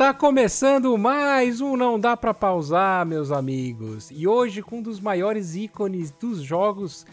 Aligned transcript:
Está 0.00 0.14
começando 0.14 0.96
mais 0.96 1.60
um 1.60 1.76
Não 1.76 2.00
Dá 2.00 2.16
Pra 2.16 2.32
Pausar, 2.32 3.04
meus 3.04 3.30
amigos. 3.30 4.10
E 4.10 4.26
hoje 4.26 4.62
com 4.62 4.78
um 4.78 4.82
dos 4.82 4.98
maiores 4.98 5.54
ícones 5.54 6.10
dos 6.10 6.40
jogos 6.40 7.04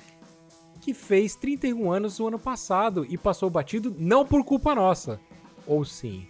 que 0.79 0.93
fez 0.93 1.35
31 1.35 1.91
anos 1.91 2.17
no 2.17 2.29
ano 2.29 2.39
passado 2.39 3.05
e 3.09 3.17
passou 3.17 3.49
batido 3.49 3.93
não 3.99 4.25
por 4.25 4.41
culpa 4.45 4.73
nossa. 4.73 5.19
Ou 5.65 5.83
sim? 5.83 6.29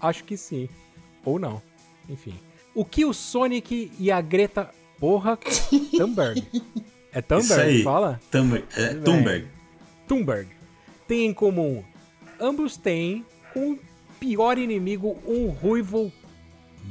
Acho 0.00 0.22
que 0.22 0.36
sim. 0.36 0.68
Ou 1.24 1.40
não. 1.40 1.60
Enfim. 2.08 2.38
O 2.72 2.84
que 2.84 3.04
o 3.04 3.12
Sonic 3.12 3.90
e 3.98 4.12
a 4.12 4.20
Greta. 4.20 4.70
Porra, 5.00 5.36
Thunberg. 5.98 6.40
É 7.10 7.20
Thunberg? 7.20 7.82
Fala? 7.82 8.20
Thunberg. 8.30 8.64
É, 8.76 8.94
Thunberg. 8.94 9.48
Thunberg. 10.06 10.48
Tem 11.08 11.26
em 11.26 11.34
comum. 11.34 11.82
Ambos 12.38 12.76
têm 12.76 13.26
um 13.56 13.76
pior 14.18 14.58
inimigo, 14.58 15.16
um 15.26 15.48
ruivo 15.48 16.12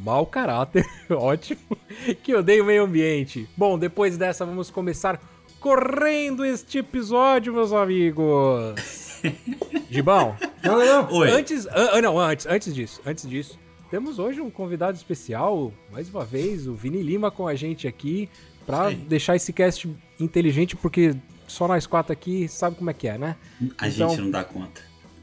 mau 0.04 0.26
caráter, 0.26 0.86
ótimo, 1.10 1.78
que 2.24 2.34
odeia 2.36 2.64
o 2.64 2.66
meio 2.66 2.84
ambiente. 2.84 3.48
Bom, 3.56 3.78
depois 3.78 4.18
dessa 4.18 4.46
vamos 4.46 4.70
começar 4.70 5.20
correndo 5.60 6.46
este 6.46 6.80
episódio, 6.80 7.54
meus 7.54 7.74
amigos. 7.74 9.20
Gibão. 9.90 10.36
Não, 10.64 10.78
não, 10.78 10.86
não. 10.86 11.14
Oi. 11.14 11.32
Antes, 11.32 11.68
ah, 11.68 12.02
não, 12.02 12.20
antes, 12.20 12.46
antes 12.46 12.74
disso, 12.74 13.02
antes 13.06 13.28
disso. 13.28 13.60
Temos 13.90 14.20
hoje 14.20 14.42
um 14.42 14.50
convidado 14.50 14.98
especial, 14.98 15.72
mais 15.92 16.10
uma 16.10 16.26
vez, 16.26 16.68
o 16.68 16.74
Vini 16.74 17.02
Lima 17.02 17.32
com 17.32 17.48
a 17.48 17.56
gente 17.56 17.88
aqui, 17.88 18.30
para 18.66 18.90
deixar 18.90 19.38
esse 19.38 19.54
cast 19.54 19.90
inteligente, 20.20 20.76
porque 20.76 21.16
só 21.48 21.70
nós 21.70 21.88
quatro 21.88 22.12
aqui 22.12 22.50
sabe 22.50 22.76
como 22.76 22.90
é 22.90 22.94
que 22.94 23.08
é, 23.08 23.18
né? 23.18 23.38
A 23.78 23.88
então, 23.88 24.10
gente 24.10 24.22
não 24.22 24.32
dá 24.32 24.44
conta. 24.44 24.82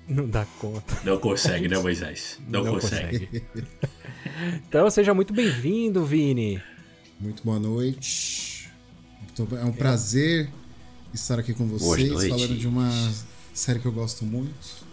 Não 0.08 0.28
dá 0.28 0.44
conta. 0.60 0.98
Não 1.04 1.18
consegue, 1.18 1.68
né, 1.68 1.78
Moisés? 1.78 2.38
Não, 2.48 2.62
não 2.62 2.74
consegue. 2.74 3.26
consegue. 3.26 3.66
então 4.68 4.90
seja 4.90 5.14
muito 5.14 5.32
bem-vindo, 5.32 6.04
Vini. 6.04 6.62
Muito 7.18 7.42
boa 7.42 7.58
noite. 7.58 8.70
É 9.60 9.64
um 9.64 9.72
prazer 9.72 10.50
estar 11.12 11.38
aqui 11.38 11.54
com 11.54 11.66
vocês, 11.66 12.12
falando 12.28 12.56
de 12.56 12.68
uma 12.68 12.90
série 13.52 13.78
que 13.78 13.86
eu 13.86 13.92
gosto 13.92 14.24
muito. 14.24 14.84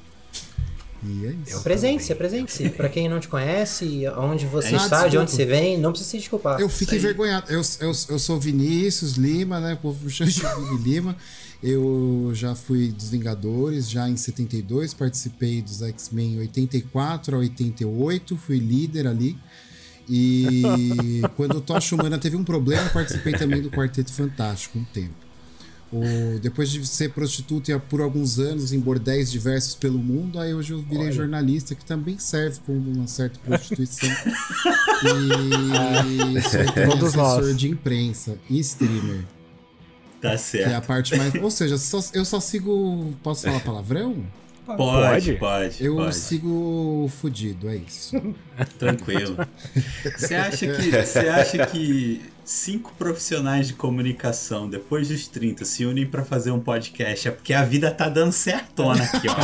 E 1.04 1.26
é 1.26 1.36
isso. 1.48 1.62
Presente-se, 1.62 2.14
presente-se. 2.14 2.70
Pra 2.70 2.88
quem 2.88 3.10
não 3.10 3.20
te 3.20 3.28
conhece, 3.28 4.04
onde 4.18 4.46
você 4.46 4.76
é, 4.76 4.78
está, 4.78 5.08
de 5.08 5.18
onde 5.18 5.32
você 5.32 5.46
vem, 5.46 5.78
não 5.78 5.92
precisa 5.92 6.12
se 6.12 6.18
desculpar. 6.20 6.60
Eu 6.60 6.70
fico 6.70 6.94
envergonhado. 6.94 7.52
Eu, 7.52 7.62
eu, 7.80 7.92
eu 8.10 8.20
sou 8.20 8.40
Vinícius 8.40 9.14
Lima, 9.14 9.60
né? 9.60 9.74
O 9.74 9.78
povo 9.78 10.06
me 10.06 10.12
chama 10.12 10.30
de 10.32 10.84
Lima. 10.84 11.18
Eu 11.64 12.32
já 12.34 12.56
fui 12.56 12.92
dos 12.92 13.10
Vingadores, 13.10 13.90
já 13.90 14.10
em 14.10 14.18
72, 14.18 14.96
participei 14.96 15.62
dos 15.62 15.82
X-Men 15.82 16.40
84 16.40 17.36
a 17.36 17.40
88, 17.40 18.36
fui 18.36 18.58
líder 18.58 19.06
ali. 19.06 19.38
E 20.10 21.22
quando 21.38 21.58
o 21.58 21.62
Tocha 21.62 21.94
Humana 21.96 22.18
teve 22.18 22.36
um 22.36 22.44
problema, 22.44 22.90
participei 22.90 23.34
também 23.34 23.62
do 23.62 23.70
Quarteto 23.70 24.12
Fantástico 24.12 24.80
um 24.80 24.84
tempo. 24.86 25.14
O, 25.94 26.40
depois 26.40 26.70
de 26.70 26.88
ser 26.88 27.12
prostituta 27.12 27.78
por 27.78 28.00
alguns 28.02 28.40
anos 28.40 28.72
em 28.72 28.80
bordéis 28.80 29.30
diversos 29.30 29.76
pelo 29.76 30.00
mundo, 30.00 30.40
aí 30.40 30.54
hoje 30.54 30.72
eu 30.74 30.82
virei 30.82 31.08
Olha. 31.08 31.12
jornalista, 31.12 31.76
que 31.76 31.84
também 31.84 32.18
serve 32.18 32.60
como 32.66 32.92
uma 32.92 33.08
certa 33.08 33.38
prostituição. 33.40 34.10
e 36.34 36.42
sou 36.42 36.62
assessor 37.08 37.42
nós. 37.44 37.58
de 37.58 37.70
imprensa 37.70 38.38
e 38.50 38.58
streamer. 38.60 39.26
Tá 40.22 40.38
certo. 40.38 40.68
Que 40.68 40.74
é 40.74 40.76
a 40.76 40.82
parte 40.82 41.18
mais. 41.18 41.34
Ou 41.42 41.50
seja, 41.52 41.78
só, 41.78 42.00
eu 42.14 42.24
só 42.24 42.40
sigo. 42.40 43.14
Posso 43.24 43.48
falar 43.48 43.60
palavrão? 43.62 44.24
Pode, 44.78 45.34
pode. 45.34 45.84
Eu 45.84 45.96
pode. 45.96 46.16
sigo 46.16 47.12
fudido, 47.20 47.68
é 47.68 47.76
isso. 47.78 48.16
Tranquilo. 48.78 49.36
Você 50.04 50.36
acha 50.36 50.68
que, 50.68 50.92
você 50.92 51.20
acha 51.28 51.66
que 51.66 52.22
cinco 52.46 52.94
profissionais 52.98 53.68
de 53.68 53.74
comunicação 53.74 54.70
depois 54.70 55.10
dos 55.10 55.28
30 55.28 55.66
se 55.66 55.84
unem 55.86 56.06
para 56.06 56.24
fazer 56.24 56.52
um 56.52 56.60
podcast? 56.60 57.28
É 57.28 57.32
porque 57.32 57.54
a 57.54 57.66
vida 57.66 57.92
tá 57.92 58.08
dando 58.08 58.32
certona 58.32 59.04
aqui, 59.04 59.28
ó. 59.28 59.36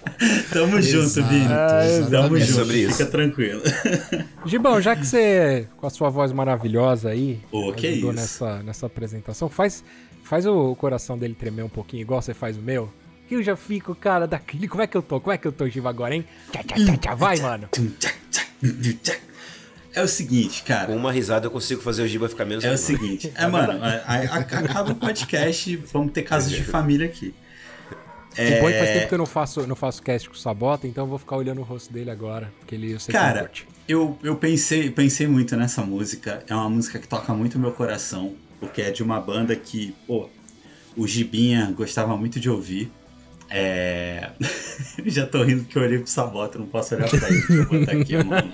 Tamo 0.52 0.80
junto, 0.80 1.22
Vini. 1.24 1.46
Ah, 1.50 1.80
Tamo 2.10 2.38
junto. 2.38 2.52
Sobre 2.52 2.78
isso. 2.78 2.92
Fica 2.98 3.10
tranquilo. 3.10 3.62
Gibão, 4.46 4.80
já 4.80 4.94
que 4.96 5.06
você, 5.06 5.68
com 5.76 5.86
a 5.86 5.90
sua 5.90 6.08
voz 6.10 6.32
maravilhosa 6.32 7.10
aí, 7.10 7.40
oh, 7.50 7.72
que 7.72 7.86
ajudou 7.86 8.12
nessa, 8.12 8.62
nessa 8.62 8.86
apresentação, 8.86 9.48
faz, 9.48 9.84
faz 10.22 10.46
o 10.46 10.74
coração 10.76 11.18
dele 11.18 11.34
tremer 11.34 11.62
um 11.64 11.68
pouquinho, 11.68 12.02
igual 12.02 12.20
você 12.20 12.34
faz 12.34 12.56
o 12.56 12.62
meu. 12.62 12.90
Que 13.28 13.36
eu 13.36 13.42
já 13.42 13.56
fico, 13.56 13.94
cara, 13.94 14.26
daquele. 14.26 14.68
Como 14.68 14.82
é 14.82 14.86
que 14.86 14.96
eu 14.96 15.02
tô? 15.02 15.20
Como 15.20 15.32
é 15.32 15.38
que 15.38 15.46
eu 15.46 15.52
tô, 15.52 15.66
Giba, 15.68 15.88
agora, 15.88 16.14
hein? 16.14 16.24
Tchá, 16.52 16.62
tchá, 16.62 16.76
tchá, 16.76 16.96
tchá, 16.98 17.14
vai, 17.14 17.38
mano. 17.38 17.68
É 19.94 20.02
o 20.02 20.08
seguinte, 20.08 20.62
cara. 20.64 20.86
Com 20.88 20.96
uma 20.96 21.12
risada 21.12 21.46
eu 21.46 21.50
consigo 21.50 21.80
fazer 21.80 22.02
o 22.02 22.08
Giba 22.08 22.28
ficar 22.28 22.44
menos. 22.44 22.64
É 22.64 22.72
o 22.72 22.76
seguinte. 22.76 23.32
É, 23.34 23.46
mano, 23.46 23.80
acaba 24.06 24.92
o 24.92 24.96
podcast, 24.96 25.76
vamos 25.92 26.12
ter 26.12 26.22
casos 26.22 26.50
de 26.50 26.64
família 26.64 27.06
aqui. 27.06 27.32
É... 28.36 28.60
bom 28.60 28.70
faz 28.70 28.90
tempo 28.90 29.08
que 29.08 29.14
eu 29.14 29.18
não 29.18 29.26
faço, 29.26 29.66
não 29.66 29.76
faço 29.76 30.02
cast 30.02 30.28
com 30.28 30.34
o 30.34 30.38
Sabota, 30.38 30.86
então 30.86 31.04
eu 31.04 31.08
vou 31.08 31.18
ficar 31.18 31.36
olhando 31.36 31.60
o 31.60 31.64
rosto 31.64 31.92
dele 31.92 32.10
agora, 32.10 32.52
porque 32.58 32.74
ele 32.74 32.92
eu 32.92 33.00
sei 33.00 33.12
Cara, 33.12 33.48
que 33.48 33.64
eu, 33.86 34.18
eu 34.22 34.36
pensei, 34.36 34.90
pensei 34.90 35.26
muito 35.26 35.56
nessa 35.56 35.82
música. 35.82 36.42
É 36.48 36.54
uma 36.54 36.70
música 36.70 36.98
que 36.98 37.06
toca 37.06 37.32
muito 37.34 37.58
meu 37.58 37.72
coração, 37.72 38.34
porque 38.58 38.80
é 38.80 38.90
de 38.90 39.02
uma 39.02 39.20
banda 39.20 39.54
que, 39.54 39.94
pô, 40.06 40.28
o 40.96 41.06
Gibinha 41.06 41.70
gostava 41.76 42.16
muito 42.16 42.40
de 42.40 42.48
ouvir. 42.48 42.90
É. 43.50 44.30
Já 45.04 45.26
tô 45.26 45.42
rindo 45.42 45.64
que 45.64 45.76
eu 45.76 45.82
olhei 45.82 45.98
pro 45.98 46.06
Sabota, 46.06 46.58
não 46.58 46.66
posso 46.66 46.94
olhar 46.94 47.08
pra 47.08 47.28
ele. 47.28 47.40
Deixa 47.46 47.52
eu 47.52 47.66
botar 47.66 47.92
aqui, 47.92 48.16
mano. 48.16 48.52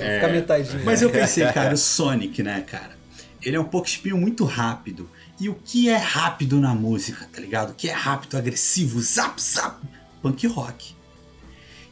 É... 0.00 0.14
Fica 0.16 0.28
metadinho. 0.32 0.84
Mas 0.84 1.02
eu 1.02 1.10
pensei, 1.10 1.46
cara, 1.52 1.72
o 1.72 1.76
Sonic, 1.78 2.42
né, 2.42 2.62
cara? 2.62 2.96
Ele 3.42 3.56
é 3.56 3.60
um 3.60 3.64
pouco 3.64 3.86
espinho 3.86 4.18
muito 4.18 4.44
rápido. 4.44 5.08
E 5.38 5.48
o 5.48 5.54
que 5.54 5.88
é 5.88 5.96
rápido 5.96 6.60
na 6.60 6.74
música, 6.74 7.28
tá 7.30 7.40
ligado? 7.40 7.70
O 7.70 7.74
que 7.74 7.88
é 7.88 7.92
rápido, 7.92 8.36
agressivo, 8.36 9.00
zap, 9.00 9.40
zap, 9.40 9.80
punk 10.22 10.46
rock. 10.46 10.94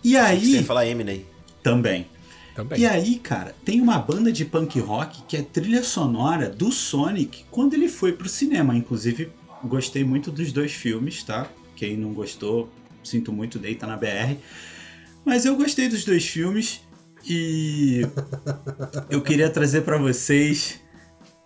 E 0.02 0.16
aí. 0.16 0.52
Sem 0.52 0.64
falar 0.64 0.86
Eminem. 0.86 1.24
Também. 1.62 2.06
Também. 2.54 2.80
E 2.80 2.86
aí, 2.86 3.16
cara, 3.16 3.54
tem 3.64 3.80
uma 3.80 3.98
banda 3.98 4.30
de 4.30 4.44
punk 4.44 4.78
rock 4.78 5.22
que 5.22 5.36
é 5.36 5.42
trilha 5.42 5.82
sonora 5.82 6.48
do 6.48 6.70
Sonic 6.70 7.44
quando 7.50 7.74
ele 7.74 7.88
foi 7.88 8.12
pro 8.12 8.28
cinema. 8.28 8.76
Inclusive, 8.76 9.30
gostei 9.64 10.04
muito 10.04 10.30
dos 10.30 10.52
dois 10.52 10.72
filmes, 10.72 11.22
tá? 11.22 11.48
Quem 11.74 11.96
não 11.96 12.12
gostou, 12.12 12.70
sinto 13.02 13.32
muito, 13.32 13.58
deita 13.58 13.86
na 13.86 13.96
BR. 13.96 14.36
Mas 15.24 15.44
eu 15.44 15.56
gostei 15.56 15.88
dos 15.88 16.04
dois 16.04 16.24
filmes 16.26 16.80
e 17.26 18.02
eu 19.10 19.20
queria 19.20 19.50
trazer 19.50 19.82
para 19.82 19.98
vocês. 19.98 20.80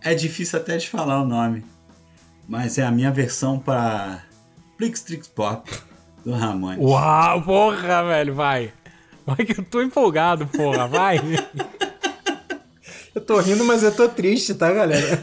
É 0.01 0.15
difícil 0.15 0.59
até 0.59 0.77
de 0.77 0.89
falar 0.89 1.23
o 1.23 1.27
nome, 1.27 1.65
mas 2.49 2.79
é 2.79 2.85
a 2.85 2.91
minha 2.91 3.11
versão 3.11 3.59
para 3.59 4.23
Tricks 4.79 5.29
Pop 5.29 5.71
do 6.25 6.33
Ramones. 6.33 6.83
Uau, 6.83 7.43
porra, 7.43 8.05
velho, 8.05 8.35
vai. 8.35 8.73
Vai 9.27 9.37
que 9.45 9.61
eu 9.61 9.65
tô 9.65 9.83
empolgado, 9.83 10.47
porra, 10.47 10.89
vai. 10.89 11.19
eu 13.15 13.21
tô 13.21 13.39
rindo, 13.41 13.65
mas 13.65 13.83
eu 13.83 13.95
tô 13.95 14.09
triste, 14.09 14.55
tá, 14.55 14.73
galera? 14.73 15.23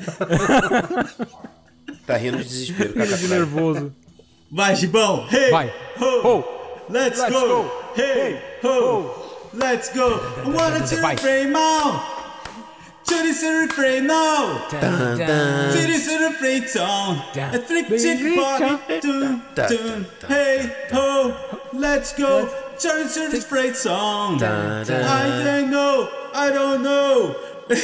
tá 2.06 2.16
rindo 2.16 2.38
de 2.38 2.44
desespero, 2.44 2.94
cara. 2.94 3.18
de 3.18 3.28
nervoso. 3.28 3.92
Vai, 4.52 4.75
Gibão! 4.75 5.28
Hey! 5.31 5.50
Vai! 5.50 5.74
Ho! 6.00 6.22
ho. 6.22 6.44
Let's, 6.88 7.19
let's 7.19 7.34
go. 7.34 7.47
go! 7.47 7.72
Hey! 7.97 8.40
Ho! 8.63 9.50
Let's 9.56 9.92
go! 9.92 10.19
I 10.46 10.50
wanna 10.50 10.86
turn 10.88 11.18
frame 11.18 11.56
out! 13.06 13.10
Citizen 13.10 13.68
refrain 13.68 14.08
now. 14.08 14.68
Citizen 15.72 16.22
refrain 16.22 16.68
song. 16.68 17.22
Afflicted 17.36 18.36
body. 18.36 19.02
Dun, 19.02 19.42
dun. 19.56 20.06
Hey 20.28 20.72
ho, 20.92 21.34
let's 21.74 22.13
go. 22.13 22.50
Citizen 22.78 23.31
refrain 23.31 23.74
song. 23.74 24.42
I 24.44 24.84
don't 25.44 25.69
know. 25.69 26.10
I 26.34 26.52
don't 26.52 26.84
know. 26.84 27.36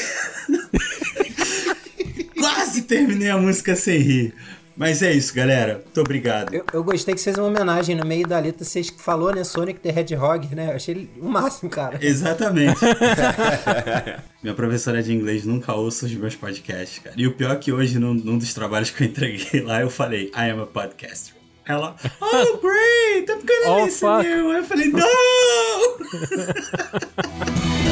Quase 2.38 2.81
terminei 2.81 3.29
a 3.29 3.38
música 3.38 3.75
sem 3.75 4.01
rir. 4.01 4.33
Mas 4.81 5.03
é 5.03 5.13
isso, 5.13 5.35
galera. 5.35 5.75
Muito 5.75 6.01
obrigado. 6.01 6.51
Eu, 6.51 6.65
eu 6.73 6.83
gostei 6.83 7.13
que 7.13 7.21
fez 7.21 7.37
uma 7.37 7.45
homenagem 7.45 7.95
no 7.95 8.03
meio 8.03 8.25
da 8.25 8.39
letra. 8.39 8.65
Vocês 8.65 8.89
falou, 8.89 9.31
né? 9.31 9.43
Sonic 9.43 9.79
the 9.79 9.89
Hedgehog, 9.89 10.55
né? 10.55 10.71
Eu 10.71 10.75
achei 10.75 11.07
o 11.21 11.29
máximo, 11.29 11.69
cara. 11.69 11.99
Exatamente. 12.01 12.79
Minha 14.41 14.55
professora 14.55 15.03
de 15.03 15.13
inglês 15.13 15.45
nunca 15.45 15.75
ouça 15.75 16.07
os 16.07 16.15
meus 16.15 16.35
podcasts, 16.35 16.97
cara. 16.97 17.15
E 17.15 17.27
o 17.27 17.33
pior 17.35 17.51
é 17.51 17.57
que 17.57 17.71
hoje, 17.71 17.99
num, 17.99 18.15
num 18.15 18.39
dos 18.39 18.55
trabalhos 18.55 18.89
que 18.89 19.03
eu 19.03 19.07
entreguei 19.07 19.61
lá, 19.61 19.81
eu 19.81 19.89
falei, 19.91 20.31
I 20.35 20.49
am 20.49 20.63
a 20.63 20.65
podcaster. 20.65 21.35
Ela, 21.67 21.95
oh 22.19 22.57
great, 22.57 23.29
I'm 23.29 23.45
gonna 23.45 23.67
oh, 23.67 23.85
listen 23.85 24.09
fuck. 24.09 24.27
you. 24.27 24.51
Eu 24.51 24.63
falei, 24.63 24.87
não! 24.87 25.01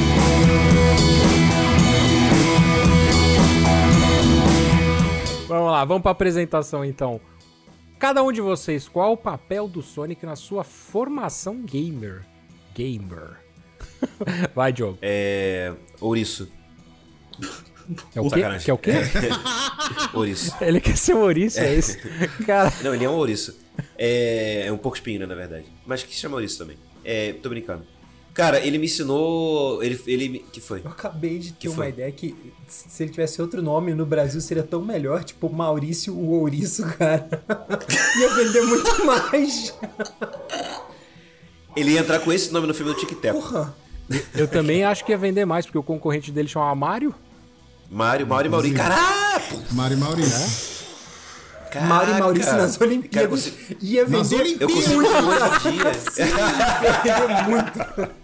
Vamos 5.50 5.72
lá, 5.72 5.84
vamos 5.84 6.04
para 6.04 6.12
apresentação 6.12 6.86
então. 6.86 7.19
Cada 7.98 8.22
um 8.22 8.31
de 8.31 8.40
vocês, 8.40 8.88
qual 8.88 9.13
o 9.13 9.18
papel 9.18 9.68
do 9.68 9.81
Sonic 9.81 10.24
na 10.24 10.36
sua 10.36 10.63
formação 10.63 11.63
gamer? 11.63 12.24
Gamer. 12.75 13.38
Vai, 14.54 14.72
Diogo. 14.72 15.00
É. 15.01 15.74
Ouriço. 16.00 16.51
É 18.16 18.22
o 18.22 18.30
quê? 18.30 18.44
Que 18.63 18.69
é 18.69 18.74
o 18.75 18.78
quê? 18.78 18.92
ouriço. 20.13 20.56
Ele 20.62 20.80
quer 20.80 20.96
ser 20.96 21.16
um 21.16 21.22
ouriço, 21.22 21.60
é, 21.60 21.66
é 21.66 21.75
isso? 21.75 21.98
Cara... 22.46 22.72
Não, 22.84 22.94
ele 22.94 23.06
é 23.06 23.10
um 23.10 23.16
ouriço. 23.16 23.60
É, 23.98 24.68
é 24.68 24.72
um 24.72 24.78
pouco 24.78 24.98
espinho, 24.98 25.22
né, 25.22 25.25
na 25.25 25.34
verdade. 25.34 25.66
Mas 25.84 26.04
que 26.04 26.13
se 26.13 26.22
chama 26.22 26.36
ouriço 26.36 26.60
também. 26.60 26.78
É, 27.04 27.34
tô 27.34 27.50
brincando. 27.50 27.88
Cara, 28.34 28.60
ele 28.60 28.78
me 28.78 28.86
ensinou. 28.86 29.84
Ele. 29.84 30.02
ele 30.08 30.46
que 30.52 30.62
foi? 30.62 30.81
Eu 30.84 30.92
acabei 30.92 31.40
de 31.40 31.52
ter 31.54 31.68
uma 31.70 31.88
ideia 31.88 32.12
que 32.12 32.36
se 32.68 33.04
ele 33.04 33.12
tivesse 33.12 33.42
outro 33.42 33.62
nome 33.62 33.94
no 33.94 34.06
Brasil 34.06 34.40
seria 34.40 34.64
tão 34.64 34.81
melhor, 34.81 35.24
tipo 35.24 35.50
Maurício 35.52 36.14
o 36.14 36.31
Ouriço, 36.40 36.86
cara. 36.98 37.28
ia 38.20 38.34
vender 38.36 38.62
muito 38.62 39.06
mais. 39.06 39.74
Ele 41.76 41.92
ia 41.92 42.00
entrar 42.00 42.20
com 42.20 42.31
esse 42.31 42.52
nome 42.52 42.68
no 42.68 42.74
filme 42.74 42.94
do 42.94 43.00
Tic 43.00 43.10
Tac. 43.20 43.34
Porra. 43.34 43.76
Eu 44.34 44.48
também 44.48 44.84
acho 44.84 45.06
que 45.06 45.12
ia 45.12 45.18
vender 45.18 45.46
mais, 45.46 45.66
porque 45.66 45.78
o 45.78 45.84
concorrente 45.84 46.32
dele 46.32 46.48
chamava 46.48 46.74
Mário. 46.75 47.14
Mário, 47.90 48.25
Mário 48.25 48.50
e 48.50 48.52
Maurício. 48.52 48.78
Caraca! 48.78 49.58
Mário 49.72 49.98
e 49.98 50.00
Maurício. 50.00 50.69
Caraca. 51.71 51.88
Mauro 51.88 52.12
e 52.12 52.19
Maurício 52.19 52.54
nas 52.57 52.80
Olimpíadas. 52.81 53.45
Cara, 53.45 53.77
ia 53.81 54.06
vender 54.06 54.18
nas 54.18 54.31
Olimpíadas. 54.31 54.62
Eu 54.62 54.69
consigo 54.69 55.00
hoje 55.01 55.68
em 55.68 55.71
dia. 55.71 57.48
muito. 57.48 58.19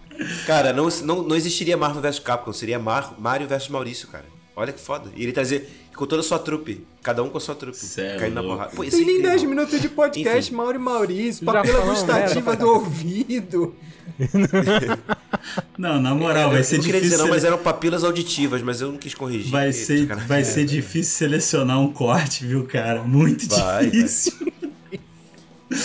Cara, 0.46 0.72
não, 0.74 0.88
não, 1.04 1.22
não 1.24 1.36
existiria 1.36 1.76
Marvel 1.76 2.02
vs 2.02 2.20
Capcom, 2.20 2.54
seria 2.54 2.80
Mar, 2.80 3.16
Mario 3.20 3.48
vs 3.48 3.68
Maurício, 3.70 4.08
cara. 4.08 4.26
Olha 4.56 4.72
que 4.72 4.80
foda. 4.80 5.12
E 5.16 5.24
ele 5.24 5.34
trazer 5.34 5.70
com 5.96 6.06
toda 6.06 6.22
a 6.22 6.24
sua 6.24 6.40
trupe. 6.40 6.86
Cada 7.04 7.22
um 7.22 7.30
com 7.30 7.38
a 7.38 7.42
sua 7.42 7.56
trupe. 7.56 7.78
Sério? 7.78 8.20
Caindo 8.20 8.36
na 8.36 8.44
porrada. 8.44 8.72
Pô, 8.74 8.84
Tem 8.86 9.06
nem 9.06 9.22
10 9.22 9.44
minutos 9.44 9.82
de 9.82 9.90
podcast, 9.90 10.48
Enfim. 10.50 10.56
Mauro 10.56 10.76
e 10.76 10.80
Maurício, 10.80 11.46
papila 11.46 11.82
gustativa 11.82 12.56
do 12.56 12.68
ouvido. 12.70 13.76
não, 15.78 16.02
na 16.02 16.14
moral, 16.14 16.52
vai 16.52 16.64
ser 16.64 16.78
não 16.78 16.84
difícil. 16.84 17.10
Dizer, 17.10 17.18
não, 17.18 17.28
mas 17.28 17.44
eram 17.44 17.58
papilas 17.58 18.04
auditivas, 18.04 18.62
mas 18.62 18.82
eu 18.82 18.92
não 18.92 18.98
quis 18.98 19.14
corrigir. 19.14 19.52
Vai 19.52 19.72
ser, 19.74 20.06
vai 20.28 20.44
ser 20.44 20.66
difícil 20.66 21.18
selecionar 21.18 21.80
um 21.80 21.92
corte, 21.92 22.46
viu, 22.46 22.66
cara? 22.66 23.04
Muito 23.04 23.48
vai, 23.48 23.90
difícil. 23.90 24.34
Vai. 24.40 24.56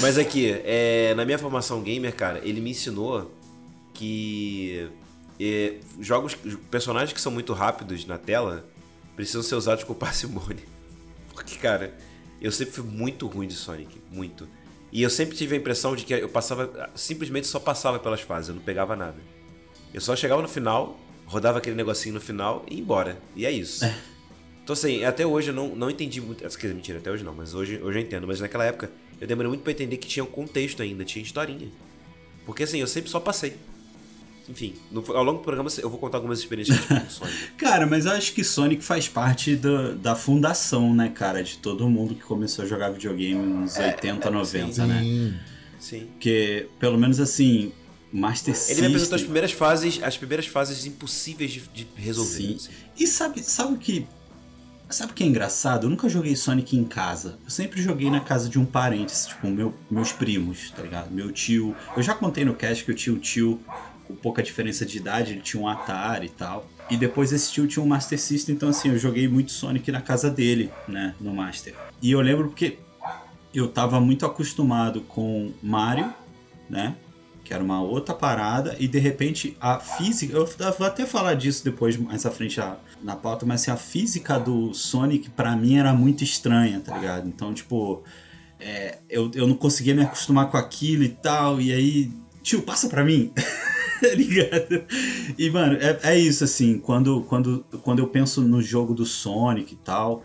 Mas 0.03 0.19
aqui, 0.19 0.61
é, 0.65 1.15
na 1.15 1.25
minha 1.25 1.39
formação 1.39 1.81
gamer, 1.83 2.15
cara, 2.15 2.41
ele 2.45 2.61
me 2.61 2.71
ensinou 2.71 3.35
que 3.95 4.89
é, 5.41 5.77
jogos, 5.99 6.37
personagens 6.71 7.13
que 7.13 7.21
são 7.21 7.33
muito 7.33 7.53
rápidos 7.55 8.07
na 8.07 8.19
tela 8.19 8.67
precisam 9.17 9.43
ser 9.43 9.55
usados 9.55 9.85
com 9.85 9.95
parcimônia. 9.95 10.63
Porque, 11.33 11.57
cara, 11.57 11.95
eu 12.41 12.53
sempre 12.53 12.75
fui 12.75 12.85
muito 12.85 13.27
ruim 13.27 13.49
de 13.49 13.55
Sonic, 13.55 14.01
muito. 14.11 14.47
E 14.93 15.03
eu 15.03 15.11
sempre 15.11 15.37
tive 15.37 15.55
a 15.55 15.59
impressão 15.59 15.95
de 15.95 16.05
que 16.05 16.13
eu 16.13 16.29
passava, 16.29 16.91
simplesmente 16.95 17.47
só 17.47 17.61
passava 17.61 17.99
pelas 17.99 18.21
fases, 18.21 18.49
eu 18.49 18.55
não 18.57 18.63
pegava 18.63 18.97
nada. 18.97 19.17
Eu 19.95 20.01
só 20.01 20.17
chegava 20.17 20.43
no 20.43 20.49
final, 20.49 20.99
rodava 21.27 21.59
aquele 21.59 21.77
negocinho 21.77 22.15
no 22.15 22.21
final 22.21 22.65
e 22.69 22.75
ia 22.75 22.81
embora. 22.81 23.19
E 23.37 23.47
é 23.47 23.51
isso. 23.51 23.85
É. 23.85 23.95
Então, 24.63 24.75
assim, 24.75 25.05
até 25.05 25.27
hoje 25.27 25.51
eu 25.51 25.55
não, 25.55 25.75
não 25.75 25.91
entendi 25.91 26.21
muito. 26.21 26.41
Quer 26.43 26.49
dizer, 26.49 26.75
mentira, 26.75 26.99
até 26.99 27.11
hoje 27.11 27.25
não, 27.25 27.35
mas 27.35 27.55
hoje, 27.55 27.81
hoje 27.83 27.99
eu 27.99 28.03
entendo. 28.03 28.27
Mas 28.27 28.41
naquela 28.41 28.65
época 28.65 28.91
eu 29.21 29.27
demorei 29.27 29.49
muito 29.49 29.63
pra 29.63 29.73
entender 29.73 29.97
que 29.97 30.07
tinha 30.07 30.23
um 30.23 30.29
contexto 30.29 30.83
ainda, 30.83 31.05
tinha 31.05 31.23
historinha. 31.23 31.69
Porque, 32.47 32.63
assim, 32.63 32.79
eu 32.79 32.87
sempre 32.87 33.11
só 33.11 33.19
passei. 33.21 33.57
Enfim, 34.51 34.75
no, 34.91 35.05
ao 35.15 35.23
longo 35.23 35.39
do 35.39 35.45
programa 35.45 35.71
eu 35.79 35.89
vou 35.89 35.99
contar 35.99 36.19
algumas 36.19 36.41
experiências 36.41 36.77
de 36.81 36.87
Sonic. 37.13 37.53
cara, 37.57 37.87
mas 37.87 38.05
eu 38.05 38.13
acho 38.13 38.33
que 38.33 38.43
Sonic 38.43 38.83
faz 38.83 39.07
parte 39.07 39.55
do, 39.55 39.95
da 39.95 40.17
fundação, 40.17 40.93
né, 40.93 41.09
cara, 41.09 41.43
de 41.43 41.57
todo 41.59 41.89
mundo 41.89 42.17
que 42.17 42.23
começou 42.23 42.65
a 42.65 42.69
jogar 42.69 42.91
videogame 42.91 43.41
nos 43.41 43.77
é, 43.77 43.87
80, 43.93 44.27
é, 44.27 44.31
90, 44.31 44.73
sim. 44.73 44.87
né? 44.87 45.41
Sim. 45.79 46.07
Porque, 46.13 46.67
pelo 46.81 46.99
menos 46.99 47.21
assim, 47.21 47.73
Master 48.13 48.57
System... 48.57 48.77
Ele 48.77 48.81
me 48.83 48.87
apresentou 48.89 49.17
as 49.17 49.23
primeiras 49.23 49.53
fases, 49.53 50.03
as 50.03 50.17
primeiras 50.17 50.47
fases 50.47 50.85
impossíveis 50.85 51.53
de, 51.53 51.61
de 51.61 51.87
resolver. 51.95 52.33
Sim. 52.33 52.57
Assim. 52.57 52.71
E 52.99 53.07
sabe, 53.07 53.43
sabe 53.43 53.75
o 53.75 53.79
que... 53.79 54.07
Sabe 54.89 55.13
o 55.13 55.15
que 55.15 55.23
é 55.23 55.27
engraçado? 55.29 55.87
Eu 55.87 55.91
nunca 55.91 56.09
joguei 56.09 56.35
Sonic 56.35 56.77
em 56.77 56.83
casa. 56.83 57.39
Eu 57.45 57.51
sempre 57.51 57.81
joguei 57.81 58.11
na 58.11 58.19
casa 58.19 58.49
de 58.49 58.59
um 58.59 58.65
parente, 58.65 59.15
tipo, 59.29 59.47
meu, 59.47 59.73
meus 59.89 60.11
primos, 60.11 60.73
tá 60.73 60.83
ligado? 60.83 61.13
Meu 61.13 61.31
tio. 61.31 61.77
Eu 61.97 62.03
já 62.03 62.13
contei 62.13 62.45
no 62.45 62.55
cast 62.55 62.85
que 62.85 62.91
eu 62.91 62.95
tinha 62.97 63.15
o 63.15 63.19
tio 63.21 63.61
com 64.11 64.17
pouca 64.17 64.43
diferença 64.43 64.85
de 64.85 64.99
idade, 64.99 65.33
ele 65.33 65.41
tinha 65.41 65.63
um 65.63 65.69
Atari 65.69 66.27
e 66.27 66.31
tal. 66.31 66.69
E 66.91 66.97
depois 66.97 67.33
esse 67.33 67.53
tio 67.53 67.67
tinha 67.67 67.83
um 67.83 67.87
Master 67.87 68.19
System, 68.19 68.55
então 68.55 68.69
assim, 68.69 68.89
eu 68.89 68.99
joguei 68.99 69.29
muito 69.29 69.53
Sonic 69.53 69.91
na 69.93 70.01
casa 70.01 70.29
dele, 70.29 70.71
né, 70.89 71.15
no 71.21 71.33
Master. 71.33 71.75
E 72.03 72.11
eu 72.11 72.21
lembro 72.21 72.49
porque 72.49 72.79
eu 73.55 73.69
tava 73.69 74.01
muito 74.01 74.27
acostumado 74.27 75.01
com 75.03 75.53
Mario, 75.63 76.13
né, 76.69 76.97
que 77.45 77.55
era 77.55 77.63
uma 77.63 77.81
outra 77.81 78.15
parada, 78.15 78.77
e 78.79 78.89
de 78.89 78.99
repente 78.99 79.57
a 79.61 79.79
física, 79.79 80.37
eu 80.37 80.47
vou 80.79 80.87
até 80.87 81.07
falar 81.07 81.35
disso 81.35 81.65
depois 81.65 81.97
mais 81.97 82.27
à 82.27 82.31
frente 82.31 82.61
na 83.03 83.15
pauta, 83.15 83.47
mas 83.47 83.63
assim, 83.63 83.71
a 83.71 83.77
física 83.77 84.39
do 84.39 84.75
Sonic 84.75 85.31
para 85.31 85.55
mim 85.55 85.77
era 85.77 85.93
muito 85.93 86.25
estranha, 86.25 86.81
tá 86.81 86.97
ligado? 86.97 87.29
Então, 87.29 87.55
tipo, 87.55 88.03
é, 88.59 88.99
eu, 89.09 89.31
eu 89.35 89.47
não 89.47 89.55
conseguia 89.55 89.95
me 89.95 90.03
acostumar 90.03 90.51
com 90.51 90.57
aquilo 90.57 91.05
e 91.05 91.09
tal, 91.09 91.61
e 91.61 91.73
aí, 91.73 92.13
tio, 92.43 92.63
passa 92.63 92.89
pra 92.89 93.05
mim. 93.05 93.33
tá 94.03 94.15
ligado? 94.15 94.85
E, 95.39 95.51
mano, 95.51 95.77
é, 95.77 95.99
é 96.03 96.19
isso, 96.19 96.45
assim, 96.45 96.79
quando, 96.79 97.23
quando, 97.25 97.65
quando 97.83 97.99
eu 97.99 98.09
penso 98.09 98.41
no 98.43 98.63
jogo 98.63 98.95
do 98.95 99.05
Sonic 99.05 99.75
e 99.75 99.77
tal, 99.77 100.25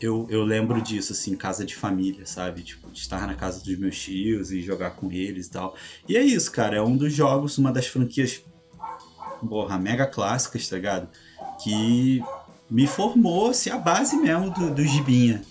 eu, 0.00 0.26
eu 0.28 0.44
lembro 0.44 0.80
disso, 0.82 1.12
assim, 1.12 1.34
casa 1.34 1.64
de 1.64 1.74
família, 1.74 2.26
sabe? 2.26 2.62
Tipo, 2.62 2.90
de 2.90 2.98
estar 2.98 3.26
na 3.26 3.34
casa 3.34 3.64
dos 3.64 3.78
meus 3.78 3.98
tios 3.98 4.52
e 4.52 4.60
jogar 4.60 4.90
com 4.90 5.10
eles 5.10 5.46
e 5.46 5.50
tal. 5.50 5.74
E 6.08 6.16
é 6.16 6.22
isso, 6.22 6.52
cara, 6.52 6.76
é 6.76 6.82
um 6.82 6.96
dos 6.96 7.12
jogos, 7.12 7.56
uma 7.56 7.72
das 7.72 7.86
franquias, 7.86 8.42
porra, 9.48 9.78
mega 9.78 10.06
clássicas, 10.06 10.68
tá 10.68 10.76
ligado? 10.76 11.08
Que 11.62 12.22
me 12.70 12.86
formou, 12.86 13.50
assim, 13.50 13.70
a 13.70 13.78
base 13.78 14.16
mesmo 14.16 14.50
do, 14.50 14.74
do 14.74 14.84
Gibinha. 14.84 15.42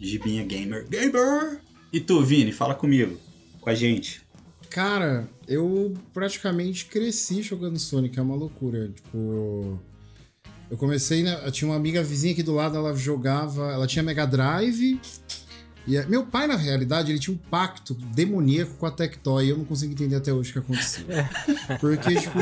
Gibinha 0.00 0.44
Gamer. 0.44 0.88
Gamer! 0.88 1.60
E 1.92 2.00
tu, 2.00 2.22
Vini, 2.22 2.52
fala 2.52 2.74
comigo, 2.74 3.18
com 3.60 3.68
a 3.68 3.74
gente. 3.74 4.22
Cara, 4.70 5.28
eu 5.48 5.92
praticamente 6.14 6.86
cresci 6.86 7.42
jogando 7.42 7.78
Sonic, 7.78 8.16
é 8.18 8.22
uma 8.22 8.36
loucura. 8.36 8.88
Tipo. 8.88 9.78
Eu 10.70 10.76
comecei, 10.76 11.24
né? 11.24 11.40
Eu 11.44 11.50
tinha 11.50 11.68
uma 11.68 11.76
amiga 11.76 12.00
vizinha 12.02 12.32
aqui 12.32 12.44
do 12.44 12.54
lado, 12.54 12.76
ela 12.76 12.94
jogava. 12.94 13.72
Ela 13.72 13.86
tinha 13.88 14.02
Mega 14.04 14.24
Drive. 14.24 15.00
E 15.88 16.00
meu 16.06 16.24
pai, 16.24 16.46
na 16.46 16.54
realidade, 16.54 17.10
ele 17.10 17.18
tinha 17.18 17.34
um 17.34 17.50
pacto 17.50 17.94
demoníaco 17.94 18.74
com 18.74 18.86
a 18.86 18.90
Tectoy. 18.92 19.46
E 19.46 19.48
eu 19.48 19.58
não 19.58 19.64
consigo 19.64 19.92
entender 19.92 20.14
até 20.14 20.32
hoje 20.32 20.50
o 20.50 20.52
que 20.52 20.58
aconteceu. 20.60 21.04
Porque, 21.80 22.14
tipo, 22.14 22.38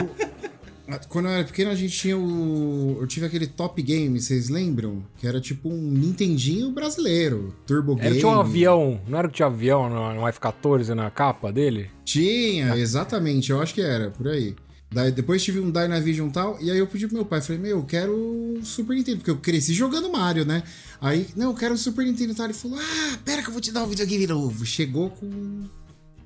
quando 1.09 1.26
eu 1.26 1.33
era 1.33 1.45
pequeno, 1.45 1.71
a 1.71 1.75
gente 1.75 1.97
tinha 1.97 2.16
o. 2.16 2.99
Eu 3.00 3.07
tive 3.07 3.26
aquele 3.26 3.47
Top 3.47 3.80
Game, 3.83 4.18
vocês 4.18 4.49
lembram? 4.49 5.04
Que 5.18 5.26
era 5.26 5.40
tipo 5.40 5.68
um 5.68 5.76
Nintendinho 5.76 6.71
brasileiro, 6.71 7.54
Turbo 7.66 7.92
era, 7.92 8.04
Game. 8.04 8.18
Tinha 8.18 8.33
um 8.33 8.40
avião, 8.40 9.00
não 9.07 9.18
era 9.18 9.28
que 9.28 9.35
tinha 9.35 9.47
avião 9.47 9.90
no, 9.90 10.26
F-14 10.28 10.95
na 10.95 11.11
capa 11.11 11.52
dele? 11.52 11.90
Tinha, 12.04 12.73
ah. 12.73 12.78
exatamente, 12.78 13.50
eu 13.50 13.61
acho 13.61 13.75
que 13.75 13.83
era, 13.83 14.11
por 14.11 14.28
aí. 14.28 14.57
Daí, 14.90 15.12
depois 15.12 15.45
tive 15.45 15.61
um 15.61 15.71
Dynavision 15.71 16.28
e 16.28 16.33
tal, 16.33 16.59
e 16.62 16.71
aí 16.71 16.78
eu 16.78 16.87
pedi 16.87 17.07
pro 17.07 17.16
meu 17.16 17.26
pai, 17.26 17.42
falei, 17.42 17.61
meu, 17.61 17.78
eu 17.78 17.85
quero 17.85 18.59
Super 18.62 18.97
Nintendo, 18.97 19.18
porque 19.18 19.30
eu 19.30 19.37
cresci 19.37 19.75
jogando 19.75 20.11
Mario, 20.11 20.47
né? 20.47 20.62
Aí, 20.99 21.26
não, 21.37 21.50
eu 21.50 21.54
quero 21.54 21.76
Super 21.76 22.07
Nintendo 22.07 22.33
e 22.33 22.35
tal. 22.35 22.47
Ele 22.47 22.54
falou, 22.54 22.78
ah, 22.80 23.18
pera 23.23 23.42
que 23.42 23.49
eu 23.49 23.52
vou 23.52 23.61
te 23.61 23.71
dar 23.71 23.85
um 23.85 23.87
videogame 23.87 24.26
novo. 24.26 24.64
Chegou 24.64 25.11
com 25.11 25.61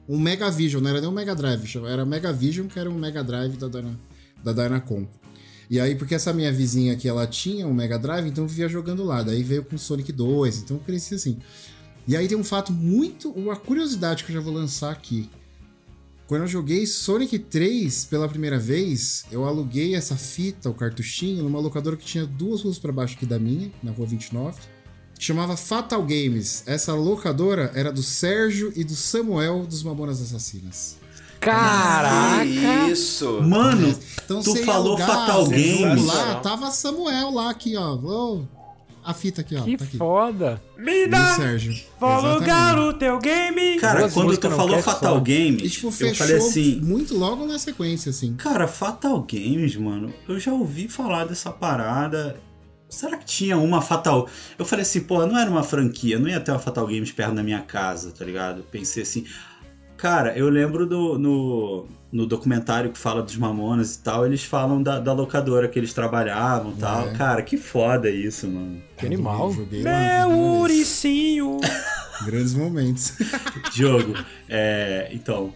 um 0.09 0.21
Mega 0.21 0.49
Vision, 0.49 0.81
não 0.81 0.91
era 0.91 1.01
nem 1.01 1.11
um 1.11 1.13
Mega 1.13 1.35
Drive, 1.35 1.69
era 1.89 2.07
Mega 2.07 2.33
Vision, 2.33 2.69
que 2.69 2.79
era 2.79 2.89
um 2.89 2.95
Mega 2.95 3.25
Drive 3.25 3.57
da 3.57 3.67
Dynavision 3.67 4.12
da 4.43 4.53
Dynacon. 4.53 5.07
E 5.71 5.81
aí, 5.81 5.95
porque 5.95 6.15
essa 6.15 6.33
minha 6.33 6.53
vizinha 6.53 6.93
aqui, 6.93 7.09
ela 7.09 7.27
tinha 7.27 7.67
um 7.67 7.73
Mega 7.73 7.99
Drive, 7.99 8.29
então 8.29 8.47
vivia 8.47 8.69
jogando 8.69 9.03
lá. 9.05 9.23
Daí 9.23 9.43
veio 9.43 9.65
com 9.65 9.79
Sonic 9.79 10.13
2, 10.13 10.59
então 10.59 10.77
eu 10.77 10.83
cresci 10.83 11.15
assim. 11.15 11.39
E 12.07 12.17
aí 12.17 12.29
tem 12.29 12.37
um 12.37 12.45
fato 12.45 12.73
muito. 12.73 13.31
Uma 13.31 13.57
curiosidade 13.57 14.25
que 14.25 14.31
eu 14.31 14.35
já 14.35 14.41
vou 14.41 14.53
lançar 14.53 14.91
aqui. 14.91 15.31
Quando 16.27 16.43
eu 16.43 16.49
joguei 16.49 16.87
Sonic 16.87 17.39
3 17.39 18.07
pela 18.07 18.29
primeira 18.29 18.59
vez, 18.59 19.25
eu 19.31 19.45
aluguei 19.45 19.95
essa 19.95 20.17
fita, 20.17 20.71
o 20.71 20.75
cartuchinho, 20.75 21.43
numa 21.45 21.61
locadora 21.61 21.97
que 21.97 22.05
tinha 22.05 22.27
duas 22.27 22.63
ruas 22.63 22.79
para 22.79 22.93
baixo 22.93 23.17
aqui 23.17 23.27
da 23.27 23.39
minha, 23.39 23.71
na 23.83 23.93
rua 23.93 24.07
29, 24.07 24.61
que 25.19 25.25
chamava 25.25 25.57
Fatal 25.57 26.03
Games. 26.03 26.65
Essa 26.67 26.95
locadora 26.95 27.71
era 27.75 27.93
do 27.93 28.03
Sérgio 28.03 28.73
e 28.75 28.83
do 28.83 28.95
Samuel 28.95 29.67
dos 29.67 29.83
Mamonas 29.83 30.21
Assassinas. 30.21 31.02
Caraca! 31.43 32.45
Isso! 32.89 33.43
Mano, 33.43 33.93
então, 34.25 34.41
tu 34.41 34.55
falou 34.65 34.93
alugar, 34.93 35.09
Fatal 35.09 35.49
Games. 35.49 36.07
Lá, 36.07 36.37
tava 36.37 36.71
Samuel 36.71 37.33
lá 37.33 37.51
aqui, 37.51 37.77
ó. 37.77 37.95
Oh, 37.97 38.43
a 39.05 39.13
fita 39.13 39.41
aqui, 39.41 39.57
ó. 39.57 39.63
Que 39.63 39.77
tá 39.77 39.85
aqui. 39.85 39.97
foda! 39.97 40.63
Me 40.79 41.09
dá! 41.09 41.35
Sérgio. 41.35 41.75
Vou 41.99 42.09
alugar 42.09 42.79
o 42.79 42.93
teu 42.93 43.19
game! 43.19 43.77
Cara, 43.81 44.03
Duas 44.03 44.15
quando 44.15 44.37
tu 44.37 44.51
falou 44.53 44.81
Fatal 44.81 45.21
Games, 45.21 45.63
e, 45.63 45.69
tipo, 45.69 45.89
eu 45.89 46.15
falei 46.15 46.37
assim... 46.37 46.81
muito 46.81 47.19
logo 47.19 47.45
na 47.45 47.59
sequência, 47.59 48.11
assim. 48.11 48.35
Cara, 48.37 48.69
Fatal 48.69 49.21
Games, 49.29 49.75
mano, 49.75 50.15
eu 50.29 50.39
já 50.39 50.53
ouvi 50.53 50.87
falar 50.87 51.25
dessa 51.25 51.51
parada... 51.51 52.37
será 52.89 53.17
que 53.17 53.25
tinha 53.25 53.59
uma 53.59 53.83
Fatal? 53.83 54.29
Eu 54.57 54.65
falei 54.65 54.85
assim, 54.85 55.01
pô, 55.01 55.27
não 55.27 55.37
era 55.37 55.51
uma 55.51 55.65
franquia, 55.65 56.21
não 56.21 56.29
ia 56.29 56.39
ter 56.39 56.53
uma 56.53 56.61
Fatal 56.61 56.87
Games 56.87 57.11
perto 57.11 57.35
da 57.35 57.43
minha 57.43 57.63
casa, 57.63 58.13
tá 58.13 58.25
ligado? 58.25 58.63
Pensei 58.71 59.03
assim, 59.03 59.25
cara, 60.03 60.37
eu 60.37 60.49
lembro 60.49 60.85
do 60.85 61.17
no, 61.17 61.87
no 62.11 62.27
documentário 62.27 62.91
que 62.91 62.99
fala 62.99 63.23
dos 63.23 63.37
Mamonas 63.37 63.95
e 63.95 63.99
tal, 64.01 64.27
eles 64.27 64.43
falam 64.43 64.83
da, 64.83 64.99
da 64.99 65.13
locadora 65.13 65.69
que 65.69 65.79
eles 65.79 65.95
trabalhavam 65.95 66.73
e 66.73 66.75
tal. 66.75 67.09
É. 67.09 67.13
Cara, 67.13 67.41
que 67.41 67.57
foda 67.57 68.11
isso, 68.11 68.49
mano. 68.49 68.83
Que 68.97 69.07
animal. 69.07 69.53
Joguei 69.53 69.85
lá, 69.85 70.27
Meu 70.27 70.59
Uricinho! 70.61 71.61
Grandes 72.27 72.53
momentos. 72.53 73.13
Jogo. 73.73 74.15
É, 74.55 75.09
então, 75.13 75.51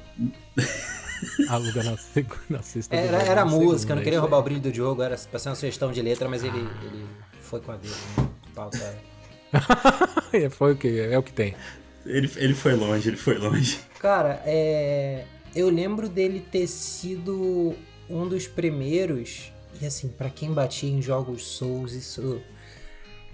Aluga 1.50 1.82
na, 1.82 1.98
seg- 1.98 2.32
na 2.48 2.62
sexta. 2.62 2.96
Era, 2.96 3.18
era 3.18 3.44
na 3.44 3.50
música, 3.50 3.78
segunda, 3.78 3.92
eu 3.92 3.96
não 3.96 4.02
queria 4.02 4.16
é 4.16 4.20
roubar 4.20 4.38
o 4.38 4.42
brilho 4.42 4.60
do 4.62 4.72
Diogo, 4.72 5.02
era 5.02 5.16
pra 5.30 5.38
ser 5.38 5.50
uma 5.50 5.54
sugestão 5.54 5.92
de 5.92 6.00
letra, 6.00 6.30
mas 6.30 6.42
ele, 6.42 6.66
ele 6.82 7.06
foi 7.40 7.60
com 7.60 7.72
a 7.72 7.76
dele. 7.76 7.92
Né? 8.16 8.28
Pauta. 8.54 8.96
aí. 10.32 10.48
Foi 10.48 10.72
o 10.72 10.76
que? 10.76 10.98
É 10.98 11.18
o 11.18 11.22
que 11.22 11.32
tem. 11.34 11.54
Ele, 12.06 12.30
ele 12.36 12.54
foi 12.54 12.74
longe, 12.74 13.08
ele 13.08 13.16
foi 13.16 13.38
longe. 13.38 13.78
Cara, 14.00 14.42
é... 14.44 15.24
eu 15.54 15.68
lembro 15.68 16.08
dele 16.08 16.40
ter 16.40 16.66
sido 16.66 17.74
um 18.08 18.28
dos 18.28 18.46
primeiros. 18.46 19.52
E 19.80 19.86
assim, 19.86 20.08
pra 20.08 20.30
quem 20.30 20.52
batia 20.52 20.90
em 20.90 21.02
jogos 21.02 21.44
Souls, 21.44 21.92
isso. 21.92 22.40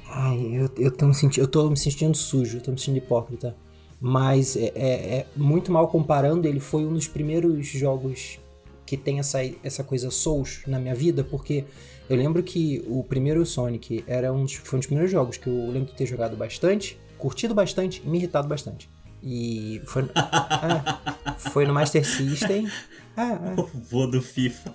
Ai, 0.09 0.39
eu, 0.53 0.71
eu, 0.77 0.91
tô 0.91 1.07
me 1.07 1.15
sentindo, 1.15 1.43
eu 1.43 1.49
tô 1.49 1.71
me 1.71 1.77
sentindo 1.77 2.17
sujo, 2.17 2.59
eu 2.59 2.63
tô 2.63 2.73
me 2.73 2.79
sentindo 2.79 2.99
hipócrita. 2.99 3.57
Mas 4.01 4.57
é, 4.57 4.73
é- 4.75 5.17
é 5.19 5.27
muito 5.37 5.71
mal 5.71 5.87
comparando, 5.89 6.49
ele 6.49 6.59
foi 6.59 6.85
um 6.85 6.93
dos 6.93 7.07
primeiros 7.07 7.67
jogos 7.67 8.41
que 8.85 8.97
tem 8.97 9.21
essa, 9.21 9.39
essa 9.63 9.85
coisa 9.85 10.11
Souls 10.11 10.63
na 10.67 10.79
minha 10.79 10.95
vida, 10.95 11.23
porque 11.23 11.65
eu 12.11 12.17
lembro 12.17 12.43
que 12.43 12.85
o 12.89 13.05
primeiro 13.05 13.47
Sonic 13.47 14.05
era 14.07 14.33
um 14.33 14.45
dos, 14.45 14.55
foi 14.55 14.77
um 14.77 14.81
dos 14.81 14.87
primeiros 14.87 15.11
jogos 15.11 15.37
que 15.37 15.47
eu 15.47 15.71
lembro 15.71 15.93
de 15.93 15.95
ter 15.97 16.05
jogado 16.05 16.37
bastante, 16.37 16.99
curtido 17.23 17.55
bastante 17.55 18.03
e 18.05 18.09
me 18.09 18.19
irritado 18.19 18.49
bastante. 18.49 18.91
E 19.23 19.81
foi, 19.87 20.03
é, 20.03 21.39
foi 21.51 21.65
no 21.65 21.73
Master 21.73 22.05
System. 22.05 22.69
É, 23.17 23.23
é. 23.23 23.61
O 23.61 23.65
vô 23.91 24.07
do 24.07 24.21
FIFA. 24.21 24.73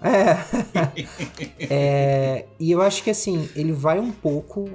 É, 1.69 2.45
e 2.59 2.71
eu 2.71 2.81
acho 2.81 3.03
que 3.03 3.09
assim, 3.09 3.49
ele 3.55 3.71
vai 3.73 3.99
um 3.99 4.11
pouco 4.11 4.69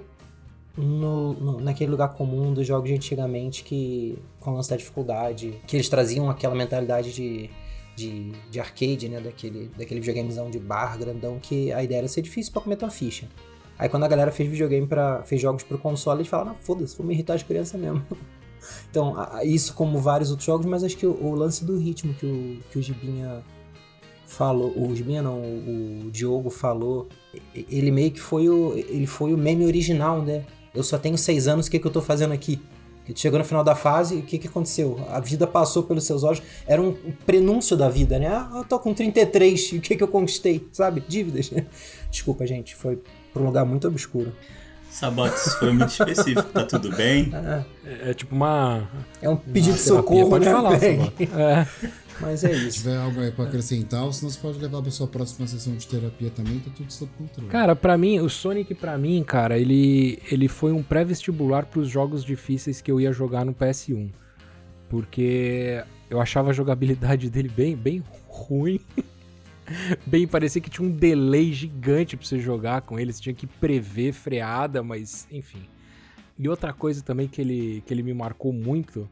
no, 0.77 1.33
no- 1.35 1.61
naquele 1.61 1.91
lugar 1.91 2.09
comum 2.15 2.53
dos 2.53 2.67
jogos 2.67 2.89
de 2.89 2.95
antigamente 2.95 3.63
que 3.65 4.19
com 4.41 4.51
o 4.53 4.55
lance 4.57 4.71
da 4.71 4.77
dificuldade, 4.77 5.61
que 5.67 5.77
eles 5.77 5.89
traziam 5.89 6.29
aquela 6.29 6.55
mentalidade 6.55 7.13
de, 7.13 7.49
de, 7.97 8.33
de 8.51 8.61
arcade, 8.61 9.09
né? 9.09 9.21
Daquele, 9.21 9.71
daquele 9.79 10.01
videogamezão 10.01 10.51
de 10.51 10.59
bar 10.59 10.99
grandão 10.99 11.39
que 11.41 11.73
a 11.73 11.83
ideia 11.83 11.99
era 11.99 12.09
ser 12.09 12.23
difícil 12.23 12.53
pra 12.53 12.63
comer 12.63 12.77
tua 12.77 12.91
ficha. 12.91 13.29
Aí 13.83 13.89
quando 13.89 14.05
a 14.05 14.09
galera 14.09 14.31
fez 14.31 14.49
videogame 14.49 14.87
para 14.87 15.25
fez 15.25 15.41
jogos 15.41 15.65
pro 15.65 15.77
console, 15.77 16.21
eles 16.21 16.29
falaram, 16.29 16.53
ah, 16.53 16.55
foda-se, 16.55 16.97
vou 16.97 17.05
me 17.05 17.15
irritar 17.15 17.35
as 17.35 17.43
crianças 17.43 17.81
mesmo. 17.81 18.01
Então, 18.89 19.17
isso 19.43 19.75
como 19.75 19.99
vários 19.99 20.31
outros 20.31 20.47
jogos, 20.47 20.65
mas 20.67 20.85
acho 20.85 20.97
que 20.97 21.05
o, 21.05 21.21
o 21.21 21.35
lance 21.35 21.65
do 21.65 21.77
ritmo 21.77 22.15
que 22.15 22.25
o, 22.25 22.61
que 22.71 22.79
o 22.79 22.83
Gibinha 22.83 23.43
falou, 24.25 24.73
o 24.77 24.95
Gibinha 24.95 25.21
não, 25.21 25.41
o, 25.41 26.05
o 26.07 26.11
Diogo 26.13 26.49
falou, 26.49 27.09
ele 27.53 27.91
meio 27.91 28.13
que 28.13 28.21
foi 28.21 28.49
o, 28.49 28.73
ele 28.77 29.05
foi 29.09 29.35
o 29.35 29.37
meme 29.37 29.67
original, 29.67 30.23
né? 30.23 30.45
Eu 30.73 30.85
só 30.85 30.97
tenho 30.97 31.19
seis 31.19 31.49
anos, 31.49 31.67
o 31.67 31.71
que, 31.73 31.81
que 31.81 31.85
eu 31.85 31.91
tô 31.91 32.01
fazendo 32.01 32.33
aqui? 32.33 32.63
Chegou 33.17 33.37
no 33.37 33.45
final 33.45 33.65
da 33.65 33.75
fase, 33.75 34.15
o 34.19 34.23
que, 34.23 34.39
que 34.39 34.47
aconteceu? 34.47 34.97
A 35.09 35.19
vida 35.19 35.45
passou 35.45 35.83
pelos 35.83 36.05
seus 36.05 36.23
olhos, 36.23 36.41
era 36.65 36.81
um 36.81 36.95
prenúncio 37.27 37.77
da 37.77 37.89
vida, 37.89 38.17
né? 38.17 38.29
Ah, 38.29 38.59
eu 38.59 38.65
tô 38.65 38.79
com 38.79 38.95
33, 38.95 39.73
e 39.73 39.79
o 39.79 39.81
que, 39.81 39.97
que 39.97 40.05
eu 40.05 40.09
conquistei? 40.09 40.69
Sabe? 40.73 41.03
Dívidas. 41.09 41.51
Desculpa, 42.09 42.47
gente, 42.47 42.77
foi 42.77 43.03
pra 43.33 43.43
um 43.43 43.47
lugar 43.47 43.65
muito 43.65 43.87
obscuro. 43.89 44.33
Sabotes 44.91 45.55
foi 45.55 45.73
muito 45.73 45.89
específico, 45.91 46.43
tá 46.53 46.65
tudo 46.65 46.95
bem? 46.95 47.31
Ah, 47.33 47.63
É, 47.85 48.11
é 48.11 48.15
tipo 48.15 48.35
uma. 48.35 48.89
é 49.23 49.29
um 49.29 49.37
pedido 49.37 49.75
de 49.75 49.81
socorro, 49.81 50.29
pode 50.31 50.45
né? 50.45 50.53
falar, 50.53 50.79
Sabota. 50.79 51.13
É. 51.41 51.67
Mas 52.21 52.45
é 52.45 52.55
Se 52.55 52.69
isso. 52.69 52.79
tiver 52.83 52.99
algo 52.99 53.21
aí 53.21 53.33
pra 53.33 53.47
acrescentar, 53.47 54.05
ou 54.05 54.13
senão 54.13 54.31
você 54.31 54.39
pode 54.39 54.59
levar 54.59 54.81
pra 54.83 54.91
sua 54.91 55.09
próxima 55.09 55.47
sessão 55.47 55.75
de 55.75 55.87
terapia 55.89 56.31
também, 56.31 56.59
tá 56.61 56.71
tudo 56.77 56.93
sob 56.93 57.11
controle. 57.19 57.49
Cara, 57.49 57.75
pra 57.75 57.97
mim, 57.99 58.21
o 58.21 58.29
Sonic, 58.29 58.75
pra 58.75 58.97
mim, 58.99 59.25
cara, 59.25 59.59
ele, 59.59 60.21
ele 60.31 60.47
foi 60.47 60.73
um 60.73 60.83
pré-vestibular 60.83 61.65
pros 61.67 61.89
jogos 61.89 62.23
difíceis 62.23 62.81
que 62.83 62.93
eu 62.93 63.01
ia 63.01 63.13
jogar 63.13 63.45
no 63.47 63.55
PS1. 63.55 64.11
Porque 64.89 65.83
eu 66.11 66.21
achava 66.21 66.51
a 66.51 66.53
jogabilidade 66.53 67.29
dele 67.31 67.49
bem, 67.49 67.75
bem 67.75 68.05
ruim. 68.29 68.79
bem, 70.07 70.27
parecia 70.27 70.61
que 70.61 70.71
tinha 70.71 70.87
um 70.87 70.91
delay 70.91 71.53
gigante 71.53 72.17
pra 72.17 72.27
você 72.27 72.39
jogar 72.39 72.83
com 72.83 72.99
ele. 72.99 73.13
Você 73.13 73.23
tinha 73.23 73.35
que 73.35 73.47
prever 73.47 74.13
freada, 74.13 74.83
mas 74.83 75.27
enfim. 75.31 75.63
E 76.39 76.49
outra 76.49 76.73
coisa 76.73 77.03
também 77.03 77.29
que 77.29 77.41
ele, 77.41 77.83
que 77.87 77.93
ele 77.93 78.03
me 78.03 78.15
marcou 78.15 78.53
muito 78.53 79.09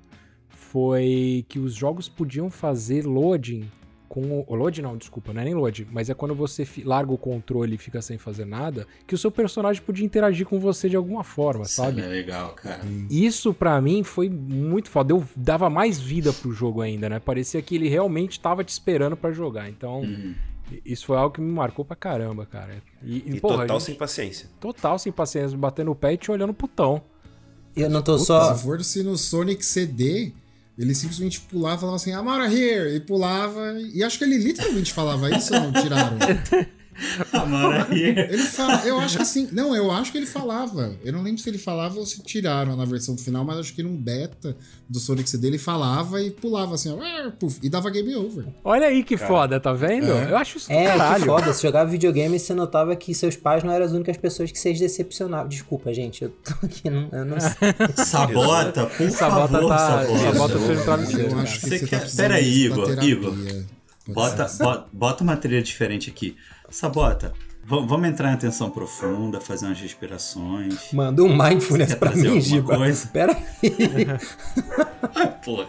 foi 0.49 1.45
que 1.49 1.59
os 1.59 1.75
jogos 1.75 2.09
podiam 2.09 2.51
fazer 2.51 3.05
loading 3.05 3.69
com 4.09 4.45
o 4.45 4.55
load 4.57 4.83
não, 4.83 4.97
desculpa, 4.97 5.33
não 5.33 5.41
é 5.41 5.45
nem 5.45 5.55
load, 5.55 5.87
mas 5.93 6.11
é 6.11 6.15
quando 6.15 6.35
você 6.35 6.67
larga 6.85 7.13
o 7.13 7.17
controle 7.17 7.77
e 7.77 7.79
fica 7.79 8.03
sem 8.03 8.19
fazer 8.19 8.45
nada, 8.45 8.85
que 9.07 9.15
o 9.15 9.19
seu 9.19 9.31
personagem 9.31 9.81
podia 9.81 10.05
interagir 10.05 10.45
com 10.45 10.59
você 10.59 10.89
de 10.89 10.97
alguma 10.97 11.23
forma, 11.23 11.63
Isso 11.63 11.75
sabe? 11.75 12.01
é 12.01 12.07
legal, 12.09 12.51
cara. 12.55 12.81
Isso 13.09 13.55
pra 13.55 13.81
mim 13.81 14.03
foi 14.03 14.29
muito 14.29 14.91
foda, 14.91 15.13
eu 15.13 15.25
dava 15.37 15.71
mais 15.71 16.01
vida 16.01 16.33
pro 16.33 16.51
jogo 16.51 16.81
ainda, 16.81 17.09
né? 17.09 17.21
Parecia 17.21 17.63
que 17.63 17.77
ele 17.77 17.89
realmente 17.89 18.41
tava 18.41 18.65
te 18.65 18.71
esperando 18.71 19.17
pra 19.17 19.31
jogar. 19.31 19.69
Então, 19.71 20.01
Uhum. 20.01 20.35
Isso 20.85 21.07
foi 21.07 21.17
algo 21.17 21.35
que 21.35 21.41
me 21.41 21.51
marcou 21.51 21.85
pra 21.85 21.97
caramba, 21.97 22.47
cara. 22.47 22.83
E, 23.03 23.25
E 23.37 23.41
porra, 23.41 23.59
total 23.63 23.79
gente- 23.79 23.87
sem 23.87 23.95
paciência. 23.95 24.49
total 24.61 24.99
sem 24.99 25.13
paciência, 25.13 25.57
batendo 25.57 25.91
o 25.91 25.95
pé 25.95 26.13
e 26.15 26.17
te 26.17 26.31
olhando 26.31 26.53
putão. 26.55 27.03
Eu 27.77 27.89
não 27.89 28.03
tô 28.03 28.19
só. 28.19 28.55
Se 28.55 28.63
fosse 28.65 29.03
no 29.03 29.17
Sonic 29.17 29.65
CD, 29.65 30.33
ele 30.77 30.95
simplesmente 30.95 31.41
pulava 31.41 31.77
e 31.77 31.79
falava 31.81 31.97
assim, 31.97 32.13
Amara 32.13 32.53
here! 32.53 32.95
E 32.97 33.01
pulava. 33.01 33.73
E 33.93 34.03
acho 34.03 34.19
que 34.19 34.25
ele 34.25 34.37
literalmente 34.39 34.93
falava 34.93 35.31
isso 35.31 35.55
ou 35.55 35.61
não 35.61 35.73
tiraram? 35.73 36.19
Aí. 37.91 38.03
Ele 38.03 38.39
fala, 38.39 38.83
eu 38.87 38.99
acho 39.01 39.19
que 39.19 39.25
sim. 39.25 39.49
Não, 39.53 39.75
eu 39.75 39.91
acho 39.91 40.13
que 40.13 40.19
ele 40.19 40.27
falava. 40.27 40.95
Eu 41.05 41.13
não 41.13 41.23
lembro 41.23 41.41
se 41.41 41.49
ele 41.49 41.59
falava 41.59 41.99
ou 41.99 42.07
se 42.07 42.23
tiraram 42.23 42.77
na 42.77 42.85
versão 42.85 43.17
final, 43.17 43.45
mas 43.45 43.59
acho 43.59 43.75
que 43.75 43.83
num 43.83 43.97
beta 43.97 44.57
do 44.89 44.99
Sonic 44.99 45.29
CD 45.29 45.49
ele 45.49 45.59
falava 45.59 46.21
e 46.23 46.31
pulava 46.31 46.75
assim, 46.75 46.91
ó, 46.93 46.99
"Ah", 47.01 47.33
puf, 47.39 47.59
e 47.63 47.69
dava 47.69 47.91
game 47.91 48.15
over. 48.17 48.45
Olha 48.65 48.87
aí 48.89 49.03
que 49.03 49.17
foda, 49.17 49.59
tá 49.61 49.73
vendo? 49.73 50.11
É. 50.13 50.31
Eu 50.31 50.37
acho 50.37 50.59
isso 50.59 50.71
É, 50.73 50.87
caralho. 50.87 51.21
que 51.21 51.27
foda. 51.27 51.53
Você 51.53 51.67
jogava 51.67 51.91
videogame 51.91 52.37
e 52.37 52.39
você 52.41 52.55
notava 52.55 52.95
que 52.97 53.15
seus 53.15 53.37
pais 53.37 53.63
não 53.65 53.73
eram 53.73 53.87
as 53.87 53.93
únicas 53.93 54.17
pessoas 54.17 54.51
que 54.53 54.59
vocês 54.59 54.79
decepcionavam. 54.79 55.49
Desculpa, 55.49 55.93
gente, 55.95 56.23
eu 56.25 56.31
tô 56.31 56.55
aqui, 56.67 56.91
não, 56.91 57.09
eu 57.13 57.25
não 57.25 57.39
sei. 57.41 57.51
Sabota, 58.05 58.87
por 58.87 59.11
Sabota 59.11 59.53
favor, 59.53 59.69
tá- 59.69 59.79
Sabota. 60.05 60.33
Sabota 60.33 60.59
fez 60.59 60.81
um 60.81 60.85
travesseiro, 60.85 61.23
Eu 61.23 61.29
cara. 61.31 61.43
acho 61.43 61.61
que 61.61 61.67
Você 61.69 61.79
você, 61.79 61.87
quer- 61.87 61.97
tá 61.97 62.01
precisando 62.01 62.27
Pera 62.27 62.35
aí, 62.35 62.45
disso 62.69 62.75
pra 62.95 63.05
Igor. 63.05 63.33
Igor. 63.39 63.65
Bota, 64.09 64.51
bota, 64.59 64.87
bota 64.93 65.23
uma 65.25 65.37
trilha 65.37 65.63
diferente 65.63 66.11
aqui. 66.11 66.37
Sabota, 66.71 67.33
vamos 67.67 68.09
entrar 68.09 68.31
em 68.31 68.35
atenção 68.35 68.71
profunda, 68.71 69.41
fazer 69.41 69.67
umas 69.67 69.81
respirações. 69.81 70.93
Manda 70.93 71.23
um 71.23 71.37
mindfulness 71.37 71.95
pra 71.95 72.11
mim, 72.15 72.25
alguma 72.27 72.41
Giba. 72.41 72.77
coisa? 72.77 73.07
Pera 73.13 73.33
aí. 73.37 74.07
Ah, 75.15 75.27
porra. 75.27 75.69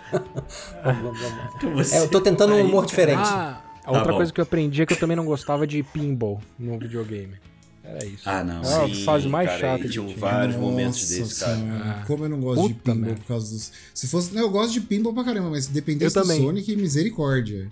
Vamos, 0.84 1.20
vamos. 1.20 1.88
Você- 1.88 1.96
É, 1.96 2.00
eu 2.02 2.10
tô 2.10 2.22
tentando 2.22 2.54
um 2.54 2.62
humor 2.66 2.86
diferente. 2.86 3.20
Ah, 3.24 3.62
a 3.82 3.84
Tá 3.84 3.92
outra 3.92 4.12
bom. 4.12 4.18
coisa 4.18 4.32
que 4.32 4.40
eu 4.40 4.44
aprendi 4.44 4.82
é 4.82 4.86
que 4.86 4.94
eu 4.94 5.00
também 5.00 5.18
não 5.18 5.26
gostava 5.26 5.66
de 5.66 5.82
pinball 5.84 6.40
no 6.58 6.78
videogame. 6.78 7.36
Era 7.84 8.06
isso. 8.06 8.30
Ah, 8.30 8.44
não. 8.44 8.62
Ah, 8.62 8.88
Sim, 8.88 9.04
fase 9.04 9.28
mais 9.28 9.50
cara, 9.50 9.60
chata 9.60 9.84
que 9.84 9.90
tinham 9.90 10.06
tinha. 10.06 10.18
vários 10.18 10.56
momentos 10.56 11.02
Nossa 11.02 11.16
desses, 11.16 11.40
cara. 11.40 11.56
senhora, 11.58 12.04
Como 12.06 12.26
eu 12.26 12.30
não 12.30 12.40
gosto 12.40 12.68
de 12.68 12.74
pinball 12.76 12.96
merda. 13.02 13.16
por 13.20 13.26
causa 13.28 13.52
dos. 13.52 13.72
Se 13.94 14.08
fosse. 14.08 14.34
Não, 14.36 14.42
eu 14.44 14.50
gosto 14.52 14.72
de 14.74 14.82
pinball 14.82 15.14
pra 15.14 15.24
caramba, 15.24 15.50
mas 15.50 15.66
se 15.66 15.72
dependesse 15.72 16.16
Eu 16.16 16.22
do 16.24 16.28
também. 16.28 16.44
Sonic, 16.46 16.76
misericórdia. 16.76 17.70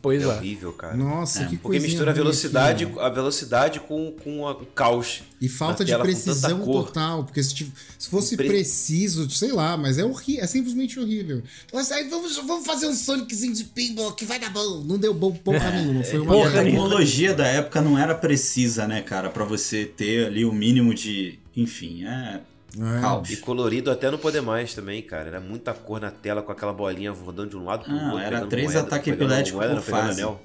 Pois 0.00 0.22
É 0.22 0.24
é. 0.24 0.28
horrível, 0.28 0.72
cara. 0.72 0.96
Nossa, 0.96 1.42
É, 1.42 1.46
que 1.46 1.56
Porque 1.58 1.78
mistura 1.78 2.10
a 2.10 2.14
velocidade, 2.14 2.88
a 2.98 3.08
velocidade 3.10 3.80
com, 3.80 4.12
com 4.12 4.46
a- 4.48 4.52
o 4.52 4.64
caos. 4.66 5.22
E 5.40 5.48
falta 5.48 5.84
de 5.84 5.94
precisão 5.98 6.64
total. 6.64 7.24
Porque 7.24 7.42
se, 7.42 7.70
se 7.98 8.08
fosse 8.08 8.34
Pre- 8.36 8.48
preciso, 8.48 9.28
sei 9.30 9.52
lá, 9.52 9.76
mas 9.76 9.98
é 9.98 10.04
horrível. 10.04 10.42
É 10.42 10.46
simplesmente 10.46 10.98
horrível. 10.98 11.42
Mas 11.72 11.92
aí 11.92 12.08
vamos, 12.08 12.36
vamos 12.38 12.66
fazer 12.66 12.86
um 12.86 12.94
Soniczinho 12.94 13.52
de 13.54 13.64
pinball 13.64 14.12
que 14.12 14.24
vai 14.24 14.38
dar 14.40 14.50
bom. 14.50 14.82
Não 14.84 14.96
deu 14.98 15.12
bom 15.12 15.32
porra 15.32 15.70
nenhuma. 15.70 16.02
Foi 16.02 16.18
uma 16.18 16.32
a 16.32 16.36
Porra 16.36 16.50
nenhuma. 16.62 16.64
tecnologia 16.88 17.34
da 17.34 17.46
época 17.46 17.80
não 17.82 17.98
era 17.98 18.14
precisa, 18.14 18.86
né, 18.86 19.02
cara? 19.02 19.28
Pra 19.28 19.44
você 19.44 19.84
ter 19.84 20.26
ali 20.26 20.44
o 20.44 20.52
mínimo 20.52 20.94
de. 20.94 21.38
Enfim, 21.54 22.04
é. 22.06 22.40
É. 22.78 23.00
Caos. 23.00 23.30
E 23.30 23.36
colorido 23.36 23.90
até 23.90 24.10
não 24.10 24.18
poder 24.18 24.40
mais 24.40 24.74
também, 24.74 25.00
cara. 25.02 25.28
Era 25.28 25.40
muita 25.40 25.72
cor 25.72 26.00
na 26.00 26.10
tela 26.10 26.42
com 26.42 26.50
aquela 26.52 26.72
bolinha 26.72 27.12
rodando 27.12 27.50
de 27.50 27.56
um 27.56 27.64
lado 27.64 27.84
pro 27.84 27.92
Ah, 27.94 28.04
outro. 28.12 28.18
era 28.20 28.46
três 28.46 28.74
ataques 28.74 29.12
epiléticos 29.12 29.64
por 29.66 29.80
fase. 29.82 30.20
anel. 30.20 30.40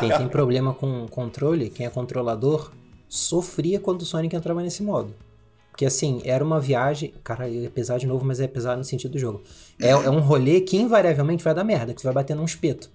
Quem 0.00 0.10
tem 0.16 0.28
problema 0.28 0.72
com 0.72 1.06
controle, 1.08 1.70
quem 1.70 1.84
é 1.86 1.90
controlador, 1.90 2.70
sofria 3.08 3.80
quando 3.80 4.02
o 4.02 4.06
Sonic 4.06 4.34
entrava 4.34 4.62
nesse 4.62 4.82
modo. 4.82 5.14
Porque 5.70 5.84
assim, 5.86 6.20
era 6.24 6.44
uma 6.44 6.58
viagem. 6.60 7.12
Cara, 7.22 7.48
é 7.48 7.68
pesado 7.68 8.00
de 8.00 8.06
novo, 8.06 8.24
mas 8.24 8.40
é 8.40 8.48
pesado 8.48 8.78
no 8.78 8.84
sentido 8.84 9.12
do 9.12 9.18
jogo. 9.18 9.42
É, 9.80 9.90
é 9.90 10.10
um 10.10 10.20
rolê 10.20 10.60
que 10.60 10.76
invariavelmente 10.76 11.42
vai 11.44 11.54
dar 11.54 11.62
merda, 11.64 11.94
que 11.94 12.00
você 12.00 12.06
vai 12.06 12.14
bater 12.14 12.34
num 12.34 12.44
espeto. 12.44 12.90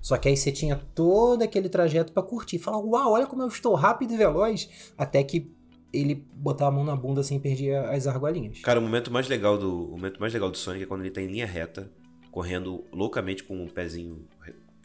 Só 0.00 0.16
que 0.16 0.28
aí 0.28 0.36
você 0.36 0.50
tinha 0.52 0.80
todo 0.94 1.42
aquele 1.42 1.68
trajeto 1.68 2.12
pra 2.12 2.22
curtir. 2.22 2.58
Falar, 2.58 2.78
uau, 2.78 3.12
olha 3.12 3.26
como 3.26 3.42
eu 3.42 3.48
estou 3.48 3.74
rápido 3.74 4.14
e 4.14 4.16
veloz. 4.16 4.68
Até 4.96 5.22
que 5.22 5.52
ele 5.92 6.14
botava 6.34 6.70
a 6.70 6.74
mão 6.74 6.84
na 6.84 6.96
bunda 6.96 7.20
assim 7.20 7.36
e 7.36 7.40
perdia 7.40 7.90
as 7.90 8.06
argolinhas. 8.06 8.60
Cara, 8.60 8.78
o 8.78 8.82
momento 8.82 9.10
mais 9.10 9.28
legal 9.28 9.58
do 9.58 9.86
o 9.86 9.90
momento 9.92 10.20
mais 10.20 10.32
legal 10.32 10.50
do 10.50 10.56
Sonic 10.56 10.84
é 10.84 10.86
quando 10.86 11.02
ele 11.02 11.10
tá 11.10 11.20
em 11.20 11.26
linha 11.26 11.46
reta, 11.46 11.90
correndo 12.30 12.84
loucamente 12.92 13.42
com 13.44 13.64
o 13.64 13.70
pezinho 13.70 14.26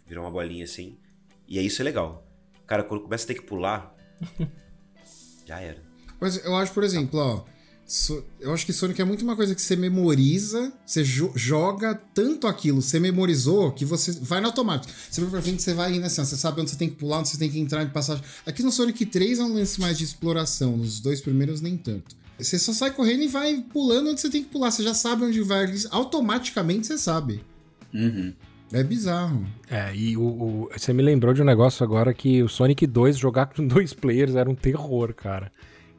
virar 0.06 0.22
uma 0.22 0.32
bolinha 0.32 0.64
assim. 0.64 0.98
E 1.48 1.60
aí 1.60 1.66
isso 1.66 1.82
é 1.82 1.86
legal. 1.86 2.26
Cara, 2.66 2.84
quando 2.84 3.02
começa 3.02 3.26
a 3.26 3.28
ter 3.28 3.36
que 3.36 3.42
pular, 3.42 3.96
já 5.46 5.60
era. 5.60 5.82
Mas 6.20 6.44
eu 6.44 6.56
acho, 6.56 6.74
por 6.74 6.84
exemplo, 6.84 7.20
ó, 7.20 7.44
eu 8.40 8.52
acho 8.52 8.66
que 8.66 8.74
Sonic 8.74 9.00
é 9.00 9.06
muito 9.06 9.22
uma 9.22 9.36
coisa 9.36 9.54
que 9.54 9.62
você 9.62 9.76
memoriza, 9.76 10.74
você 10.84 11.04
jo 11.04 11.32
joga 11.36 11.94
tanto 11.94 12.48
aquilo, 12.48 12.82
você 12.82 13.00
memorizou, 13.00 13.72
que 13.72 13.86
você 13.86 14.12
vai 14.22 14.42
no 14.42 14.48
automático. 14.48 14.92
Você 15.10 15.22
vai 15.22 15.30
pra 15.30 15.42
frente, 15.42 15.62
você 15.62 15.74
vai 15.74 15.94
indo 15.94 16.06
assim, 16.06 16.22
ó, 16.22 16.26
você 16.26 16.36
sabe 16.36 16.62
onde 16.62 16.72
você 16.72 16.78
tem 16.78 16.90
que 16.90 16.96
pular, 16.96 17.20
onde 17.20 17.30
você 17.30 17.38
tem 17.38 17.50
que 17.50 17.60
entrar 17.60 17.84
de 17.84 17.92
passagem. 17.92 18.24
Aqui 18.46 18.64
no 18.64 18.72
Sonic 18.72 19.06
3 19.06 19.38
é 19.38 19.44
um 19.44 19.54
lance 19.54 19.80
mais 19.80 20.00
de 20.00 20.04
exploração, 20.04 20.76
nos 20.76 21.00
dois 21.00 21.22
primeiros 21.22 21.62
nem 21.62 21.78
tanto. 21.78 22.16
Você 22.40 22.58
só 22.58 22.74
sai 22.74 22.92
correndo 22.92 23.24
e 23.24 23.28
vai 23.28 23.64
pulando 23.72 24.10
onde 24.10 24.20
você 24.20 24.30
tem 24.30 24.44
que 24.44 24.50
pular, 24.50 24.72
você 24.72 24.82
já 24.82 24.94
sabe 24.96 25.24
onde 25.24 25.40
vai, 25.42 25.72
automaticamente 25.92 26.88
você 26.88 26.98
sabe. 26.98 27.44
Uhum. 27.94 28.34
É 28.74 28.84
bizarro. 28.84 29.46
É, 29.70 29.96
e 29.96 30.18
o, 30.18 30.24
o, 30.24 30.70
você 30.76 30.92
me 30.92 31.04
lembrou 31.04 31.34
de 31.34 31.42
um 31.42 31.46
negócio 31.46 31.84
agora 31.84 32.14
que 32.16 32.42
o 32.42 32.50
Sonic 32.50 32.88
2 32.88 33.16
jogar 33.16 33.46
com 33.46 33.66
dois 33.68 33.94
players 33.94 34.36
era 34.36 34.50
um 34.50 34.56
terror, 34.56 35.14
cara. 35.14 35.52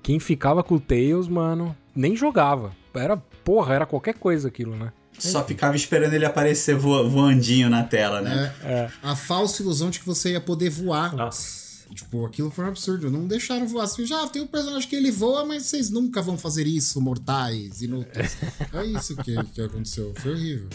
Quem 0.06 0.20
ficava 0.20 0.62
com 0.62 0.76
o 0.76 0.80
Tails, 0.80 1.26
mano, 1.26 1.76
nem 1.92 2.14
jogava. 2.14 2.72
Era, 2.94 3.16
porra, 3.16 3.74
era 3.74 3.84
qualquer 3.84 4.14
coisa 4.14 4.46
aquilo, 4.46 4.76
né? 4.76 4.92
Só 5.18 5.42
ficava 5.42 5.74
esperando 5.74 6.12
ele 6.12 6.24
aparecer 6.24 6.76
vo 6.76 7.10
voandinho 7.10 7.68
na 7.68 7.82
tela, 7.82 8.20
né? 8.20 8.54
É, 8.62 8.72
é. 8.72 8.90
A 9.02 9.16
falsa 9.16 9.64
ilusão 9.64 9.90
de 9.90 9.98
que 9.98 10.06
você 10.06 10.30
ia 10.30 10.40
poder 10.40 10.70
voar. 10.70 11.12
Nossa. 11.16 11.84
Tipo, 11.92 12.24
aquilo 12.24 12.52
foi 12.52 12.66
um 12.66 12.68
absurdo. 12.68 13.10
Não 13.10 13.26
deixaram 13.26 13.66
voar. 13.66 13.82
Assim, 13.82 14.06
já 14.06 14.24
tem 14.28 14.42
um 14.42 14.46
personagem 14.46 14.88
que 14.88 14.94
ele 14.94 15.10
voa, 15.10 15.44
mas 15.44 15.64
vocês 15.64 15.90
nunca 15.90 16.22
vão 16.22 16.38
fazer 16.38 16.68
isso, 16.68 17.00
mortais, 17.00 17.82
inúteis. 17.82 18.36
é 18.72 18.84
isso 18.86 19.16
que, 19.16 19.34
que 19.42 19.60
aconteceu. 19.60 20.14
Foi 20.18 20.30
horrível. 20.30 20.68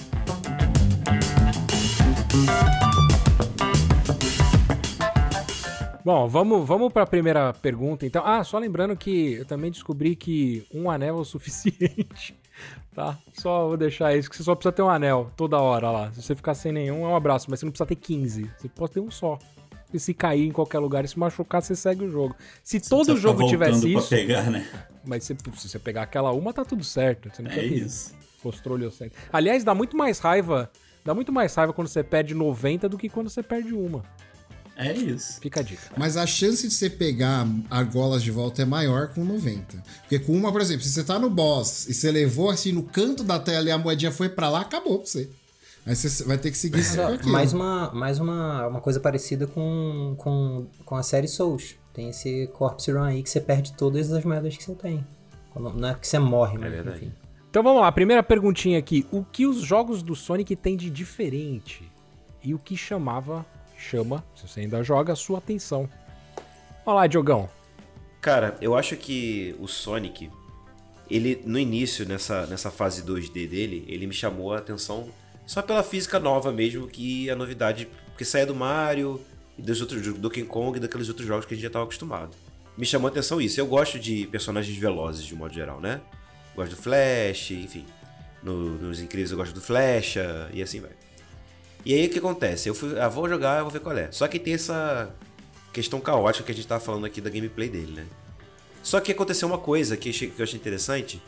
Bom, 6.03 6.27
vamos, 6.27 6.67
vamos 6.67 6.91
para 6.91 7.03
a 7.03 7.07
primeira 7.07 7.53
pergunta, 7.53 8.05
então. 8.05 8.23
Ah, 8.25 8.43
só 8.43 8.57
lembrando 8.57 8.95
que 8.95 9.33
eu 9.33 9.45
também 9.45 9.69
descobri 9.69 10.15
que 10.15 10.65
um 10.73 10.89
anel 10.89 11.17
é 11.17 11.21
o 11.21 11.25
suficiente, 11.25 12.35
tá? 12.93 13.17
Só 13.33 13.67
vou 13.67 13.77
deixar 13.77 14.15
isso, 14.15 14.29
que 14.29 14.35
você 14.35 14.43
só 14.43 14.55
precisa 14.55 14.71
ter 14.71 14.81
um 14.81 14.89
anel 14.89 15.31
toda 15.37 15.59
hora 15.59 15.91
lá. 15.91 16.11
Se 16.11 16.21
você 16.21 16.35
ficar 16.35 16.55
sem 16.55 16.71
nenhum, 16.71 17.05
é 17.05 17.07
um 17.07 17.15
abraço, 17.15 17.47
mas 17.49 17.59
você 17.59 17.65
não 17.65 17.71
precisa 17.71 17.87
ter 17.87 17.95
15. 17.95 18.49
Você 18.57 18.69
pode 18.69 18.93
ter 18.93 18.99
um 18.99 19.11
só. 19.11 19.37
E 19.93 19.99
se 19.99 20.13
cair 20.13 20.47
em 20.47 20.51
qualquer 20.51 20.79
lugar 20.79 21.03
e 21.03 21.07
se 21.07 21.19
machucar, 21.19 21.61
você 21.61 21.75
segue 21.75 22.05
o 22.05 22.09
jogo. 22.09 22.35
Se 22.63 22.79
você 22.79 22.89
todo 22.89 23.17
jogo 23.17 23.45
tivesse 23.47 23.93
isso. 23.93 24.09
Pegar, 24.09 24.49
né? 24.49 24.65
Mas 25.05 25.25
se, 25.25 25.35
se, 25.35 25.69
você 25.69 25.79
pegar 25.79 26.03
aquela 26.03 26.31
uma, 26.31 26.53
tá 26.53 26.63
tudo 26.63 26.83
certo. 26.83 27.29
Você 27.29 27.41
não 27.41 27.51
é 27.51 27.63
isso. 27.63 28.15
Controle 28.41 28.85
ou 28.85 28.93
Aliás, 29.31 29.63
dá 29.63 29.75
muito 29.75 29.97
mais 29.97 30.19
raiva. 30.19 30.71
Dá 31.03 31.13
muito 31.13 31.31
mais 31.31 31.53
raiva 31.53 31.73
quando 31.73 31.87
você 31.87 32.03
perde 32.03 32.33
90 32.33 32.87
do 32.87 32.97
que 32.97 33.09
quando 33.09 33.29
você 33.29 33.43
perde 33.43 33.73
uma. 33.73 34.03
É 34.75 34.93
isso. 34.93 35.39
Fica 35.39 35.59
a 35.59 35.63
dica. 35.63 35.81
Mas 35.97 36.17
a 36.17 36.25
chance 36.25 36.67
de 36.67 36.73
você 36.73 36.89
pegar 36.89 37.47
argolas 37.69 38.23
de 38.23 38.31
volta 38.31 38.61
é 38.61 38.65
maior 38.65 39.09
com 39.09 39.23
90. 39.23 39.77
Porque 40.01 40.19
com 40.19 40.33
uma, 40.33 40.51
por 40.51 40.61
exemplo, 40.61 40.83
se 40.83 40.91
você 40.91 41.03
tá 41.03 41.19
no 41.19 41.29
boss 41.29 41.87
e 41.87 41.93
você 41.93 42.11
levou 42.11 42.49
assim 42.49 42.71
no 42.71 42.83
canto 42.83 43.23
da 43.23 43.37
tela 43.37 43.67
e 43.67 43.71
a 43.71 43.77
moedinha 43.77 44.11
foi 44.11 44.29
para 44.29 44.49
lá, 44.49 44.61
acabou 44.61 44.99
pra 44.99 45.07
você. 45.07 45.29
Aí 45.85 45.95
você 45.95 46.23
vai 46.23 46.37
ter 46.37 46.51
que 46.51 46.57
seguir 46.57 46.79
isso 46.79 47.01
aqui. 47.01 47.27
Mais, 47.27 47.53
uma, 47.53 47.91
mais 47.91 48.19
uma, 48.19 48.67
uma 48.67 48.81
coisa 48.81 48.99
parecida 48.99 49.47
com, 49.47 50.15
com, 50.17 50.67
com 50.85 50.95
a 50.95 51.03
série 51.03 51.27
Souls. 51.27 51.75
Tem 51.93 52.09
esse 52.09 52.47
Corpse 52.53 52.91
Run 52.91 53.03
aí 53.03 53.23
que 53.23 53.29
você 53.29 53.41
perde 53.41 53.73
todas 53.73 54.11
as 54.11 54.23
moedas 54.23 54.55
que 54.55 54.63
você 54.63 54.75
tem. 54.75 55.05
Não 55.55 55.89
é 55.89 55.93
que 55.95 56.07
você 56.07 56.19
morre, 56.19 56.57
mas 56.57 56.73
é 56.73 56.81
enfim. 56.81 57.11
Então 57.49 57.61
vamos 57.61 57.81
lá, 57.81 57.91
primeira 57.91 58.23
perguntinha 58.23 58.79
aqui. 58.79 59.05
O 59.11 59.25
que 59.25 59.45
os 59.45 59.59
jogos 59.59 60.01
do 60.01 60.15
Sonic 60.15 60.55
têm 60.55 60.77
de 60.77 60.89
diferente? 60.89 61.91
E 62.41 62.53
o 62.53 62.59
que 62.59 62.77
chamava 62.77 63.45
chama, 63.81 64.23
se 64.35 64.47
você 64.47 64.61
ainda 64.61 64.83
joga, 64.83 65.13
a 65.13 65.15
sua 65.15 65.39
atenção. 65.39 65.89
Olha 66.85 66.95
lá, 66.95 67.07
Diogão. 67.07 67.49
Cara, 68.21 68.57
eu 68.61 68.75
acho 68.75 68.95
que 68.95 69.55
o 69.59 69.67
Sonic, 69.67 70.29
ele 71.09 71.41
no 71.45 71.57
início, 71.57 72.07
nessa, 72.07 72.45
nessa 72.45 72.69
fase 72.69 73.03
2D 73.03 73.47
dele, 73.47 73.83
ele 73.87 74.05
me 74.05 74.13
chamou 74.13 74.53
a 74.53 74.59
atenção 74.59 75.09
só 75.45 75.61
pela 75.61 75.83
física 75.83 76.19
nova 76.19 76.51
mesmo, 76.51 76.87
que 76.87 77.29
a 77.29 77.35
novidade, 77.35 77.89
porque 78.05 78.23
saia 78.23 78.45
do 78.45 78.55
Mario 78.55 79.19
e 79.57 79.61
dos 79.61 79.81
outros 79.81 80.01
do 80.01 80.13
Donkey 80.13 80.43
Kong 80.43 80.77
e 80.77 80.79
daqueles 80.79 81.09
outros 81.09 81.27
jogos 81.27 81.45
que 81.45 81.53
a 81.53 81.55
gente 81.55 81.63
já 81.63 81.67
estava 81.67 81.83
acostumado. 81.83 82.35
Me 82.77 82.85
chamou 82.85 83.07
a 83.07 83.11
atenção 83.11 83.41
isso. 83.41 83.59
Eu 83.59 83.67
gosto 83.67 83.99
de 83.99 84.27
personagens 84.27 84.77
velozes 84.77 85.25
de 85.25 85.35
modo 85.35 85.53
geral, 85.53 85.81
né? 85.81 85.99
Gosto 86.55 86.75
do 86.75 86.81
Flash, 86.81 87.51
enfim. 87.51 87.85
No, 88.41 88.77
nos 88.77 88.99
Incríveis 89.01 89.31
eu 89.31 89.37
gosto 89.37 89.53
do 89.53 89.61
Flecha 89.61 90.49
e 90.53 90.61
assim 90.61 90.79
vai. 90.79 90.91
E 91.85 91.93
aí 91.93 92.05
o 92.05 92.09
que 92.09 92.19
acontece? 92.19 92.69
Eu 92.69 92.75
fui, 92.75 92.99
ah, 92.99 93.07
vou 93.07 93.27
jogar, 93.27 93.59
eu 93.59 93.63
vou 93.63 93.71
ver 93.71 93.79
qual 93.79 93.97
é. 93.97 94.11
Só 94.11 94.27
que 94.27 94.39
tem 94.39 94.53
essa 94.53 95.13
questão 95.73 95.99
caótica 95.99 96.45
que 96.45 96.51
a 96.51 96.55
gente 96.55 96.67
tava 96.67 96.81
falando 96.83 97.05
aqui 97.05 97.21
da 97.21 97.29
gameplay 97.29 97.69
dele, 97.69 97.91
né? 97.93 98.05
Só 98.83 98.99
que 98.99 99.11
aconteceu 99.11 99.47
uma 99.47 99.57
coisa 99.57 99.95
que, 99.95 100.09
eu 100.09 100.43
achei 100.43 100.59
interessante, 100.59 101.21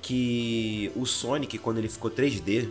que 0.00 0.90
o 0.96 1.04
Sonic, 1.04 1.58
quando 1.58 1.78
ele 1.78 1.88
ficou 1.88 2.10
3D, 2.10 2.68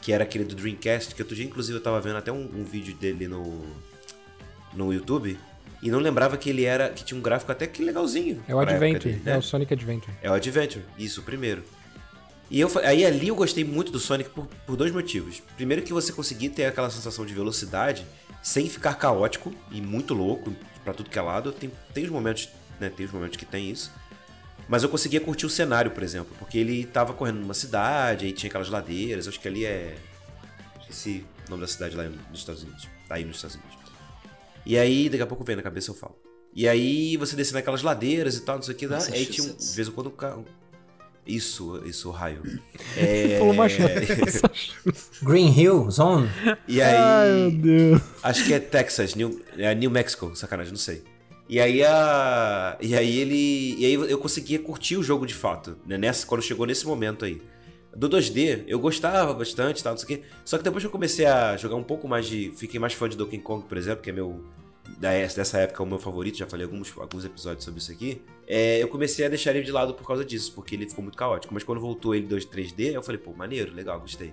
que 0.00 0.12
era 0.12 0.24
aquele 0.24 0.44
do 0.44 0.54
Dreamcast, 0.54 1.14
que 1.14 1.22
outro 1.22 1.34
dia 1.34 1.44
inclusive 1.44 1.78
eu 1.78 1.82
tava 1.82 2.00
vendo 2.00 2.16
até 2.16 2.30
um, 2.30 2.48
um 2.54 2.64
vídeo 2.64 2.94
dele 2.94 3.26
no, 3.26 3.64
no 4.74 4.92
YouTube, 4.92 5.38
e 5.82 5.90
não 5.90 5.98
lembrava 5.98 6.36
que 6.36 6.50
ele 6.50 6.64
era. 6.64 6.88
que 6.88 7.04
tinha 7.04 7.18
um 7.18 7.22
gráfico 7.22 7.52
até 7.52 7.66
que 7.66 7.82
legalzinho. 7.82 8.42
É 8.48 8.54
o 8.54 8.58
Adventure, 8.58 9.12
dele, 9.12 9.22
né? 9.24 9.32
é 9.32 9.38
o 9.38 9.42
Sonic 9.42 9.72
Adventure. 9.72 10.16
É 10.22 10.30
o 10.30 10.34
Adventure, 10.34 10.84
isso, 10.98 11.20
o 11.20 11.24
primeiro. 11.24 11.62
E 12.50 12.60
eu, 12.60 12.70
aí 12.84 13.04
ali 13.04 13.28
eu 13.28 13.34
gostei 13.34 13.64
muito 13.64 13.90
do 13.90 13.98
Sonic 13.98 14.30
por, 14.30 14.46
por 14.66 14.76
dois 14.76 14.92
motivos. 14.92 15.42
Primeiro 15.56 15.82
que 15.82 15.92
você 15.92 16.12
conseguia 16.12 16.48
ter 16.48 16.66
aquela 16.66 16.90
sensação 16.90 17.26
de 17.26 17.34
velocidade 17.34 18.06
sem 18.42 18.68
ficar 18.68 18.94
caótico 18.94 19.52
e 19.72 19.80
muito 19.80 20.14
louco 20.14 20.54
para 20.84 20.94
tudo 20.94 21.10
que 21.10 21.18
é 21.18 21.22
lado. 21.22 21.50
Tem, 21.52 21.70
tem 21.92 22.04
os 22.04 22.10
momentos, 22.10 22.48
né? 22.78 22.88
Tem 22.88 23.04
os 23.04 23.12
momentos 23.12 23.36
que 23.36 23.44
tem 23.44 23.70
isso. 23.70 23.90
Mas 24.68 24.82
eu 24.82 24.88
conseguia 24.88 25.20
curtir 25.20 25.46
o 25.46 25.50
cenário, 25.50 25.90
por 25.90 26.02
exemplo, 26.02 26.34
porque 26.38 26.58
ele 26.58 26.84
tava 26.86 27.12
correndo 27.12 27.40
numa 27.40 27.54
cidade, 27.54 28.26
aí 28.26 28.32
tinha 28.32 28.48
aquelas 28.48 28.68
ladeiras, 28.68 29.28
acho 29.28 29.38
que 29.38 29.48
ali 29.48 29.64
é. 29.64 29.96
Esqueci 30.80 31.24
o 31.46 31.50
nome 31.50 31.62
da 31.62 31.68
cidade 31.68 31.96
lá 31.96 32.04
nos 32.04 32.40
Estados 32.40 32.62
Unidos. 32.62 32.88
Aí 33.10 33.24
nos 33.24 33.36
Estados 33.36 33.56
Unidos. 33.56 33.76
E 34.64 34.76
aí, 34.76 35.08
daqui 35.08 35.22
a 35.22 35.26
pouco 35.26 35.44
vem 35.44 35.54
na 35.54 35.62
cabeça 35.62 35.90
eu 35.90 35.94
falo. 35.94 36.16
E 36.52 36.66
aí 36.66 37.16
você 37.16 37.36
descia 37.36 37.54
naquelas 37.54 37.82
ladeiras 37.82 38.36
e 38.36 38.40
tal, 38.40 38.56
não 38.56 38.62
sei 38.62 38.74
o 38.74 38.78
que, 38.78 38.86
aí 38.86 39.26
tinha, 39.26 39.52
de 39.52 39.74
vez 39.74 39.88
em 39.88 39.92
quando, 39.92 40.10
isso, 41.26 41.82
isso, 41.84 42.10
raio. 42.10 42.42
É... 42.96 43.38
Green 45.22 45.52
Hill 45.52 45.90
Zone. 45.90 46.30
E 46.66 46.80
aí. 46.80 46.96
Ai, 46.96 47.30
meu 47.30 47.50
Deus. 47.50 48.02
Acho 48.22 48.44
que 48.44 48.54
é 48.54 48.58
Texas, 48.58 49.14
New, 49.14 49.42
é 49.58 49.74
New 49.74 49.90
Mexico, 49.90 50.34
sacanagem, 50.34 50.72
não 50.72 50.78
sei. 50.78 51.02
E 51.48 51.60
aí 51.60 51.82
a. 51.84 52.76
E 52.80 52.94
aí 52.96 53.18
ele. 53.18 53.76
E 53.78 53.86
aí 53.86 53.94
eu 53.94 54.18
conseguia 54.18 54.58
curtir 54.58 54.96
o 54.96 55.02
jogo 55.02 55.26
de 55.26 55.34
fato, 55.34 55.76
né? 55.86 55.96
Nessa, 55.98 56.26
quando 56.26 56.42
chegou 56.42 56.66
nesse 56.66 56.86
momento 56.86 57.24
aí. 57.24 57.40
Do 57.94 58.10
2D, 58.10 58.64
eu 58.66 58.78
gostava 58.78 59.32
bastante, 59.32 59.82
tal, 59.82 59.94
não 59.94 59.98
sei 59.98 60.04
o 60.04 60.08
quê. 60.18 60.24
Só 60.44 60.58
que 60.58 60.64
depois 60.64 60.82
que 60.82 60.86
eu 60.86 60.90
comecei 60.90 61.24
a 61.24 61.56
jogar 61.56 61.76
um 61.76 61.82
pouco 61.82 62.06
mais 62.06 62.26
de. 62.26 62.52
Fiquei 62.56 62.78
mais 62.78 62.92
fã 62.92 63.08
de 63.08 63.16
Donkey 63.16 63.38
Kong, 63.38 63.64
por 63.66 63.78
exemplo, 63.78 64.02
que 64.02 64.10
é 64.10 64.12
meu 64.12 64.44
dessa 64.98 65.58
época 65.58 65.82
é 65.82 65.86
o 65.86 65.88
meu 65.88 65.98
favorito, 65.98 66.38
já 66.38 66.46
falei 66.46 66.64
alguns, 66.64 66.96
alguns 66.96 67.24
episódios 67.24 67.64
sobre 67.64 67.80
isso 67.80 67.92
aqui, 67.92 68.22
é, 68.46 68.82
eu 68.82 68.88
comecei 68.88 69.26
a 69.26 69.28
deixar 69.28 69.54
ele 69.54 69.64
de 69.64 69.72
lado 69.72 69.94
por 69.94 70.06
causa 70.06 70.24
disso, 70.24 70.52
porque 70.54 70.74
ele 70.74 70.88
ficou 70.88 71.02
muito 71.02 71.18
caótico. 71.18 71.52
Mas 71.52 71.64
quando 71.64 71.80
voltou 71.80 72.14
ele 72.14 72.26
2 72.26 72.46
3D, 72.46 72.92
eu 72.92 73.02
falei, 73.02 73.20
pô, 73.20 73.32
maneiro, 73.32 73.74
legal, 73.74 74.00
gostei. 74.00 74.32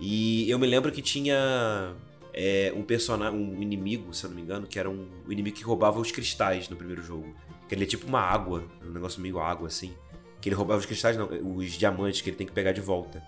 E 0.00 0.48
eu 0.50 0.58
me 0.58 0.66
lembro 0.66 0.90
que 0.90 1.02
tinha 1.02 1.94
é, 2.32 2.72
um 2.74 2.82
personagem, 2.82 3.38
um 3.38 3.62
inimigo, 3.62 4.12
se 4.12 4.24
eu 4.24 4.30
não 4.30 4.36
me 4.36 4.42
engano, 4.42 4.66
que 4.66 4.78
era 4.78 4.88
um, 4.88 5.08
um 5.26 5.32
inimigo 5.32 5.56
que 5.56 5.64
roubava 5.64 6.00
os 6.00 6.10
cristais 6.10 6.68
no 6.68 6.76
primeiro 6.76 7.02
jogo. 7.02 7.34
Que 7.68 7.74
ele 7.74 7.84
é 7.84 7.86
tipo 7.86 8.06
uma 8.06 8.20
água, 8.20 8.64
um 8.82 8.90
negócio 8.90 9.20
meio 9.20 9.38
água 9.38 9.68
assim. 9.68 9.92
Que 10.40 10.48
ele 10.48 10.56
roubava 10.56 10.80
os 10.80 10.86
cristais, 10.86 11.16
não, 11.16 11.28
os 11.56 11.72
diamantes 11.72 12.20
que 12.20 12.30
ele 12.30 12.36
tem 12.36 12.46
que 12.46 12.52
pegar 12.52 12.72
de 12.72 12.80
volta. 12.80 13.22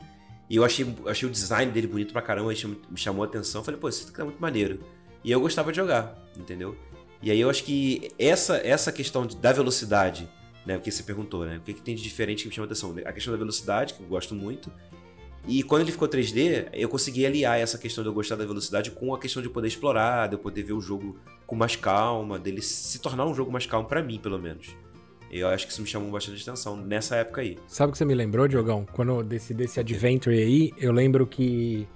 E 0.48 0.56
eu 0.56 0.64
achei, 0.64 0.87
achei 1.06 1.28
o 1.28 1.32
design 1.32 1.70
dele 1.70 1.87
bonito 1.87 2.12
pra 2.12 2.22
caramba, 2.22 2.50
me 2.50 2.96
chamou 2.96 3.22
a 3.22 3.26
atenção. 3.26 3.62
Falei, 3.62 3.78
pô, 3.78 3.88
isso 3.88 4.08
aqui 4.08 4.20
é 4.20 4.24
muito 4.24 4.40
maneiro. 4.40 4.80
E 5.24 5.31
eu 5.31 5.40
gostava 5.40 5.70
de 5.70 5.76
jogar, 5.76 6.16
entendeu? 6.37 6.76
E 7.22 7.31
aí 7.31 7.40
eu 7.40 7.50
acho 7.50 7.64
que 7.64 8.11
essa, 8.18 8.59
essa 8.59 8.92
questão 8.92 9.26
da 9.26 9.52
velocidade, 9.52 10.28
né? 10.64 10.76
Porque 10.76 10.90
você 10.90 11.02
perguntou, 11.02 11.44
né? 11.44 11.57
O 11.57 11.61
que, 11.61 11.74
que 11.74 11.83
tem 11.83 11.94
de 11.94 12.02
diferente 12.02 12.42
que 12.42 12.48
me 12.48 12.54
chama 12.54 12.66
atenção? 12.66 12.94
A 13.04 13.12
questão 13.12 13.33
da 13.33 13.38
velocidade, 13.38 13.94
que 13.94 14.00
eu 14.00 14.07
gosto 14.07 14.35
muito. 14.35 14.70
E 15.46 15.62
quando 15.62 15.83
ele 15.83 15.92
ficou 15.92 16.07
3D, 16.07 16.68
eu 16.72 16.88
consegui 16.88 17.24
aliar 17.24 17.59
essa 17.59 17.78
questão 17.78 18.04
de 18.04 18.11
eu 18.11 18.14
gostar 18.14 18.37
da 18.37 18.44
velocidade 18.44 18.90
com 18.90 19.14
a 19.14 19.18
questão 19.18 19.42
de 19.42 19.48
poder 19.48 19.68
explorar, 19.68 20.28
de 20.28 20.35
eu 20.35 20.38
poder 20.38 20.62
ver 20.62 20.74
o 20.74 20.81
jogo 20.81 21.16
com 21.46 21.57
mais 21.57 21.74
calma, 21.74 22.38
dele 22.38 22.61
se 22.61 22.98
tornar 22.98 23.24
um 23.24 23.35
jogo 23.35 23.50
mais 23.50 23.64
calmo 23.64 23.88
para 23.88 24.02
mim, 24.02 24.18
pelo 24.18 24.38
menos. 24.38 24.76
Eu 25.31 25.48
acho 25.48 25.66
que 25.66 25.72
isso 25.72 25.81
me 25.81 25.88
chamou 25.88 26.11
bastante 26.11 26.42
atenção 26.42 26.76
nessa 26.76 27.16
época 27.16 27.40
aí. 27.40 27.59
Sabe 27.66 27.90
o 27.90 27.92
que 27.92 27.98
você 27.98 28.04
me 28.04 28.14
lembrou, 28.14 28.46
Diogão? 28.46 28.87
Quando 28.92 29.22
desse, 29.22 29.52
desse 29.52 29.81
Adventure 29.81 30.37
aí, 30.37 30.72
eu 30.78 30.92
lembro 30.92 31.26
que. 31.26 31.87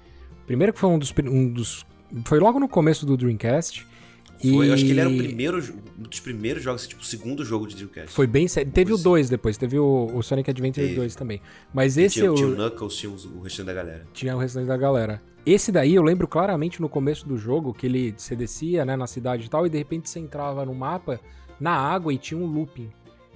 Primeiro 0.46 0.72
que 0.72 0.78
foi 0.78 0.90
um 0.90 0.98
dos, 0.98 1.14
um 1.24 1.48
dos 1.50 1.84
foi 2.24 2.38
logo 2.38 2.58
no 2.58 2.68
começo 2.68 3.06
do 3.06 3.16
Dreamcast. 3.16 3.86
Foi, 4.40 4.66
e... 4.66 4.68
eu 4.68 4.74
acho 4.74 4.84
que 4.84 4.90
ele 4.90 5.00
era 5.00 5.08
o 5.08 5.16
primeiro, 5.16 5.58
um 5.98 6.02
dos 6.02 6.20
primeiros 6.20 6.62
jogos, 6.62 6.86
tipo, 6.86 7.00
o 7.00 7.04
segundo 7.04 7.44
jogo 7.44 7.66
de 7.66 7.76
Dreamcast. 7.76 8.10
Foi 8.12 8.26
bem 8.26 8.48
sério. 8.48 8.70
Teve 8.72 8.92
o 8.92 8.98
2 8.98 9.30
depois, 9.30 9.56
teve 9.56 9.78
o, 9.78 10.10
o 10.12 10.22
Sonic 10.22 10.50
Adventure 10.50 10.94
2 10.94 11.14
também. 11.14 11.40
Mas 11.72 11.96
esse 11.96 12.14
tinha, 12.14 12.26
eu... 12.26 12.34
tinha 12.34 12.48
o 12.48 12.54
Knuckles, 12.54 12.96
tinha 12.96 13.12
o 13.12 13.40
restante 13.40 13.66
da 13.66 13.74
galera. 13.74 14.06
Tinha 14.12 14.36
o 14.36 14.38
restante 14.38 14.66
da 14.66 14.76
galera. 14.76 15.22
Esse 15.44 15.72
daí 15.72 15.94
eu 15.94 16.02
lembro 16.02 16.28
claramente 16.28 16.80
no 16.80 16.88
começo 16.88 17.26
do 17.26 17.36
jogo, 17.36 17.74
que 17.74 17.86
ele 17.86 18.14
você 18.16 18.36
descia, 18.36 18.84
né, 18.84 18.96
na 18.96 19.06
cidade 19.06 19.46
e 19.46 19.48
tal, 19.48 19.66
e 19.66 19.70
de 19.70 19.78
repente 19.78 20.08
você 20.08 20.20
entrava 20.20 20.64
no 20.64 20.74
mapa, 20.74 21.20
na 21.58 21.72
água, 21.72 22.12
e 22.12 22.18
tinha 22.18 22.38
um 22.38 22.46
looping. 22.46 22.90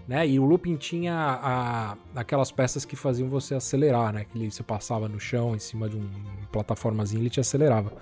Né? 0.07 0.27
E 0.29 0.39
o 0.39 0.45
looping 0.45 0.77
tinha 0.77 1.15
a, 1.15 1.97
aquelas 2.15 2.53
peças 2.53 2.85
que 2.85 2.95
faziam 2.95 3.29
você 3.29 3.57
acelerar, 3.57 4.13
né? 4.13 4.25
Que 4.25 4.39
ele, 4.39 4.51
você 4.53 4.63
passava 4.63 5.09
no 5.09 5.19
chão, 5.19 5.57
em 5.57 5.59
cima 5.59 5.89
de 5.89 5.97
um, 5.97 6.01
uma 6.01 6.47
plataformazinha, 6.53 7.21
ele 7.21 7.31
te 7.31 7.41
acelerava. 7.41 7.93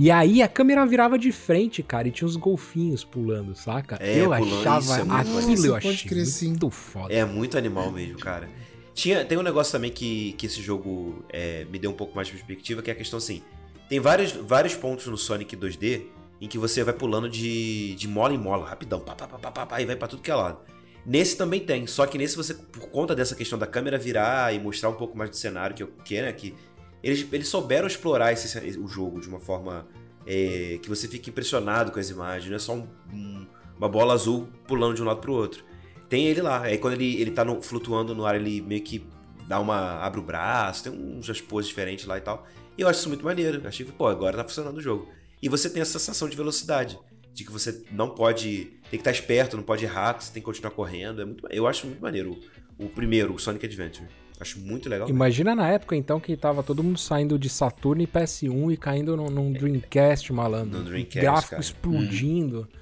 E 0.00 0.10
aí 0.10 0.40
a 0.40 0.48
câmera 0.48 0.86
virava 0.86 1.18
de 1.18 1.30
frente, 1.30 1.82
cara, 1.82 2.08
e 2.08 2.10
tinha 2.10 2.26
uns 2.26 2.34
golfinhos 2.34 3.04
pulando, 3.04 3.54
saca? 3.54 3.98
É, 4.00 4.20
eu 4.20 4.30
pulando, 4.30 4.66
achava 4.66 4.96
é 4.96 5.20
aquilo, 5.20 5.66
eu 5.66 5.76
achei 5.76 6.48
muito 6.48 6.70
foda. 6.70 7.12
É 7.12 7.22
muito 7.22 7.58
animal 7.58 7.92
mesmo, 7.92 8.18
cara. 8.18 8.48
Tinha, 8.94 9.26
tem 9.26 9.36
um 9.36 9.42
negócio 9.42 9.70
também 9.70 9.90
que, 9.90 10.32
que 10.38 10.46
esse 10.46 10.62
jogo 10.62 11.22
é, 11.28 11.66
me 11.66 11.78
deu 11.78 11.90
um 11.90 11.94
pouco 11.94 12.16
mais 12.16 12.28
de 12.28 12.32
perspectiva, 12.32 12.80
que 12.80 12.88
é 12.88 12.94
a 12.94 12.96
questão 12.96 13.18
assim, 13.18 13.42
tem 13.90 14.00
vários, 14.00 14.32
vários 14.32 14.74
pontos 14.74 15.06
no 15.06 15.18
Sonic 15.18 15.54
2D 15.54 16.04
em 16.40 16.48
que 16.48 16.56
você 16.56 16.82
vai 16.82 16.94
pulando 16.94 17.28
de, 17.28 17.94
de 17.94 18.08
mola 18.08 18.32
em 18.32 18.38
mola, 18.38 18.66
rapidão, 18.66 19.00
pá, 19.00 19.14
pá, 19.14 19.28
pá, 19.28 19.38
pá, 19.38 19.50
pá, 19.50 19.66
pá, 19.66 19.82
e 19.82 19.84
vai 19.84 19.96
pra 19.96 20.08
tudo 20.08 20.22
que 20.22 20.30
é 20.30 20.34
lado. 20.34 20.60
Nesse 21.04 21.36
também 21.36 21.60
tem, 21.60 21.86
só 21.86 22.06
que 22.06 22.16
nesse 22.16 22.36
você, 22.36 22.54
por 22.54 22.88
conta 22.88 23.14
dessa 23.14 23.34
questão 23.34 23.58
da 23.58 23.66
câmera 23.66 23.98
virar 23.98 24.54
e 24.54 24.58
mostrar 24.58 24.88
um 24.88 24.94
pouco 24.94 25.16
mais 25.16 25.28
do 25.28 25.36
cenário 25.36 25.76
que 25.76 25.82
eu 25.82 25.92
quero, 26.04 26.26
né, 26.26 26.32
que 26.32 26.54
eles, 27.02 27.26
eles 27.32 27.48
souberam 27.48 27.86
explorar 27.86 28.32
esse, 28.32 28.78
o 28.78 28.86
jogo 28.86 29.20
de 29.20 29.28
uma 29.28 29.40
forma 29.40 29.86
é, 30.26 30.78
que 30.82 30.88
você 30.88 31.08
fica 31.08 31.30
impressionado 31.30 31.90
com 31.92 31.98
as 31.98 32.10
imagens, 32.10 32.48
não 32.48 32.56
é 32.56 32.58
só 32.58 32.74
um, 32.74 32.86
um, 33.12 33.46
uma 33.76 33.88
bola 33.88 34.14
azul 34.14 34.48
pulando 34.66 34.94
de 34.94 35.02
um 35.02 35.06
lado 35.06 35.20
pro 35.20 35.32
outro. 35.32 35.64
Tem 36.08 36.26
ele 36.26 36.42
lá, 36.42 36.62
aí 36.62 36.76
quando 36.76 36.94
ele, 36.94 37.20
ele 37.20 37.30
tá 37.30 37.44
no, 37.44 37.62
flutuando 37.62 38.14
no 38.14 38.26
ar, 38.26 38.34
ele 38.34 38.60
meio 38.60 38.82
que 38.82 39.06
dá 39.46 39.58
uma. 39.58 40.00
abre 40.00 40.20
o 40.20 40.22
braço, 40.22 40.84
tem 40.84 40.92
uns 40.92 41.40
poses 41.40 41.68
diferentes 41.68 42.04
lá 42.04 42.18
e 42.18 42.20
tal. 42.20 42.46
E 42.76 42.82
eu 42.82 42.88
acho 42.88 43.00
isso 43.00 43.08
muito 43.08 43.24
maneiro. 43.24 43.66
Achei 43.66 43.84
que, 43.84 43.92
pô, 43.92 44.06
agora 44.06 44.36
tá 44.36 44.44
funcionando 44.44 44.76
o 44.76 44.80
jogo. 44.80 45.08
E 45.42 45.48
você 45.48 45.68
tem 45.68 45.82
essa 45.82 45.98
sensação 45.98 46.28
de 46.28 46.36
velocidade. 46.36 46.98
De 47.32 47.44
que 47.44 47.52
você 47.52 47.84
não 47.90 48.10
pode. 48.10 48.72
Tem 48.90 48.90
que 48.90 48.96
estar 48.96 49.10
esperto, 49.10 49.56
não 49.56 49.62
pode 49.62 49.84
errar, 49.84 50.20
você 50.20 50.32
tem 50.32 50.42
que 50.42 50.46
continuar 50.46 50.72
correndo. 50.72 51.22
É 51.22 51.24
muito, 51.24 51.46
eu 51.50 51.66
acho 51.66 51.86
muito 51.86 52.00
maneiro 52.00 52.38
o, 52.78 52.86
o 52.86 52.88
primeiro, 52.88 53.34
o 53.34 53.38
Sonic 53.38 53.66
Adventure. 53.66 54.08
Acho 54.40 54.58
muito 54.58 54.88
legal. 54.88 55.06
Imagina 55.08 55.54
na 55.54 55.68
época, 55.68 55.94
então, 55.94 56.18
que 56.18 56.34
tava 56.34 56.62
todo 56.62 56.82
mundo 56.82 56.98
saindo 56.98 57.38
de 57.38 57.50
Saturno 57.50 58.02
e 58.02 58.06
PS1 58.06 58.72
e 58.72 58.76
caindo 58.76 59.14
num, 59.14 59.28
num 59.28 59.52
Dreamcast, 59.52 60.32
malandro. 60.32 60.78
No 60.78 60.84
Dreamcast, 60.84 61.20
Gráfico 61.20 61.50
cara. 61.50 61.62
explodindo. 61.62 62.66
Hum. 62.72 62.80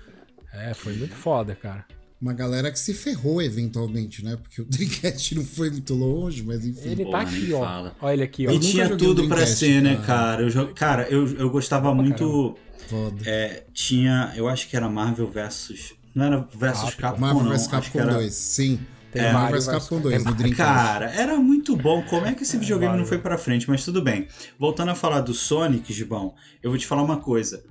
É, 0.53 0.73
foi 0.73 0.94
muito 0.94 1.16
foda, 1.16 1.57
cara. 1.57 1.85
Uma 2.21 2.33
galera 2.33 2.71
que 2.71 2.79
se 2.79 2.94
ferrou 2.94 3.42
eventualmente, 3.42 4.25
né? 4.25 4.37
Porque 4.37 4.62
o 4.62 4.64
Dreamcast 4.64 5.35
não 5.35 5.44
foi 5.44 5.71
muito 5.71 5.94
longe, 5.94 6.44
mas 6.44 6.64
enfim. 6.64 6.90
Ele 6.90 7.11
tá 7.11 7.21
aqui, 7.21 7.53
ó. 7.53 7.61
Fala. 7.61 7.97
Olha 8.01 8.12
ele 8.12 8.23
aqui, 8.23 8.47
ó. 8.47 8.51
E 8.53 8.59
tinha 8.61 8.97
tudo 8.97 9.27
pra 9.27 9.44
ser, 9.44 9.83
né, 9.83 10.01
cara? 10.07 10.42
Eu, 10.42 10.75
cara, 10.75 11.09
eu, 11.09 11.27
eu 11.37 11.51
gostava 11.51 11.92
muito. 11.92 12.57
Foda. 12.88 13.23
É, 13.27 13.64
tinha, 13.73 14.33
eu 14.37 14.49
acho 14.49 14.68
que 14.68 14.77
era 14.77 14.88
Marvel 14.88 15.29
versus. 15.29 15.94
Não 16.14 16.25
era 16.25 16.49
versus 16.55 16.94
Capcom, 16.94 17.21
Marvel 17.21 17.44
não. 17.44 17.51
vs 17.51 17.66
Capcom 17.66 18.01
era... 18.01 18.14
2, 18.14 18.33
sim. 18.33 18.81
Tem 19.11 19.23
é, 19.23 19.33
Marvel 19.33 19.61
vs 19.61 19.68
Capcom 19.68 20.01
2 20.01 20.25
no 20.25 20.35
Dreamcast. 20.35 20.75
Cara, 20.75 21.11
era 21.12 21.37
muito 21.37 21.75
bom. 21.77 22.03
Como 22.03 22.27
é 22.27 22.35
que 22.35 22.42
esse 22.42 22.57
videogame 22.59 22.97
não 22.97 23.07
foi 23.07 23.18
pra 23.18 23.38
frente? 23.38 23.68
Mas 23.68 23.85
tudo 23.85 24.03
bem. 24.03 24.29
Voltando 24.59 24.90
a 24.90 24.94
falar 24.94 25.21
do 25.21 25.33
Sonic, 25.33 25.92
Gibão, 25.92 26.35
eu 26.62 26.71
vou 26.71 26.79
te 26.79 26.87
falar 26.87 27.03
uma 27.03 27.18
coisa. 27.18 27.64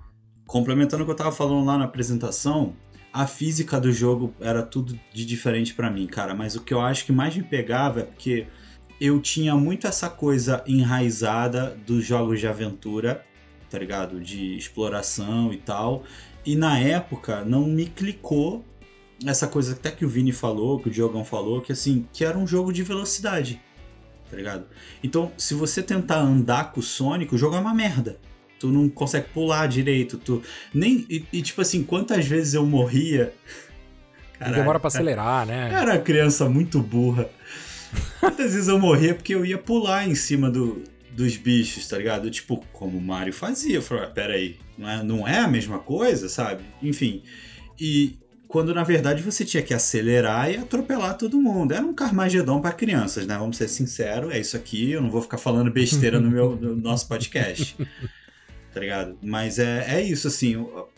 Complementando 0.45 1.03
o 1.03 1.05
que 1.05 1.11
eu 1.11 1.15
tava 1.15 1.31
falando 1.31 1.65
lá 1.65 1.77
na 1.77 1.85
apresentação, 1.85 2.75
a 3.13 3.27
física 3.27 3.79
do 3.79 3.91
jogo 3.91 4.33
era 4.39 4.63
tudo 4.63 4.99
de 5.13 5.25
diferente 5.25 5.73
para 5.73 5.91
mim, 5.91 6.07
cara. 6.07 6.33
Mas 6.33 6.55
o 6.55 6.61
que 6.61 6.73
eu 6.73 6.81
acho 6.81 7.05
que 7.05 7.11
mais 7.11 7.35
me 7.35 7.43
pegava 7.43 7.99
é 7.99 8.03
porque 8.03 8.47
eu 8.99 9.19
tinha 9.19 9.55
muito 9.55 9.85
essa 9.85 10.09
coisa 10.09 10.63
enraizada 10.65 11.77
dos 11.85 12.03
jogos 12.03 12.39
de 12.39 12.47
aventura, 12.47 13.23
tá 13.69 13.77
ligado? 13.77 14.19
De 14.19 14.57
exploração 14.57 15.53
e 15.53 15.57
tal. 15.57 16.03
E 16.45 16.55
na 16.55 16.79
época 16.79 17.43
não 17.45 17.67
me 17.67 17.85
clicou 17.85 18.65
essa 19.25 19.47
coisa 19.47 19.73
até 19.73 19.91
que 19.91 20.05
o 20.05 20.09
Vini 20.09 20.31
falou, 20.31 20.79
que 20.79 20.89
o 20.89 20.91
Diogão 20.91 21.25
falou, 21.25 21.61
que 21.61 21.71
assim, 21.71 22.07
que 22.13 22.23
era 22.23 22.37
um 22.37 22.45
jogo 22.45 22.71
de 22.71 22.83
velocidade, 22.83 23.61
tá 24.29 24.37
ligado? 24.37 24.65
Então, 25.03 25.31
se 25.37 25.53
você 25.53 25.81
tentar 25.81 26.19
andar 26.19 26.71
com 26.71 26.79
o 26.79 26.83
Sonic, 26.83 27.33
o 27.33 27.37
jogo 27.37 27.55
é 27.55 27.59
uma 27.59 27.73
merda. 27.73 28.19
Tu 28.59 28.67
não 28.69 28.89
consegue 28.89 29.27
pular 29.29 29.67
direito, 29.67 30.17
tu 30.17 30.41
nem 30.73 31.05
e, 31.09 31.25
e 31.31 31.41
tipo 31.41 31.61
assim, 31.61 31.83
quantas 31.83 32.25
vezes 32.25 32.55
eu 32.55 32.65
morria? 32.65 33.33
Caraca, 34.37 34.57
demora 34.57 34.79
para 34.79 34.87
acelerar, 34.87 35.45
né? 35.45 35.69
Era 35.71 35.93
uma 35.93 35.99
criança 35.99 36.49
muito 36.49 36.79
burra. 36.81 37.29
Quantas 38.19 38.53
vezes 38.53 38.67
eu 38.67 38.79
morria 38.79 39.13
porque 39.13 39.33
eu 39.33 39.45
ia 39.45 39.57
pular 39.57 40.07
em 40.07 40.15
cima 40.15 40.49
do, 40.49 40.83
dos 41.11 41.37
bichos, 41.37 41.87
tá 41.87 41.97
ligado? 41.97 42.29
Tipo, 42.29 42.63
como 42.71 42.97
o 42.97 43.01
Mario 43.01 43.33
fazia. 43.33 43.75
Eu 43.75 43.81
falei, 43.81 44.03
ah, 44.03 44.07
peraí, 44.07 44.59
não 44.77 44.89
é, 44.89 45.03
não 45.03 45.27
é 45.27 45.39
a 45.39 45.47
mesma 45.47 45.79
coisa, 45.79 46.29
sabe? 46.29 46.63
Enfim. 46.81 47.23
E, 47.79 48.17
quando 48.47 48.73
na 48.73 48.83
verdade 48.83 49.21
você 49.21 49.43
tinha 49.43 49.61
que 49.61 49.73
acelerar 49.73 50.51
e 50.51 50.57
atropelar 50.57 51.17
todo 51.17 51.41
mundo. 51.41 51.73
Era 51.73 51.85
um 51.85 51.93
Carmagedon 51.93 52.61
para 52.61 52.71
crianças, 52.71 53.27
né? 53.27 53.37
Vamos 53.37 53.57
ser 53.57 53.67
sinceros, 53.67 54.33
é 54.33 54.39
isso 54.39 54.55
aqui, 54.55 54.91
eu 54.91 55.01
não 55.01 55.09
vou 55.09 55.21
ficar 55.21 55.37
falando 55.37 55.71
besteira 55.71 56.19
no 56.19 56.29
meu 56.29 56.55
no 56.55 56.75
nosso 56.75 57.07
podcast. 57.07 57.75
tá 58.73 58.79
ligado? 58.79 59.17
Mas 59.21 59.59
é, 59.59 59.99
é 59.99 60.01
isso, 60.01 60.27
assim. 60.27 60.53
Eu, 60.53 60.89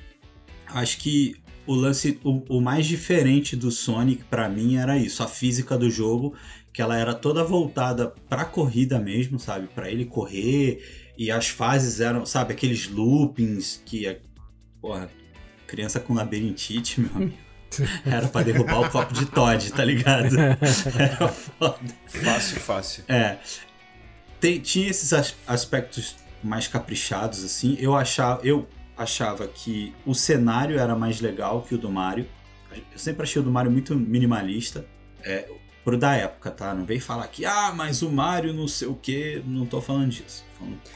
acho 0.68 0.98
que 0.98 1.36
o 1.66 1.74
lance, 1.74 2.20
o, 2.24 2.58
o 2.58 2.62
mais 2.62 2.86
diferente 2.86 3.56
do 3.56 3.72
Sonic 3.72 4.24
para 4.26 4.50
mim 4.50 4.78
era 4.78 4.98
isso, 4.98 5.24
a 5.24 5.28
física 5.28 5.78
do 5.78 5.90
jogo, 5.90 6.36
que 6.74 6.82
ela 6.82 6.98
era 6.98 7.14
toda 7.14 7.44
voltada 7.44 8.14
pra 8.28 8.46
corrida 8.46 9.00
mesmo, 9.00 9.40
sabe? 9.40 9.68
para 9.68 9.90
ele 9.90 10.06
correr 10.06 11.12
e 11.18 11.30
as 11.30 11.50
fases 11.50 12.00
eram, 12.00 12.26
sabe, 12.26 12.54
aqueles 12.54 12.88
loopings 12.88 13.82
que, 13.86 14.18
porra, 14.82 15.10
criança 15.70 16.00
com 16.00 16.14
labirintite, 16.14 17.00
meu 17.00 17.12
amigo. 17.16 17.38
Era 18.06 18.28
pra 18.28 18.42
derrubar 18.42 18.82
o 18.82 18.90
copo 18.90 19.14
de 19.14 19.28
Todd, 19.28 19.72
tá 19.72 19.86
ligado? 19.86 20.36
Era 20.40 21.28
foda. 21.28 21.80
Fácil, 22.08 22.60
fácil. 22.60 23.04
É. 23.08 23.38
Tem, 24.40 24.60
tinha 24.60 24.90
esses 24.90 25.14
aspectos 25.46 26.16
mais 26.44 26.68
caprichados, 26.68 27.44
assim. 27.44 27.78
Eu 27.80 27.96
achava, 27.96 28.42
eu 28.44 28.68
achava 28.98 29.48
que 29.48 29.94
o 30.06 30.16
cenário 30.16 30.80
era 30.80 30.96
mais 30.96 31.22
legal 31.22 31.62
que 31.62 31.76
o 31.76 31.78
do 31.78 31.92
Mario. 31.92 32.26
Eu 32.72 32.98
sempre 32.98 33.24
achei 33.24 33.40
o 33.42 33.46
do 33.46 33.52
Mario 33.52 33.72
muito 33.72 33.96
minimalista. 33.96 34.86
É, 35.24 35.48
pro 35.90 35.98
da 35.98 36.16
época, 36.16 36.52
tá? 36.52 36.74
Não 36.74 36.86
vem 36.86 37.00
falar 37.00 37.28
que, 37.28 37.46
ah, 37.46 37.74
mas 37.76 38.04
o 38.04 38.12
Mario 38.12 38.54
não 38.54 38.68
sei 38.68 38.88
o 38.88 38.94
que. 38.94 39.42
Não 39.46 39.66
tô 39.66 39.82
falando 39.82 40.10
disso. 40.10 40.46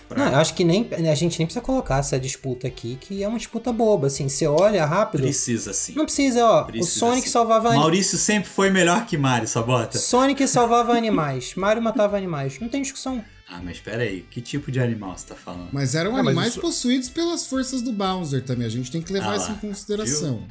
Pra... 0.08 0.26
Não, 0.26 0.32
eu 0.34 0.38
acho 0.38 0.54
que 0.54 0.64
nem 0.64 0.90
a 0.92 1.16
gente 1.16 1.40
nem 1.40 1.48
precisa 1.48 1.62
colocar 1.62 1.98
essa 1.98 2.20
disputa 2.20 2.68
aqui, 2.68 2.98
que 3.00 3.24
é 3.24 3.28
uma 3.28 3.38
disputa 3.38 3.72
boba. 3.72 4.08
Assim, 4.08 4.30
você 4.30 4.46
olha 4.46 4.86
rápido. 4.86 5.22
Precisa 5.22 5.74
sim. 5.74 5.94
Não 5.96 6.06
precisa, 6.06 6.46
ó. 6.46 6.64
Precisa, 6.64 6.86
o 6.86 7.00
Sonic 7.00 7.28
sim. 7.28 7.32
salvava. 7.32 7.74
Maurício 7.74 8.18
sempre 8.18 8.50
foi 8.50 8.70
melhor 8.70 9.06
que 9.06 9.18
Mario, 9.18 9.48
Sabota. 9.48 9.98
Sonic 9.98 10.46
salvava 10.48 10.94
animais. 10.94 11.56
Mario 11.56 11.82
matava 11.82 12.16
animais. 12.16 12.60
Não 12.60 12.70
tem 12.70 12.82
discussão. 12.82 13.24
Ah, 13.50 13.62
mas 13.64 13.80
pera 13.80 14.04
aí, 14.04 14.26
que 14.30 14.42
tipo 14.42 14.72
de 14.72 14.80
animal 14.80 15.18
você 15.18 15.28
tá 15.28 15.36
falando? 15.36 15.70
Mas 15.72 15.96
eram 15.96 16.16
animais 16.16 16.50
isso... 16.50 16.62
possuídos 16.62 17.10
pelas 17.10 17.46
forças 17.48 17.82
do 17.82 17.92
Bowser 17.92 18.44
também. 18.44 18.68
A 18.68 18.70
gente 18.70 18.92
tem 18.92 19.02
que 19.02 19.14
levar 19.14 19.34
ah, 19.34 19.38
isso 19.38 19.52
em 19.52 19.56
consideração. 19.56 20.44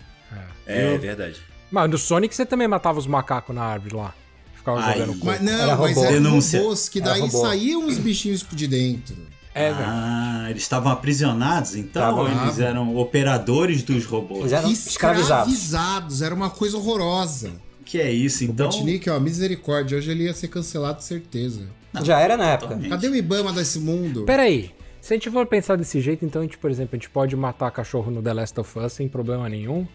É, 0.66 0.94
é 0.94 0.98
verdade. 0.98 1.40
Mas 1.70 1.90
no 1.90 1.98
Sonic 1.98 2.34
você 2.34 2.46
também 2.46 2.68
matava 2.68 2.98
os 2.98 3.06
macacos 3.06 3.54
na 3.54 3.62
árvore 3.62 3.96
lá. 3.96 4.14
Ficava 4.62 4.80
Ai, 4.80 4.98
jogando 5.00 5.24
mas, 5.24 5.40
Não, 5.40 5.52
era 5.52 5.76
mas 5.76 5.96
eram 5.96 6.38
robôs 6.38 6.88
que 6.88 7.00
daí 7.00 7.28
saíam 7.28 7.84
os 7.84 7.98
bichinhos 7.98 8.46
de 8.52 8.68
dentro. 8.68 9.16
É, 9.54 9.70
ah, 9.70 10.46
eles 10.48 10.62
estavam 10.62 10.90
aprisionados 10.90 11.74
então? 11.74 12.26
Eles 12.26 12.58
eram 12.58 12.96
operadores 12.96 13.82
dos 13.82 14.06
robôs? 14.06 14.40
Eles 14.40 14.52
eram 14.52 14.70
escravizados. 14.70 15.52
escravizados. 15.52 16.22
Era 16.22 16.34
uma 16.34 16.48
coisa 16.48 16.76
horrorosa. 16.76 17.50
Que 17.84 18.00
é 18.00 18.10
isso, 18.10 18.44
então? 18.44 18.68
O 18.68 18.70
Botnik, 18.70 19.10
ó, 19.10 19.18
misericórdia. 19.18 19.98
Hoje 19.98 20.12
ele 20.12 20.24
ia 20.24 20.32
ser 20.32 20.48
cancelado, 20.48 21.02
certeza. 21.02 21.66
Não, 21.92 22.04
Já 22.04 22.20
era 22.20 22.36
na 22.36 22.46
época. 22.46 22.68
Totalmente. 22.68 22.88
Cadê 22.88 23.08
o 23.08 23.16
Ibama 23.16 23.52
desse 23.52 23.80
mundo? 23.80 24.24
Peraí. 24.24 24.70
Se 25.00 25.12
a 25.12 25.16
gente 25.16 25.28
for 25.28 25.44
pensar 25.44 25.76
desse 25.76 26.00
jeito, 26.00 26.24
então 26.24 26.40
a 26.40 26.44
gente, 26.44 26.56
por 26.56 26.70
exemplo, 26.70 26.90
a 26.94 26.96
gente 26.96 27.10
pode 27.10 27.34
matar 27.34 27.70
cachorro 27.72 28.10
no 28.10 28.22
The 28.22 28.32
Last 28.32 28.60
of 28.60 28.78
Us 28.78 28.92
sem 28.92 29.08
problema 29.08 29.48
nenhum. 29.48 29.86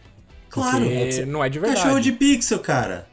Claro. 0.50 0.86
Não 1.26 1.44
é 1.44 1.50
de 1.50 1.60
verdade. 1.60 1.82
Cachorro 1.82 2.02
de 2.02 2.12
pixel, 2.12 2.60
cara. 2.60 3.08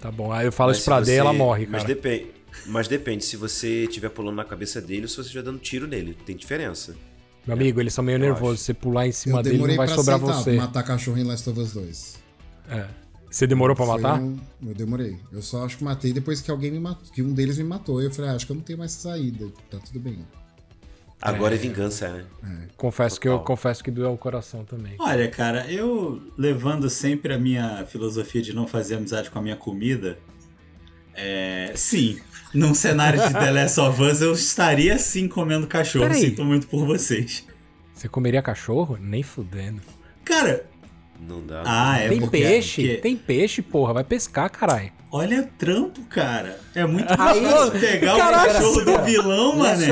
Tá 0.00 0.10
bom. 0.10 0.32
Aí 0.32 0.46
eu 0.46 0.52
falo 0.52 0.70
Mas 0.70 0.78
isso 0.78 0.86
pra 0.86 1.00
você... 1.00 1.12
D, 1.12 1.16
ela 1.16 1.32
morre, 1.32 1.66
cara. 1.66 1.78
Mas 1.78 1.84
depende. 1.84 2.26
Mas 2.66 2.88
depende, 2.88 3.24
se 3.24 3.36
você 3.36 3.84
estiver 3.84 4.08
pulando 4.10 4.36
na 4.36 4.44
cabeça 4.44 4.80
dele 4.80 5.02
ou 5.02 5.08
se 5.08 5.16
você 5.16 5.22
estiver 5.22 5.42
dando 5.42 5.58
tiro 5.58 5.86
nele. 5.86 6.14
Tem 6.14 6.36
diferença. 6.36 6.96
Meu 7.46 7.54
amigo, 7.54 7.80
eles 7.80 7.94
são 7.94 8.04
meio 8.04 8.18
nervosos. 8.18 8.60
Se 8.60 8.66
você 8.66 8.74
pular 8.74 9.06
em 9.06 9.12
cima 9.12 9.42
dele, 9.42 9.58
não 9.58 9.76
vai 9.76 9.88
sobrar 9.88 10.16
aceitar, 10.16 10.34
você. 10.34 10.52
matar 10.52 10.82
cachorro 10.82 11.18
em 11.18 11.24
Last 11.24 11.48
of 11.48 11.58
Us 11.58 11.72
2. 11.72 12.18
É. 12.70 12.86
Você 13.30 13.46
demorou 13.46 13.76
pra 13.76 13.86
matar? 13.86 14.20
Um... 14.20 14.38
Eu 14.66 14.74
demorei. 14.74 15.18
Eu 15.32 15.40
só 15.40 15.64
acho 15.64 15.78
que 15.78 15.84
matei 15.84 16.12
depois 16.12 16.40
que 16.40 16.50
alguém 16.50 16.70
me 16.70 16.80
matou. 16.80 17.08
Que 17.12 17.22
um 17.22 17.32
deles 17.32 17.58
me 17.58 17.64
matou. 17.64 18.02
Eu 18.02 18.10
falei, 18.10 18.30
ah, 18.30 18.34
acho 18.34 18.44
que 18.44 18.52
eu 18.52 18.56
não 18.56 18.62
tenho 18.62 18.78
mais 18.78 18.92
saída. 18.92 19.46
Tá 19.70 19.78
tudo 19.78 20.00
bem. 20.00 20.26
Agora 21.20 21.54
é, 21.54 21.56
é 21.56 21.60
vingança, 21.60 22.08
né? 22.08 22.24
É. 22.42 22.68
Confesso 22.76 23.16
Total. 23.16 23.20
que 23.20 23.42
eu 23.42 23.44
confesso 23.44 23.84
que 23.84 23.90
doeu 23.90 24.12
o 24.12 24.18
coração 24.18 24.64
também. 24.64 24.94
Olha, 24.98 25.28
cara, 25.28 25.70
eu 25.70 26.20
levando 26.36 26.88
sempre 26.88 27.34
a 27.34 27.38
minha 27.38 27.84
filosofia 27.86 28.40
de 28.40 28.54
não 28.54 28.66
fazer 28.66 28.96
amizade 28.96 29.30
com 29.30 29.38
a 29.38 29.42
minha 29.42 29.56
comida, 29.56 30.18
é, 31.14 31.72
sim, 31.74 32.18
num 32.54 32.72
cenário 32.72 33.20
de 33.20 33.32
The 33.34 33.50
Last 33.50 33.80
of 33.80 34.02
Us 34.02 34.22
eu 34.22 34.32
estaria 34.32 34.96
sim 34.98 35.28
comendo 35.28 35.66
cachorro. 35.66 36.06
Peraí. 36.06 36.20
Sinto 36.20 36.44
muito 36.44 36.66
por 36.66 36.86
vocês. 36.86 37.46
Você 37.94 38.08
comeria 38.08 38.40
cachorro? 38.40 38.96
Nem 38.98 39.22
fudendo. 39.22 39.82
Cara. 40.24 40.64
Não 41.20 41.44
dá. 41.44 41.62
Ah, 41.66 41.98
é 41.98 42.08
Tem 42.08 42.26
peixe, 42.26 42.82
porque... 42.82 42.96
tem 42.96 43.16
peixe, 43.16 43.60
porra. 43.60 43.92
Vai 43.92 44.04
pescar, 44.04 44.50
caralho. 44.50 44.90
Olha 45.12 45.48
trampo, 45.58 46.02
cara. 46.04 46.60
É 46.74 46.86
muito 46.86 47.08
fácil 47.16 47.72
pegar 47.80 48.16
Caraca, 48.16 48.50
o 48.50 48.52
cachorro 48.54 48.84
do 48.84 49.04
vilão, 49.04 49.56
mano. 49.56 49.82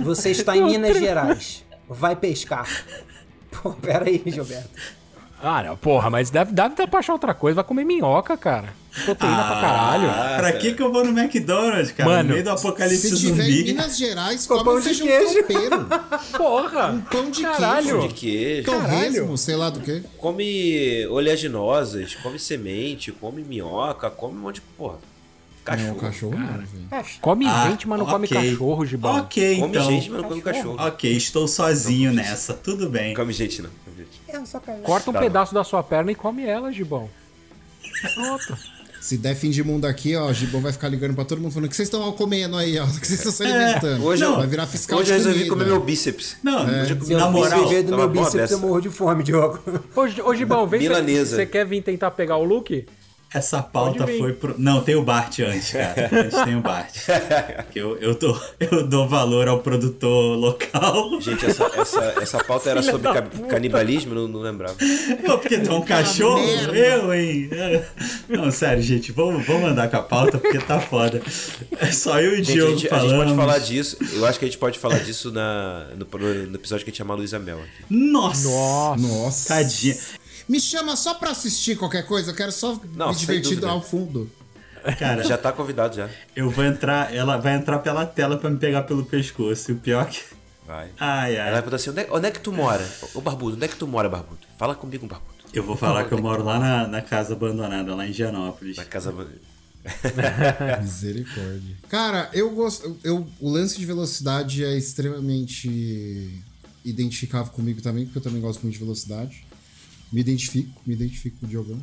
Você 0.00 0.30
está 0.30 0.56
em 0.56 0.64
Minas 0.64 0.96
Gerais. 0.96 1.64
Vai 1.88 2.16
pescar. 2.16 2.66
Pô, 3.50 3.72
pera 3.72 4.06
aí, 4.06 4.22
Gilberto. 4.24 4.70
Ah, 5.42 5.60
não, 5.64 5.76
porra, 5.76 6.08
mas 6.08 6.30
deve, 6.30 6.52
deve 6.52 6.76
dar 6.76 6.86
pra 6.86 7.00
achar 7.00 7.12
outra 7.12 7.34
coisa. 7.34 7.56
Vai 7.56 7.64
comer 7.64 7.84
minhoca, 7.84 8.36
cara. 8.36 8.72
Proteína 9.04 9.40
ah, 9.40 9.44
pra 9.44 9.60
caralho. 9.60 10.38
Pra 10.38 10.52
que 10.52 10.74
que 10.74 10.82
eu 10.82 10.92
vou 10.92 11.04
no 11.04 11.18
McDonald's, 11.18 11.90
cara? 11.90 12.08
Mano, 12.08 12.28
no 12.28 12.32
meio 12.34 12.44
do 12.44 12.50
apocalipse 12.50 13.08
se 13.08 13.16
zumbi. 13.16 13.42
Tiver 13.42 13.48
em 13.48 13.64
Minas 13.64 13.96
Gerais, 13.96 14.46
come 14.46 14.64
pão 14.64 14.76
um 14.76 14.82
feijão 14.82 15.06
tropeiro. 15.06 15.86
Porra. 16.36 16.92
Um 16.92 17.00
pão 17.00 17.30
de 17.30 17.42
caralho. 17.42 17.84
queijo. 17.84 17.98
Pão 17.98 18.08
de 18.08 18.14
queijo. 18.14 18.64
Torresmo, 18.64 19.38
sei 19.38 19.56
lá 19.56 19.70
do 19.70 19.80
que. 19.80 20.04
Come 20.18 21.06
oleaginosas, 21.08 22.14
come 22.16 22.38
semente, 22.38 23.10
come 23.10 23.42
minhoca, 23.42 24.10
come 24.10 24.36
um 24.36 24.42
monte 24.42 24.56
de 24.56 24.60
porra. 24.76 24.98
Cachorro. 25.64 25.88
Não, 25.88 25.94
cachorro 25.94 26.32
cara. 26.32 26.64
Não, 26.90 27.04
come 27.20 27.46
ah, 27.46 27.70
gente, 27.70 27.86
mas 27.86 27.98
não 27.98 28.06
okay. 28.06 28.14
come 28.14 28.28
cachorro, 28.28 28.86
Gibão. 28.86 29.16
Ok, 29.18 29.60
come 29.60 29.68
então. 29.68 29.90
gente, 29.90 30.10
mas 30.10 30.22
não 30.22 30.28
come 30.28 30.42
cachorro. 30.42 30.76
Ok, 30.78 31.16
estou 31.16 31.46
sozinho 31.46 32.12
não, 32.12 32.16
nessa, 32.16 32.52
tudo 32.54 32.90
bem. 32.90 33.14
Come 33.14 33.32
gente, 33.32 33.62
não. 33.62 33.70
Corta 34.82 35.10
um 35.10 35.12
tá 35.12 35.20
pedaço 35.20 35.54
da 35.54 35.62
sua 35.62 35.82
perna 35.82 36.10
e 36.10 36.14
come 36.14 36.44
ela, 36.44 36.72
Gibão. 36.72 37.08
Pronto. 38.14 38.58
Se 39.00 39.16
der 39.16 39.34
fim 39.34 39.50
de 39.50 39.64
mundo 39.64 39.84
aqui, 39.84 40.14
ó, 40.14 40.26
o 40.26 40.32
Gibão 40.32 40.60
vai 40.60 40.72
ficar 40.72 40.88
ligando 40.88 41.14
pra 41.14 41.24
todo 41.24 41.40
mundo 41.40 41.52
falando 41.52 41.66
o 41.66 41.68
que 41.68 41.76
vocês 41.76 41.88
estão 41.88 42.10
comendo 42.12 42.56
aí, 42.56 42.78
ó. 42.78 42.84
O 42.84 43.00
que 43.00 43.06
vocês 43.06 43.18
estão 43.18 43.32
se 43.32 43.44
alimentando. 43.44 44.02
É, 44.02 44.06
hoje 44.06 44.22
não, 44.22 44.36
vai 44.36 44.46
virar 44.46 44.66
fiscal 44.66 44.98
Hoje 44.98 45.10
eu 45.10 45.16
resolvi 45.16 45.48
comer 45.48 45.64
meu 45.66 45.80
bíceps. 45.80 46.36
Não, 46.42 46.68
é. 46.68 46.82
hoje 46.82 46.92
eu 46.92 46.96
comi 46.96 47.14
na 47.14 47.30
moral. 47.30 47.68
Se 47.68 47.74
eu 47.74 47.82
do 47.84 47.96
meu 47.96 48.08
bíceps, 48.08 48.50
eu 48.50 48.58
morro 48.58 48.80
de 48.80 48.90
fome, 48.90 49.22
Diogo. 49.22 49.60
Ô, 50.24 50.34
Gibão, 50.34 50.66
vem 50.66 50.88
Você 50.88 51.46
quer 51.46 51.66
vir 51.66 51.82
tentar 51.82 52.12
pegar 52.12 52.36
o 52.36 52.44
look? 52.44 52.86
Essa 53.34 53.62
pauta 53.62 54.06
foi 54.06 54.34
pro. 54.34 54.54
Não, 54.58 54.82
tem 54.82 54.94
o 54.94 55.02
Bart 55.02 55.38
antes, 55.40 55.72
cara. 55.72 56.10
Antes 56.12 56.42
tem 56.42 56.54
o 56.54 56.60
Bart. 56.60 56.94
eu, 57.74 57.96
eu, 57.98 58.14
tô, 58.14 58.38
eu 58.60 58.86
dou 58.86 59.08
valor 59.08 59.48
ao 59.48 59.60
produtor 59.60 60.36
local. 60.36 61.20
Gente, 61.20 61.46
essa, 61.46 61.64
essa, 61.74 62.14
essa 62.20 62.44
pauta 62.44 62.70
era 62.70 62.82
sobre 62.82 63.10
ca 63.10 63.22
canibalismo, 63.48 64.14
não, 64.14 64.28
não 64.28 64.40
lembrava. 64.40 64.76
Porque 65.24 65.58
tem 65.58 65.72
um 65.72 65.82
cachorro? 65.82 66.40
Eu, 66.74 67.14
hein? 67.14 67.48
Não, 68.28 68.50
sério, 68.50 68.82
gente, 68.82 69.12
vamos, 69.12 69.46
vamos 69.46 69.70
andar 69.70 69.88
com 69.88 69.96
a 69.96 70.02
pauta 70.02 70.38
porque 70.38 70.58
tá 70.58 70.80
foda. 70.80 71.22
É 71.80 71.90
só 71.90 72.20
eu 72.20 72.36
e 72.36 72.40
o 72.40 72.42
Diogo 72.42 72.76
a 72.86 72.88
falando. 72.88 73.04
A 73.04 73.08
gente 73.08 73.18
pode 73.18 73.36
falar 73.36 73.58
disso, 73.58 73.96
eu 74.12 74.26
acho 74.26 74.38
que 74.38 74.44
a 74.44 74.48
gente 74.48 74.58
pode 74.58 74.78
falar 74.78 74.98
disso 74.98 75.30
na, 75.32 75.86
no, 75.96 76.06
no 76.46 76.54
episódio 76.54 76.84
que 76.84 76.90
a 76.90 76.92
gente 76.92 76.98
chama 76.98 77.14
Luísa 77.14 77.38
Mel. 77.38 77.60
Nossa! 77.88 78.48
Nossa! 78.48 79.02
Nossa! 79.02 79.48
Tadinha. 79.54 79.96
Me 80.48 80.60
chama 80.60 80.96
só 80.96 81.14
pra 81.14 81.30
assistir 81.30 81.76
qualquer 81.76 82.06
coisa, 82.06 82.30
eu 82.30 82.34
quero 82.34 82.52
só 82.52 82.80
Não, 82.94 83.08
me 83.08 83.14
divertir 83.14 83.64
ao 83.64 83.82
fundo. 83.82 84.30
Cara, 84.98 85.22
já 85.22 85.38
tá 85.38 85.52
convidado 85.52 85.96
já. 85.96 86.10
Eu 86.34 86.50
vou 86.50 86.64
entrar, 86.64 87.14
ela 87.14 87.36
vai 87.36 87.54
entrar 87.54 87.78
pela 87.78 88.04
tela 88.04 88.36
pra 88.36 88.50
me 88.50 88.58
pegar 88.58 88.82
pelo 88.82 89.04
pescoço. 89.04 89.70
E 89.70 89.74
o 89.74 89.76
pior 89.78 90.06
que. 90.06 90.20
Vai. 90.66 90.90
Ai, 90.98 91.36
ai. 91.36 91.36
Ela 91.36 91.52
vai 91.52 91.62
perguntar 91.62 91.76
assim: 91.76 91.90
onde 91.90 92.00
é, 92.00 92.08
onde 92.10 92.26
é, 92.26 92.30
que 92.30 92.40
tu 92.40 92.52
mora? 92.52 92.86
Ô 93.14 93.20
Barbudo, 93.20 93.56
onde 93.56 93.64
é 93.64 93.68
que 93.68 93.76
tu 93.76 93.86
mora, 93.86 94.08
Barbudo? 94.08 94.40
Fala 94.58 94.74
comigo, 94.74 95.06
Barbudo. 95.06 95.32
Eu 95.52 95.62
vou 95.62 95.76
falar 95.76 96.04
que 96.04 96.12
eu 96.12 96.20
moro 96.20 96.42
lá 96.42 96.58
na, 96.58 96.88
na 96.88 97.02
casa 97.02 97.34
abandonada, 97.34 97.94
lá 97.94 98.06
em 98.06 98.12
Gianópolis. 98.12 98.76
Na 98.76 98.84
casa 98.84 99.10
abandonada. 99.10 99.52
Misericórdia. 100.80 101.76
Cara, 101.88 102.30
eu 102.32 102.50
gosto. 102.50 102.96
Eu, 103.04 103.26
o 103.40 103.50
lance 103.50 103.78
de 103.78 103.86
velocidade 103.86 104.64
é 104.64 104.76
extremamente 104.76 106.42
identificável 106.84 107.52
comigo 107.52 107.80
também, 107.80 108.04
porque 108.04 108.18
eu 108.18 108.22
também 108.22 108.40
gosto 108.40 108.62
muito 108.62 108.74
de 108.74 108.80
velocidade. 108.80 109.44
Me 110.12 110.20
identifico, 110.20 110.80
me 110.86 110.94
identifico 110.94 111.38
com 111.40 111.46
o 111.46 111.48
Diogão. 111.48 111.82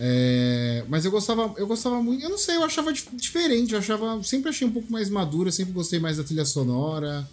É, 0.00 0.84
mas 0.88 1.04
eu 1.04 1.10
gostava, 1.10 1.52
eu 1.56 1.66
gostava 1.66 2.00
muito, 2.00 2.22
eu 2.22 2.30
não 2.30 2.38
sei, 2.38 2.54
eu 2.54 2.62
achava 2.62 2.92
diferente, 2.92 3.72
eu 3.72 3.80
achava, 3.80 4.22
sempre 4.22 4.48
achei 4.48 4.64
um 4.64 4.70
pouco 4.70 4.92
mais 4.92 5.10
madura, 5.10 5.50
sempre 5.50 5.72
gostei 5.72 5.98
mais 5.98 6.16
da 6.16 6.24
trilha 6.24 6.44
sonora. 6.44 7.28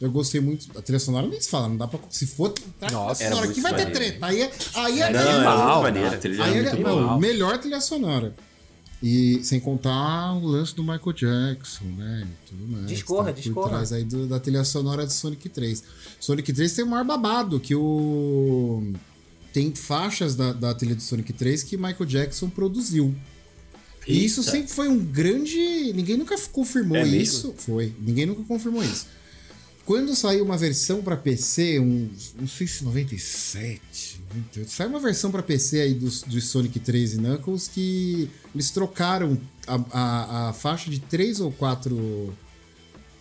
Eu 0.00 0.10
gostei 0.12 0.40
muito 0.40 0.72
da 0.72 0.80
trilha 0.80 1.00
sonora, 1.00 1.26
nem 1.26 1.40
se 1.40 1.48
fala, 1.48 1.68
não 1.68 1.76
dá 1.76 1.88
pra. 1.88 1.98
Se 2.10 2.26
for 2.26 2.54
Nossa, 2.92 3.16
trilha 3.16 3.30
sonora 3.30 3.50
aqui 3.50 3.60
vai 3.60 3.74
ter 3.74 3.90
treta. 3.90 4.26
Aí 4.26 4.42
é, 4.42 4.52
aí 4.74 5.00
é, 5.00 5.12
não, 5.12 5.20
animal. 5.20 5.78
É 5.78 5.82
maneira. 5.82 6.20
Aí 6.44 6.58
é, 6.58 6.76
não, 6.76 7.18
melhor 7.18 7.58
trilha 7.58 7.80
sonora. 7.80 8.34
E 9.02 9.42
sem 9.44 9.60
contar 9.60 10.34
o 10.34 10.46
lance 10.46 10.74
do 10.74 10.82
Michael 10.82 11.12
Jackson, 11.12 11.84
né? 11.84 12.26
E 12.26 12.48
tudo 12.48 12.68
mais. 12.68 12.86
Discorra, 12.86 13.32
tá 13.32 13.40
discorra. 13.40 13.84
Por 13.84 13.94
aí 13.94 14.04
do, 14.04 14.26
da 14.26 14.40
trilha 14.40 14.64
sonora 14.64 15.06
de 15.06 15.12
Sonic 15.12 15.48
3. 15.48 15.84
Sonic 16.18 16.52
3 16.52 16.72
tem 16.72 16.84
o 16.84 16.88
maior 16.88 17.04
babado, 17.04 17.60
que 17.60 17.74
o 17.74 18.92
tem 19.58 19.74
faixas 19.74 20.36
da, 20.36 20.52
da 20.52 20.72
trilha 20.72 20.94
do 20.94 21.02
Sonic 21.02 21.32
3 21.32 21.64
que 21.64 21.76
Michael 21.76 22.06
Jackson 22.06 22.48
produziu. 22.48 23.12
E 24.06 24.24
isso 24.24 24.40
sempre 24.44 24.72
foi 24.72 24.88
um 24.88 24.98
grande. 24.98 25.92
Ninguém 25.92 26.16
nunca 26.16 26.38
confirmou 26.52 26.96
é 26.96 27.04
isso. 27.04 27.52
Foi. 27.58 27.92
Ninguém 27.98 28.24
nunca 28.24 28.44
confirmou 28.44 28.84
isso. 28.84 29.08
Quando 29.84 30.14
saiu 30.14 30.44
uma 30.44 30.56
versão 30.56 31.02
para 31.02 31.16
PC, 31.16 31.80
um, 31.80 32.08
não 32.38 32.46
sei 32.46 32.68
se 32.68 32.84
97, 32.84 34.20
98, 34.32 34.70
saiu 34.70 34.90
uma 34.90 35.00
versão 35.00 35.30
para 35.30 35.42
PC 35.42 35.80
aí 35.80 35.94
dos, 35.94 36.22
dos 36.22 36.44
Sonic 36.44 36.78
3 36.78 37.14
e 37.14 37.16
Knuckles 37.16 37.66
que 37.66 38.30
eles 38.54 38.70
trocaram 38.70 39.36
a, 39.66 39.74
a, 39.90 40.48
a 40.50 40.52
faixa 40.52 40.88
de 40.88 41.00
três 41.00 41.40
ou 41.40 41.50
quatro 41.50 42.32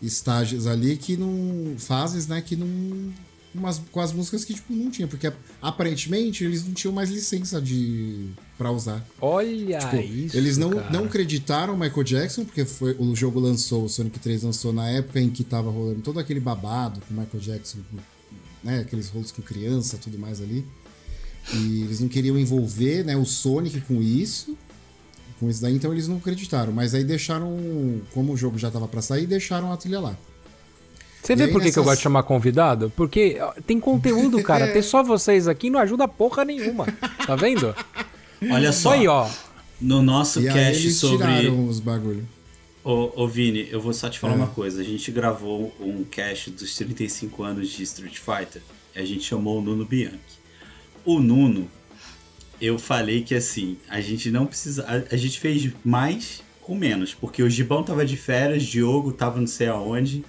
estágios 0.02 0.67
ali 0.67 0.97
que 0.97 1.17
não. 1.17 1.76
fases, 1.80 2.28
né? 2.28 2.41
Que 2.41 2.56
não 2.56 3.12
umas, 3.60 3.80
com 3.91 4.00
as 4.00 4.12
músicas 4.12 4.46
que, 4.46 4.54
tipo, 4.54 4.74
não 4.74 4.89
tinha, 4.89 5.08
porque 5.08 5.32
aparentemente 5.62 6.43
eles 6.43 6.65
não 6.65 6.74
tinham 6.74 6.93
mais 6.93 7.10
licença 7.10 7.62
de 7.62 8.30
para 8.58 8.72
usar. 8.72 9.06
Olha 9.22 9.78
tipo, 9.80 9.96
isso, 9.98 10.36
Eles 10.36 10.58
não, 10.58 10.72
cara. 10.72 10.89
não 10.91 11.06
acreditaram 11.06 11.78
Michael 11.78 12.04
Jackson, 12.04 12.43
porque 12.43 12.65
foi, 12.65 12.96
o 12.98 13.15
jogo 13.15 13.39
lançou, 13.39 13.86
o 13.86 13.89
Sonic 13.89 14.17
3 14.20 14.43
lançou 14.43 14.74
na 14.74 14.89
época 14.89 15.20
em 15.20 15.30
que 15.30 15.43
tava 15.43 15.70
rolando 15.70 16.02
todo 16.02 16.20
aquele 16.20 16.39
babado 16.39 17.00
com 17.08 17.13
Michael 17.13 17.39
Jackson, 17.39 17.78
né, 18.63 18.80
aqueles 18.80 19.10
rolos 19.10 19.32
com 19.32 19.41
criança, 19.41 19.98
tudo 19.98 20.17
mais 20.17 20.41
ali. 20.41 20.65
E 21.54 21.82
eles 21.84 22.00
não 22.00 22.08
queriam 22.10 22.38
envolver, 22.38 23.06
né, 23.06 23.15
o 23.15 23.26
Sonic 23.26 23.80
com 23.82 24.02
isso, 24.02 24.58
com 25.39 25.50
isso 25.50 25.62
daí, 25.62 25.76
então 25.76 25.91
eles 25.93 26.08
não 26.08 26.17
acreditaram. 26.17 26.74
Mas 26.74 26.93
aí 26.96 27.04
deixaram, 27.04 28.02
como 28.13 28.34
o 28.34 28.38
jogo 28.38 28.58
já 28.58 28.72
tava 28.72 28.88
para 28.88 29.02
sair, 29.02 29.28
deixaram 29.28 29.72
a 29.72 29.78
trilha 29.78 30.00
lá. 30.00 30.17
Você 31.28 31.36
vê 31.36 31.48
por 31.48 31.60
que, 31.60 31.66
nessas... 31.66 31.74
que 31.74 31.80
eu 31.80 31.84
gosto 31.84 31.98
de 31.98 32.04
chamar 32.04 32.24
convidado? 32.24 32.90
Porque 32.96 33.38
tem 33.66 33.82
conteúdo, 33.82 34.42
cara. 34.42 34.68
Ter 34.72 34.82
só 34.82 35.04
vocês 35.04 35.46
aqui 35.46 35.70
não 35.70 35.78
ajuda 35.78 36.08
porra 36.08 36.46
nenhuma. 36.46 36.86
Tá 37.26 37.36
vendo? 37.36 37.76
Olha 38.50 38.72
só. 38.72 38.94
Aí, 38.94 39.10
ó. 39.10 39.30
No 39.82 40.02
nosso 40.02 40.40
e 40.40 40.46
cast 40.46 40.84
eles 40.84 40.96
sobre. 40.96 41.18
Tiraram 41.18 41.68
os 41.68 41.82
bagulho. 41.82 42.26
Ô, 42.82 43.12
ô 43.24 43.28
Vini, 43.28 43.68
eu 43.70 43.82
vou 43.82 43.92
só 43.92 44.10
te 44.10 44.20
falar 44.20 44.34
é. 44.34 44.36
uma 44.38 44.48
coisa. 44.48 44.80
A 44.80 44.86
gente 44.86 45.12
gravou 45.12 45.76
um 45.82 46.06
cast 46.06 46.50
dos 46.50 46.74
35 46.78 47.44
anos 47.44 47.68
de 47.68 47.84
Street 47.84 48.20
Fighter. 48.20 48.62
E 48.96 49.00
a 49.00 49.06
gente 49.06 49.24
chamou 49.24 49.60
o 49.60 49.62
Nuno 49.62 49.84
Bianchi. 49.84 50.18
O 51.04 51.20
Nuno, 51.20 51.70
eu 52.62 52.80
falei 52.80 53.22
que 53.22 53.36
assim, 53.36 53.76
a 53.90 54.00
gente 54.00 54.32
não 54.32 54.46
precisa. 54.46 54.86
A, 54.86 55.13
a 55.13 55.18
gente 55.18 55.42
fez 55.42 55.70
mais 55.84 56.42
com 56.62 56.74
menos. 56.74 57.13
Porque 57.13 57.44
o 57.44 57.50
Gibão 57.50 57.84
tava 57.84 58.06
de 58.06 58.16
férias, 58.16 58.63
Diogo 58.63 59.12
tava 59.12 59.42
não 59.42 59.48
sei 59.48 59.68
aonde. 59.68 60.24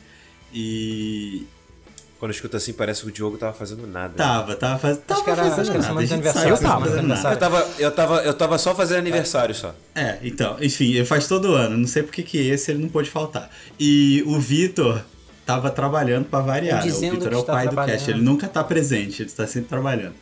E. 0.53 1.47
Quando 2.19 2.33
escuta 2.33 2.57
assim, 2.57 2.73
parece 2.73 3.03
que 3.03 3.09
o 3.09 3.13
Diogo 3.13 3.39
tava 3.39 3.53
fazendo 3.53 3.87
nada. 3.87 4.15
Tava, 4.15 4.57
tava, 4.57 4.79
faz... 4.79 4.99
tava 4.99 5.21
acho 5.21 5.25
que 5.25 5.31
era, 5.31 5.43
fazendo 5.43 5.61
acho 5.61 5.71
que 5.71 5.77
era 5.77 5.95
nada. 5.95 6.07
de 6.07 6.13
aniversário. 6.13 6.51
Eu 6.51 6.59
tava, 6.59 6.89
eu 6.89 7.37
tava, 7.37 7.75
eu 7.79 7.91
tava, 7.93 8.23
eu 8.23 8.35
tava 8.35 8.59
só 8.59 8.75
fazendo 8.75 8.99
aniversário 8.99 9.55
só. 9.55 9.73
É, 9.95 10.19
então, 10.23 10.57
enfim, 10.61 10.95
ele 10.95 11.05
faz 11.05 11.29
todo 11.29 11.55
ano. 11.55 11.77
Não 11.77 11.87
sei 11.87 12.03
porque 12.03 12.25
que 12.25 12.39
esse 12.39 12.73
ele 12.73 12.83
não 12.83 12.89
pôde 12.89 13.09
faltar. 13.09 13.49
E 13.79 14.25
o 14.27 14.41
Vitor 14.41 15.01
tava 15.47 15.71
trabalhando 15.71 16.25
para 16.25 16.41
variar. 16.41 16.85
O 16.85 16.91
Vitor 16.91 17.33
é 17.33 17.37
o 17.37 17.45
pai 17.45 17.69
do 17.69 17.77
cast. 17.77 18.11
Ele 18.11 18.21
nunca 18.21 18.49
tá 18.49 18.65
presente, 18.65 19.23
ele 19.23 19.29
está 19.29 19.47
sempre 19.47 19.69
trabalhando. 19.69 20.15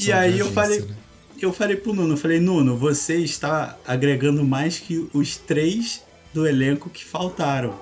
E 0.00 0.12
aí 0.12 0.38
eu 0.38 0.50
falei, 0.52 0.80
né? 0.80 0.94
eu 1.40 1.52
falei 1.52 1.76
pro 1.76 1.94
Nuno, 1.94 2.14
eu 2.14 2.16
falei, 2.16 2.40
Nuno, 2.40 2.76
você 2.76 3.16
está 3.16 3.78
agregando 3.86 4.44
mais 4.44 4.78
que 4.78 5.08
os 5.14 5.36
três 5.36 6.02
do 6.32 6.46
elenco 6.46 6.90
que 6.90 7.04
faltaram. 7.04 7.74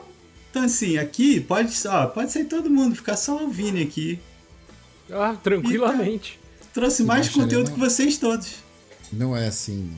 Então, 0.52 0.64
assim, 0.64 0.98
aqui 0.98 1.40
pode, 1.40 1.74
ó, 1.88 2.06
pode 2.08 2.30
sair 2.30 2.44
todo 2.44 2.68
mundo, 2.68 2.94
ficar 2.94 3.16
só 3.16 3.42
o 3.42 3.48
Vini 3.48 3.82
aqui. 3.82 4.20
Ah, 5.10 5.34
tranquilamente. 5.42 6.38
E, 6.60 6.66
trouxe 6.74 7.02
mais 7.04 7.30
conteúdo 7.30 7.72
que 7.72 7.80
vocês 7.80 8.18
todos. 8.18 8.56
Não 9.10 9.34
é 9.34 9.46
assim. 9.46 9.90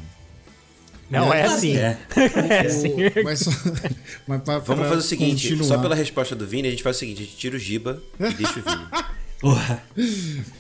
Não, 1.11 1.35
é, 1.35 1.41
é 1.41 1.45
assim. 1.45 1.77
É, 1.77 1.99
é 2.51 2.67
assim. 2.69 2.95
Mas, 3.25 3.41
só, 3.41 3.51
mas 4.29 4.43
pra, 4.43 4.59
Vamos 4.61 4.83
pra 4.83 4.89
fazer 4.91 5.01
o 5.01 5.03
seguinte: 5.03 5.49
continuar. 5.49 5.67
só 5.67 5.83
pela 5.83 5.95
resposta 5.97 6.37
do 6.37 6.47
Vini, 6.47 6.69
a 6.69 6.71
gente 6.71 6.85
faz 6.85 6.99
o 6.99 7.01
seguinte: 7.01 7.23
a 7.23 7.25
gente 7.25 7.37
tira 7.37 7.57
o 7.57 7.59
Giba 7.59 8.01
e 8.21 8.33
deixa 8.35 8.61
o 8.61 8.63
Vini. 8.63 9.05
Porra. 9.41 9.83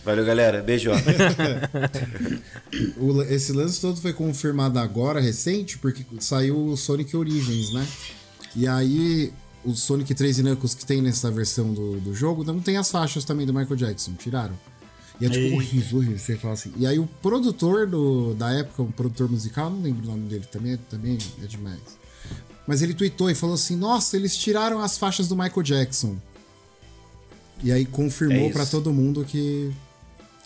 Valeu, 0.05 0.25
galera. 0.25 0.61
Beijo. 0.61 0.91
Esse 3.31 3.53
lance 3.53 3.81
todo 3.81 4.01
foi 4.01 4.13
confirmado 4.13 4.81
agora, 4.81 5.21
recente, 5.21 5.79
porque 5.79 6.05
saiu 6.19 6.59
o 6.67 6.77
Sonic 6.77 7.17
Origins, 7.17 7.73
né? 7.73 7.87
E 8.57 8.69
aí, 8.69 9.33
o 9.64 9.74
Sonic 9.74 10.14
3 10.14 10.38
Knuckles 10.38 10.74
que 10.74 10.85
tem 10.85 11.00
nessa 11.00 11.31
versão 11.31 11.72
do, 11.72 12.00
do 12.00 12.14
jogo, 12.14 12.44
não 12.44 12.61
tem 12.61 12.77
as 12.77 12.90
faixas 12.90 13.24
também 13.24 13.46
do 13.46 13.55
Michael 13.55 13.77
Jackson, 13.77 14.12
tiraram. 14.14 14.55
E 15.20 15.27
é 15.27 15.31
tipo 15.31 15.44
Ei. 15.44 15.55
horrível, 15.55 15.98
horrível, 15.98 16.18
você 16.18 16.37
fala 16.37 16.55
assim. 16.55 16.72
E 16.77 16.87
aí 16.87 16.98
o 16.98 17.07
produtor 17.22 17.87
do, 17.87 18.35
da 18.35 18.50
época, 18.50 18.83
um 18.83 18.90
produtor 18.90 19.31
musical, 19.31 19.70
não 19.70 19.81
lembro 19.81 20.05
o 20.05 20.11
nome 20.11 20.29
dele, 20.29 20.44
também, 20.50 20.77
também 20.90 21.18
é 21.42 21.46
demais. 21.46 21.81
Mas 22.66 22.83
ele 22.83 22.94
tweetou 22.94 23.31
e 23.31 23.35
falou 23.35 23.55
assim: 23.55 23.77
Nossa, 23.77 24.16
eles 24.16 24.37
tiraram 24.37 24.81
as 24.81 24.98
faixas 24.98 25.29
do 25.29 25.37
Michael 25.37 25.62
Jackson. 25.62 26.16
E 27.62 27.70
aí 27.70 27.85
confirmou 27.85 28.48
é 28.48 28.53
para 28.53 28.66
todo 28.66 28.92
mundo 28.92 29.24
que 29.24 29.72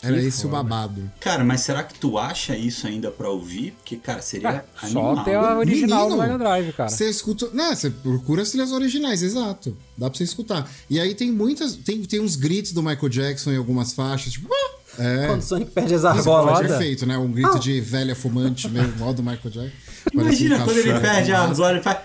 era 0.02 0.22
esse 0.22 0.46
o 0.46 0.48
babado. 0.48 1.10
Cara, 1.20 1.44
mas 1.44 1.62
será 1.62 1.82
que 1.82 1.98
tu 1.98 2.18
acha 2.18 2.56
isso 2.56 2.86
ainda 2.86 3.10
pra 3.10 3.28
ouvir? 3.28 3.72
Porque, 3.72 3.96
cara, 3.96 4.22
seria 4.22 4.52
cara, 4.52 4.64
animal. 4.82 5.16
Só 5.16 5.24
ter 5.24 5.34
a 5.34 5.58
original 5.58 6.08
Menino, 6.08 6.16
do 6.16 6.22
Mega 6.22 6.38
Drive, 6.38 6.72
cara. 6.72 6.88
Você 6.88 7.08
escuta... 7.08 7.48
Né, 7.50 7.74
você 7.74 7.90
procura 7.90 8.42
as 8.42 8.50
trilhas 8.50 8.72
originais, 8.72 9.22
exato. 9.22 9.76
Dá 9.96 10.08
pra 10.08 10.16
você 10.16 10.24
escutar. 10.24 10.70
E 10.88 11.00
aí 11.00 11.14
tem 11.14 11.32
muitas... 11.32 11.74
Tem, 11.74 12.02
tem 12.02 12.20
uns 12.20 12.36
grits 12.36 12.72
do 12.72 12.82
Michael 12.82 13.08
Jackson 13.08 13.52
em 13.52 13.56
algumas 13.56 13.92
faixas, 13.92 14.32
tipo... 14.32 14.48
Ah! 14.52 14.77
É. 14.98 15.26
Quando 15.26 15.40
o 15.40 15.44
Sonic 15.44 15.70
perde 15.70 15.94
as 15.94 16.04
argolas. 16.04 16.60
É 16.60 16.68
perfeito, 16.68 17.06
né? 17.06 17.16
Um 17.16 17.30
grito 17.30 17.56
ah. 17.56 17.58
de 17.58 17.80
velha 17.80 18.14
fumante 18.14 18.68
mesmo, 18.68 18.88
igual 18.94 19.14
do 19.14 19.22
Michael 19.22 19.50
Jackson. 19.50 19.76
Imagina 20.12 20.56
um 20.56 20.64
quando 20.64 20.78
ele 20.78 21.00
perde 21.00 21.32
a 21.32 21.42
argola 21.42 21.78
e 21.78 21.82
faz... 21.82 21.98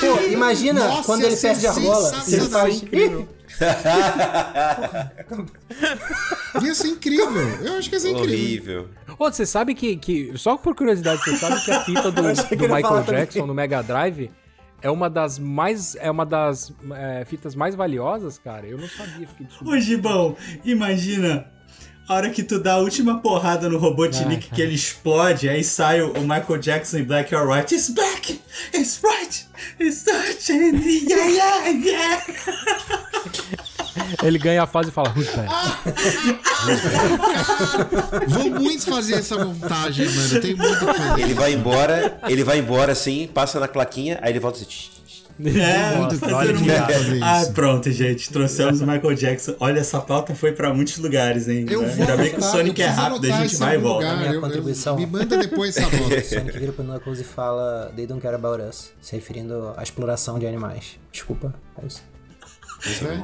Pô, 0.00 0.20
imagina 0.30 0.88
Nossa, 0.88 1.02
quando 1.04 1.24
ele 1.24 1.36
perde 1.36 1.66
a 1.66 1.70
argola. 1.70 2.12
Ele 2.26 2.40
faz... 2.42 2.82
ia 6.62 6.74
ser 6.74 6.88
incrível. 6.88 7.48
Eu 7.62 7.74
acho 7.74 7.88
que 7.88 7.96
ia 7.96 8.00
ser 8.00 8.10
incrível. 8.10 8.80
Horrível. 8.80 8.88
Ô, 9.18 9.30
você 9.30 9.44
sabe 9.44 9.74
que, 9.74 9.96
que. 9.96 10.32
Só 10.36 10.56
por 10.56 10.74
curiosidade, 10.74 11.22
você 11.22 11.36
sabe 11.36 11.62
que 11.64 11.70
a 11.70 11.80
fita 11.80 12.10
do, 12.10 12.22
do 12.56 12.74
Michael 12.74 13.02
Jackson 13.04 13.40
também. 13.40 13.46
no 13.46 13.54
Mega 13.54 13.82
Drive 13.82 14.30
é 14.82 14.90
uma 14.90 15.08
das 15.08 15.38
mais. 15.38 15.94
É 15.96 16.10
uma 16.10 16.26
das 16.26 16.72
é, 16.94 17.24
fitas 17.24 17.54
mais 17.54 17.74
valiosas, 17.74 18.38
cara. 18.38 18.66
Eu 18.66 18.76
não 18.76 18.88
sabia. 18.88 19.26
Fiquei 19.26 19.46
Ô, 19.64 19.78
Gibão, 19.78 20.36
imagina 20.64 21.46
a 22.08 22.14
hora 22.14 22.30
que 22.30 22.42
tu 22.42 22.58
dá 22.58 22.74
a 22.74 22.78
última 22.78 23.20
porrada 23.20 23.68
no 23.68 23.78
Robotnik 23.78 24.48
ah, 24.50 24.54
que 24.54 24.60
ele 24.60 24.74
explode, 24.74 25.48
aí 25.48 25.62
sai 25.62 26.02
o 26.02 26.20
Michael 26.20 26.58
Jackson 26.58 26.98
em 26.98 27.04
Black 27.04 27.34
or 27.34 27.48
White. 27.48 27.74
It's 27.74 27.90
black! 27.90 28.40
It's 28.74 28.98
bright! 28.98 29.46
It's 29.78 30.04
touching! 30.04 30.82
Yeah, 31.08 31.28
yeah, 31.28 31.68
yeah! 31.68 33.62
Ele 34.22 34.38
ganha 34.38 34.62
a 34.62 34.66
fase 34.66 34.88
e 34.88 34.92
fala, 34.92 35.12
Who's 35.16 35.28
Vou 38.28 38.50
muito 38.50 38.84
fazer 38.84 39.14
essa 39.14 39.44
montagem, 39.44 40.08
mano. 40.08 40.40
Tem 40.40 40.54
muito 40.54 40.78
que 40.78 40.94
fazer. 40.94 41.22
Ele 41.22 41.34
vai 41.34 41.52
embora, 41.52 42.18
ele 42.28 42.44
vai 42.44 42.58
embora 42.58 42.92
assim, 42.92 43.28
passa 43.32 43.60
na 43.60 43.68
claquinha, 43.68 44.18
aí 44.22 44.32
ele 44.32 44.40
volta 44.40 44.58
assim. 44.58 44.66
É, 45.40 45.96
muito 45.96 46.34
olha 46.34 46.52
que 46.52 47.20
Ah, 47.22 47.42
pronto, 47.54 47.90
gente. 47.90 48.30
Trouxemos 48.30 48.80
o 48.80 48.86
Michael 48.86 49.14
Jackson. 49.14 49.54
Olha, 49.58 49.80
essa 49.80 50.00
pauta 50.00 50.34
foi 50.34 50.52
pra 50.52 50.72
muitos 50.72 50.98
lugares, 50.98 51.48
hein? 51.48 51.66
Eu 51.68 51.80
vou 51.80 51.90
Ainda 51.90 52.16
bem 52.16 52.30
que 52.30 52.38
o 52.38 52.42
Sonic 52.42 52.82
é 52.82 52.86
rápido, 52.86 53.32
a 53.32 53.36
gente 53.38 53.56
vai 53.56 53.76
e 53.76 53.78
volta. 53.78 54.06
Lugar, 54.06 54.18
minha 54.18 54.32
eu, 54.34 54.40
contribuição. 54.40 54.94
Eu, 54.94 55.00
me 55.00 55.06
manda 55.06 55.36
depois 55.36 55.76
essa 55.76 55.88
volta. 55.96 56.16
O 56.16 56.24
Sonic 56.24 56.58
vira 56.58 56.72
pro 56.72 56.84
Knuckles 56.84 57.20
e 57.20 57.24
fala 57.24 57.92
They 57.96 58.06
don't 58.06 58.20
care 58.20 58.34
about 58.34 58.62
us, 58.62 58.92
se 59.00 59.16
referindo 59.16 59.72
à 59.76 59.82
exploração 59.82 60.38
de 60.38 60.46
animais. 60.46 60.98
Desculpa, 61.10 61.54
é 61.82 61.86
isso. 61.86 62.02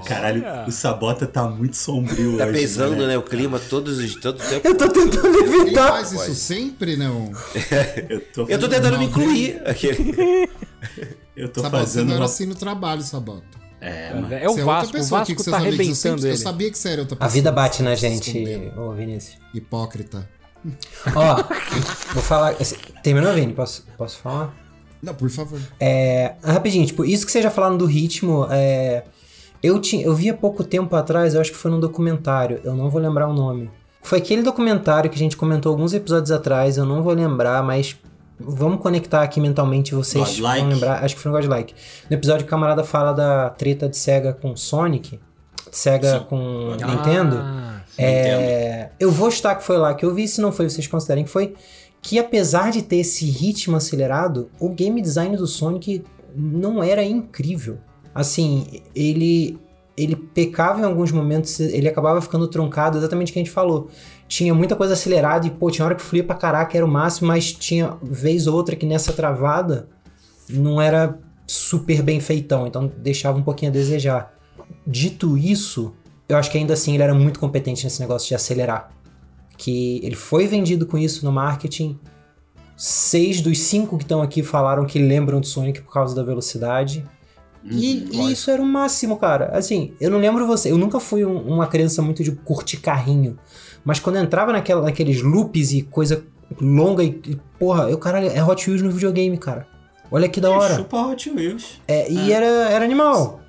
Caralho, 0.05 0.45
o 0.67 0.71
Sabota 0.71 1.27
tá 1.27 1.49
muito 1.49 1.77
sombrio 1.77 2.37
Tá 2.37 2.45
hoje, 2.45 2.53
pesando, 2.53 2.97
né? 2.97 3.09
né? 3.09 3.19
O 3.19 3.23
clima 3.23 3.59
todos 3.59 3.99
os 3.99 4.15
todo 4.15 4.39
tempo. 4.39 4.67
Eu 4.67 4.77
tô 4.77 4.89
tentando 4.89 5.37
evitar. 5.39 5.89
Ele 5.89 6.07
faz 6.07 6.13
isso 6.13 6.35
sempre, 6.35 6.97
não? 6.97 7.33
eu, 8.09 8.21
tô 8.33 8.47
eu 8.49 8.59
tô 8.59 8.69
tentando 8.69 8.99
me 8.99 9.07
incluir. 9.07 9.61
Aquele. 9.65 10.49
Eu 11.35 11.49
tô 11.49 11.61
Sabota, 11.61 11.85
fazendo. 11.85 12.03
Você 12.03 12.09
não 12.09 12.17
era 12.17 12.25
assim 12.25 12.47
no 12.47 12.55
trabalho, 12.57 13.01
Sabota. 13.01 13.47
É, 13.81 14.13
mano. 14.13 14.35
é 14.35 14.51
o 14.51 14.59
é 14.59 14.65
Vasco, 14.65 14.99
o 14.99 15.05
Vasco 15.05 15.37
que 15.37 15.45
tá 15.45 15.57
arrebentando 15.57 16.27
eu, 16.27 16.33
eu 16.33 16.37
sabia 16.37 16.69
que 16.69 16.77
você 16.77 16.89
era 16.89 17.03
outra 17.03 17.15
pessoa. 17.15 17.31
A 17.31 17.33
vida 17.33 17.53
bate 17.53 17.81
na 17.81 17.95
gente, 17.95 18.73
ô 18.77 18.93
Vinícius. 18.93 19.39
Hipócrita. 19.55 20.29
Ó, 21.15 21.45
vou 22.13 22.23
falar. 22.23 22.57
Terminou, 23.03 23.33
Vini? 23.33 23.53
Posso, 23.53 23.87
posso 23.97 24.19
falar? 24.19 24.53
Não, 25.01 25.15
por 25.15 25.31
favor. 25.31 25.61
É, 25.79 26.35
rapidinho, 26.43 26.85
tipo, 26.85 27.05
isso 27.05 27.25
que 27.25 27.31
vocês 27.31 27.45
já 27.45 27.51
falaram 27.51 27.77
do 27.77 27.87
ritmo, 27.87 28.49
é, 28.51 29.05
eu, 29.63 29.81
tinha, 29.81 30.05
eu 30.05 30.15
vi 30.15 30.31
há 30.31 30.35
pouco 30.35 30.65
tempo 30.65 30.95
atrás, 30.97 31.35
eu 31.35 31.41
acho 31.41 31.51
que 31.51 31.57
foi 31.57 31.71
num 31.71 31.81
documentário, 31.81 32.61
eu 32.65 32.75
não 32.75 32.91
vou 32.91 33.01
lembrar 33.01 33.29
o 33.29 33.35
nome. 33.35 33.71
Foi 34.03 34.19
aquele 34.19 34.43
documentário 34.43 35.11
que 35.11 35.17
a 35.17 35.19
gente 35.19 35.37
comentou 35.37 35.71
alguns 35.71 35.93
episódios 35.93 36.31
atrás, 36.31 36.77
eu 36.77 36.87
não 36.87 37.03
vou 37.03 37.13
lembrar, 37.13 37.63
mas 37.63 37.97
Vamos 38.41 38.81
conectar 38.81 39.23
aqui 39.23 39.41
mentalmente 39.41 39.95
vocês 39.95 40.39
Godlike. 40.39 40.61
vão 40.61 40.69
lembrar. 40.69 41.05
Acho 41.05 41.17
que 41.17 41.21
foi 41.21 41.33
no 41.33 41.37
Godlike. 41.37 41.75
No 42.09 42.17
episódio 42.17 42.45
que 42.45 42.49
o 42.49 42.51
camarada 42.51 42.85
fala 42.85 43.13
da 43.13 43.51
treta 43.51 43.89
de 43.89 43.97
Sega 43.97 44.33
com 44.33 44.57
Sonic, 44.57 45.19
Sega 45.73 46.21
Sim. 46.21 46.25
com 46.27 46.77
ah, 46.81 46.87
Nintendo. 46.87 47.45
É, 47.99 48.91
eu 49.01 49.11
vou 49.11 49.29
estar 49.29 49.57
que 49.57 49.65
foi 49.65 49.77
lá 49.77 49.93
que 49.93 50.05
eu 50.05 50.15
vi, 50.15 50.29
se 50.29 50.41
não 50.41 50.53
foi, 50.53 50.71
vocês 50.71 50.87
considerem 50.87 51.25
que 51.25 51.31
foi. 51.31 51.55
Que 52.01 52.17
apesar 52.19 52.71
de 52.71 52.83
ter 52.83 52.99
esse 52.99 53.25
ritmo 53.27 53.77
acelerado, 53.77 54.49
o 54.61 54.69
game 54.69 55.03
design 55.03 55.37
do 55.37 55.47
Sonic 55.49 56.05
não 56.33 56.81
era 56.81 57.03
incrível. 57.03 57.79
Assim, 58.19 58.83
ele 58.95 59.59
ele 59.97 60.15
pecava 60.15 60.81
em 60.81 60.85
alguns 60.85 61.11
momentos, 61.11 61.59
ele 61.59 61.89
acabava 61.89 62.21
ficando 62.21 62.47
truncado, 62.47 62.99
exatamente 62.99 63.31
o 63.31 63.33
que 63.33 63.41
a 63.41 63.43
gente 63.43 63.51
falou 63.51 63.91
tinha 64.29 64.55
muita 64.55 64.77
coisa 64.77 64.93
acelerada 64.93 65.47
e, 65.47 65.51
pô, 65.51 65.71
tinha 65.71 65.85
hora 65.85 65.95
que 65.95 66.03
fluía 66.03 66.23
pra 66.23 66.37
caraca, 66.37 66.77
era 66.77 66.85
o 66.85 66.89
máximo, 66.89 67.29
mas 67.29 67.51
tinha 67.51 67.97
vez 68.03 68.47
ou 68.47 68.55
outra 68.55 68.77
que 68.77 68.85
nessa 68.85 69.13
travada 69.13 69.89
não 70.51 70.81
era 70.81 71.19
super 71.47 72.03
bem 72.03 72.21
feitão, 72.21 72.67
então 72.67 72.93
deixava 72.99 73.39
um 73.39 73.43
pouquinho 73.43 73.71
a 73.71 73.73
desejar. 73.73 74.35
Dito 74.87 75.39
isso, 75.39 75.95
eu 76.29 76.37
acho 76.37 76.51
que 76.51 76.59
ainda 76.59 76.75
assim 76.75 76.93
ele 76.93 77.03
era 77.03 77.15
muito 77.15 77.41
competente 77.41 77.85
nesse 77.85 78.01
negócio 78.01 78.29
de 78.29 78.35
acelerar. 78.35 78.91
Que 79.57 79.99
ele 80.05 80.15
foi 80.15 80.47
vendido 80.47 80.87
com 80.87 80.99
isso 80.99 81.25
no 81.25 81.33
marketing. 81.33 81.99
Seis 82.77 83.41
dos 83.41 83.59
cinco 83.61 83.97
que 83.97 84.05
estão 84.05 84.21
aqui 84.21 84.43
falaram 84.43 84.85
que 84.85 84.99
lembram 84.99 85.41
de 85.41 85.49
Sonic 85.49 85.81
por 85.81 85.93
causa 85.93 86.15
da 86.15 86.23
velocidade. 86.23 87.05
E, 87.71 88.09
e, 88.13 88.33
isso 88.33 88.51
era 88.51 88.61
o 88.61 88.67
máximo, 88.67 89.17
cara. 89.17 89.51
Assim, 89.57 89.93
eu 90.01 90.11
não 90.11 90.19
lembro 90.19 90.47
você. 90.47 90.71
Eu 90.71 90.79
nunca 90.79 91.01
fui 91.01 91.25
um, 91.25 91.39
uma 91.39 91.67
criança 91.67 92.03
muito 92.03 92.23
de 92.23 92.33
curtir 92.33 92.79
carrinho. 92.79 93.39
Mas 93.85 93.99
quando 94.01 94.17
entrava 94.17 94.53
naquela, 94.53 94.83
naqueles 94.83 95.23
loops 95.23 95.73
e 95.73 95.83
coisa 95.83 96.25
longa 96.61 97.03
e, 97.03 97.21
e 97.27 97.39
porra, 97.59 97.91
eu, 97.91 97.99
caralho, 97.99 98.29
é 98.29 98.43
Hot 98.43 98.69
Wheels 98.69 98.83
no 98.83 98.91
videogame, 98.91 99.37
cara. 99.37 99.67
Olha 100.11 100.29
que 100.29 100.41
da 100.41 100.51
hora. 100.51 100.75
Chupa 100.75 100.97
Hot 101.07 101.31
Wheels. 101.31 101.81
É, 101.87 102.11
e 102.11 102.33
é. 102.33 102.35
Era, 102.35 102.47
era 102.47 102.85
animal. 102.85 103.41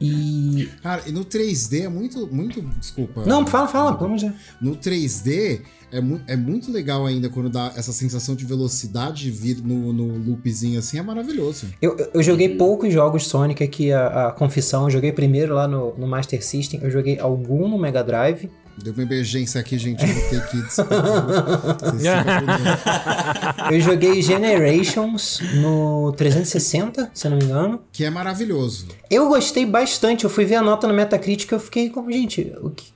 E. 0.00 0.68
Cara, 0.82 1.02
e 1.06 1.12
no 1.12 1.24
3D 1.24 1.84
é 1.84 1.88
muito. 1.88 2.26
muito 2.32 2.60
desculpa. 2.60 3.24
Não, 3.24 3.46
fala, 3.46 3.66
fala, 3.66 3.92
vamos 3.92 4.22
já. 4.22 4.32
No 4.60 4.76
3D 4.76 5.60
é, 5.90 6.00
mu 6.00 6.20
é 6.26 6.36
muito 6.36 6.70
legal 6.70 7.06
ainda 7.06 7.28
quando 7.28 7.48
dá 7.48 7.72
essa 7.76 7.92
sensação 7.92 8.34
de 8.34 8.44
velocidade 8.44 9.30
vir 9.30 9.62
no, 9.62 9.92
no 9.92 10.18
loopzinho 10.18 10.78
assim, 10.78 10.98
é 10.98 11.02
maravilhoso. 11.02 11.66
Eu, 11.80 11.96
eu 12.12 12.22
joguei 12.22 12.56
poucos 12.56 12.92
jogos 12.92 13.26
Sonic 13.26 13.62
aqui, 13.62 13.92
a, 13.92 14.28
a 14.28 14.32
confissão. 14.32 14.84
Eu 14.84 14.90
joguei 14.90 15.12
primeiro 15.12 15.54
lá 15.54 15.66
no, 15.66 15.96
no 15.96 16.06
Master 16.06 16.44
System, 16.44 16.80
eu 16.82 16.90
joguei 16.90 17.18
algum 17.18 17.68
no 17.68 17.78
Mega 17.78 18.02
Drive. 18.02 18.50
Deu 18.82 18.92
uma 18.92 19.02
emergência 19.02 19.60
aqui, 19.60 19.76
gente. 19.76 20.02
Eu 20.02 20.14
vou 20.14 20.30
ter 20.30 20.48
que 20.48 20.58
Eu 23.74 23.80
joguei 23.80 24.22
Generations 24.22 25.40
no 25.54 26.12
360, 26.12 27.10
se 27.12 27.26
eu 27.26 27.30
não 27.30 27.38
me 27.38 27.44
engano. 27.44 27.82
Que 27.92 28.04
é 28.04 28.10
maravilhoso. 28.10 28.86
Eu 29.10 29.28
gostei 29.28 29.66
bastante. 29.66 30.24
Eu 30.24 30.30
fui 30.30 30.44
ver 30.44 30.56
a 30.56 30.62
nota 30.62 30.86
no 30.86 30.94
Metacritic 30.94 31.50
e 31.50 31.54
eu 31.54 31.60
fiquei 31.60 31.90
como, 31.90 32.12
gente, 32.12 32.52
o 32.62 32.70
que... 32.70 32.86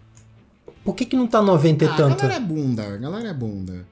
por 0.84 0.94
que, 0.94 1.04
que 1.04 1.16
não 1.16 1.26
tá 1.26 1.42
90 1.42 1.84
e 1.84 1.88
ah, 1.88 1.94
tanto? 1.94 2.12
A 2.12 2.28
galera 2.28 2.36
é 2.36 2.40
bunda, 2.40 2.82
a 2.82 2.96
galera 2.96 3.28
é 3.28 3.34
bunda. 3.34 3.86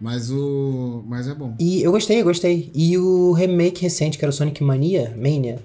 Mas 0.00 0.30
o. 0.30 1.04
Mas 1.06 1.28
é 1.28 1.34
bom. 1.34 1.54
E 1.60 1.82
eu 1.82 1.92
gostei, 1.92 2.20
eu 2.20 2.24
gostei. 2.24 2.70
E 2.74 2.98
o 2.98 3.32
remake 3.32 3.82
recente, 3.82 4.18
que 4.18 4.24
era 4.24 4.30
o 4.30 4.32
Sonic 4.32 4.62
Mania, 4.62 5.14
Mania, 5.16 5.62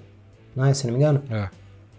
não 0.54 0.64
é, 0.64 0.72
se 0.72 0.86
não 0.86 0.92
me 0.92 1.00
engano? 1.00 1.22
É. 1.28 1.48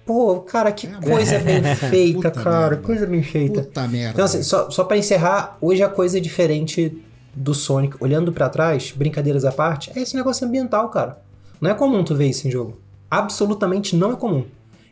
Pô, 0.09 0.39
cara, 0.39 0.71
que 0.71 0.87
é, 0.87 0.89
coisa 0.89 1.37
bem 1.37 1.63
feita, 1.75 2.31
cara. 2.31 2.61
Merda. 2.61 2.77
Coisa 2.77 3.05
bem 3.05 3.21
feita. 3.21 3.61
Puta 3.61 3.87
merda. 3.87 4.13
Então, 4.13 4.25
assim, 4.25 4.41
só, 4.41 4.67
só 4.71 4.83
pra 4.83 4.97
encerrar, 4.97 5.55
hoje 5.61 5.83
a 5.83 5.87
coisa 5.87 6.17
é 6.17 6.19
diferente 6.19 6.97
do 7.31 7.53
Sonic. 7.53 7.95
Olhando 7.99 8.33
para 8.33 8.49
trás, 8.49 8.91
brincadeiras 8.91 9.45
à 9.45 9.51
parte, 9.51 9.91
é 9.95 10.01
esse 10.01 10.15
negócio 10.15 10.47
ambiental, 10.47 10.89
cara. 10.89 11.21
Não 11.61 11.69
é 11.69 11.75
comum 11.75 12.03
tu 12.03 12.15
ver 12.15 12.25
isso 12.25 12.47
em 12.47 12.49
jogo. 12.49 12.79
Absolutamente 13.07 13.95
não 13.95 14.13
é 14.13 14.15
comum. 14.15 14.45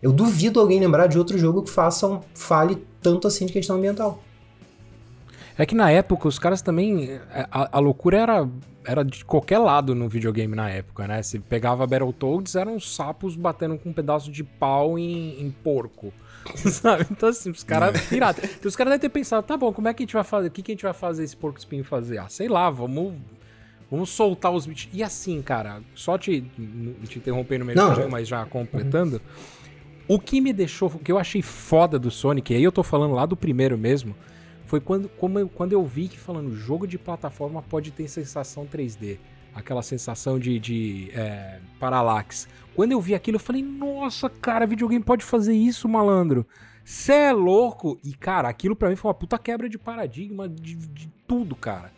Eu 0.04 0.14
duvido 0.14 0.60
alguém 0.60 0.80
lembrar 0.80 1.08
de 1.08 1.18
outro 1.18 1.36
jogo 1.36 1.64
que 1.64 1.72
faça 1.72 2.06
um, 2.06 2.20
fale 2.36 2.86
tanto 3.02 3.28
assim 3.28 3.48
de 3.48 3.54
questão 3.54 3.78
ambiental. 3.78 4.22
É 5.58 5.66
que 5.66 5.74
na 5.74 5.90
época 5.90 6.28
os 6.28 6.38
caras 6.38 6.62
também. 6.62 7.10
É, 7.10 7.48
a, 7.52 7.78
a, 7.78 7.80
loucura 7.80 8.18
era, 8.18 8.50
era 8.86 9.04
de 9.04 9.26
qualquer 9.26 9.58
lado 9.58 9.96
no 9.96 10.08
videogame 10.08 10.56
na 10.56 10.70
época, 10.70 11.08
né? 11.08 11.22
Você 11.22 11.40
pegava 11.40 11.88
Battletoads, 11.88 12.56
eram 12.56 12.80
sapos 12.80 13.36
batendo 13.36 13.78
com 13.78 13.90
um 13.90 13.94
pedaço 13.94 14.32
de 14.32 14.44
pau 14.44 15.00
em, 15.00 15.42
em 15.42 15.50
porco. 15.50 16.14
Sabe? 16.56 17.08
Então, 17.10 17.30
assim, 17.30 17.50
os 17.50 17.64
caras. 17.64 17.96
É. 18.12 18.16
Então, 18.16 18.70
os 18.70 18.76
caras 18.76 18.92
devem 18.92 19.00
ter 19.00 19.10
pensado, 19.10 19.46
tá 19.46 19.58
bom, 19.58 19.74
como 19.74 19.88
é 19.88 19.94
que 19.94 20.04
a 20.04 20.06
gente 20.06 20.14
vai 20.14 20.24
fazer? 20.24 20.48
O 20.48 20.52
que, 20.52 20.62
que 20.62 20.72
a 20.72 20.76
gente 20.76 20.84
vai 20.84 20.94
fazer 20.94 21.24
esse 21.24 21.36
porco 21.36 21.58
espinho 21.58 21.84
fazer? 21.84 22.20
Ah, 22.20 22.30
sei 22.30 22.48
lá, 22.48 22.70
vamos. 22.70 23.16
Vamos 23.90 24.10
soltar 24.10 24.52
os 24.52 24.66
bichos. 24.66 24.90
E 24.92 25.02
assim, 25.02 25.42
cara, 25.42 25.82
só 25.96 26.18
te, 26.18 26.42
te 27.08 27.20
interromper 27.20 27.58
no 27.58 27.64
meio 27.64 27.78
Não, 27.78 27.92
do 27.92 27.96
jogo, 27.96 28.12
mas 28.12 28.28
já 28.28 28.46
completando. 28.46 29.16
Uhum. 29.16 30.16
O 30.16 30.20
que 30.20 30.42
me 30.42 30.52
deixou. 30.52 30.90
O 30.90 31.00
que 31.00 31.10
eu 31.10 31.18
achei 31.18 31.42
foda 31.42 31.98
do 31.98 32.12
Sonic, 32.12 32.54
e 32.54 32.58
aí 32.58 32.64
eu 32.64 32.72
tô 32.72 32.84
falando 32.84 33.14
lá 33.14 33.26
do 33.26 33.38
primeiro 33.38 33.78
mesmo, 33.78 34.14
foi 34.68 34.82
quando, 34.82 35.10
como 35.10 35.40
eu, 35.40 35.50
quando 35.50 35.72
eu 35.74 35.84
vi 35.86 36.10
que 36.10 36.20
falando 36.20 36.54
jogo 36.54 36.86
de 36.86 37.00
plataforma 37.00 37.62
pode 37.62 37.90
ter 37.92 38.08
sensação 38.08 38.68
3D. 38.68 39.18
Aquela 39.56 39.82
sensação 39.82 40.38
de, 40.38 40.60
de 40.60 41.10
é, 41.14 41.60
paralaxe. 41.80 42.48
Quando 42.76 42.92
eu 42.92 43.02
vi 43.02 43.16
aquilo, 43.16 43.38
eu 43.38 43.40
falei, 43.40 43.64
nossa, 43.64 44.30
cara, 44.30 44.68
videogame 44.68 45.04
pode 45.04 45.24
fazer 45.24 45.56
isso, 45.56 45.88
malandro. 45.90 46.46
Cê 46.84 47.14
é 47.14 47.34
louco! 47.34 47.98
E, 48.04 48.14
cara, 48.14 48.50
aquilo 48.50 48.76
para 48.76 48.90
mim 48.90 48.96
foi 48.96 49.10
uma 49.10 49.16
puta 49.16 49.40
quebra 49.40 49.68
de 49.68 49.80
paradigma 49.80 50.48
de, 50.48 50.76
de 50.76 51.10
tudo, 51.26 51.56
cara. 51.56 51.92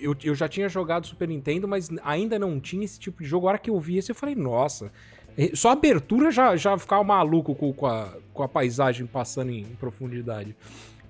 Eu, 0.00 0.14
eu, 0.22 0.34
já 0.34 0.48
tinha 0.48 0.68
jogado 0.68 1.06
Super 1.06 1.28
Nintendo, 1.28 1.66
mas 1.66 1.88
ainda 2.04 2.38
não 2.38 2.60
tinha 2.60 2.84
esse 2.84 3.00
tipo 3.00 3.22
de 3.22 3.28
jogo. 3.28 3.46
A 3.46 3.50
hora 3.50 3.58
que 3.58 3.68
eu 3.68 3.80
vi 3.80 3.98
esse, 3.98 4.10
eu 4.10 4.14
falei, 4.14 4.34
nossa. 4.34 4.92
Só 5.54 5.70
a 5.70 5.72
abertura 5.72 6.30
já, 6.30 6.56
já 6.56 6.78
ficava 6.78 7.02
maluco 7.02 7.54
com, 7.54 7.72
com, 7.72 7.86
a, 7.86 8.14
com 8.32 8.42
a 8.42 8.48
paisagem 8.48 9.06
passando 9.06 9.50
em 9.50 9.64
profundidade. 9.64 10.54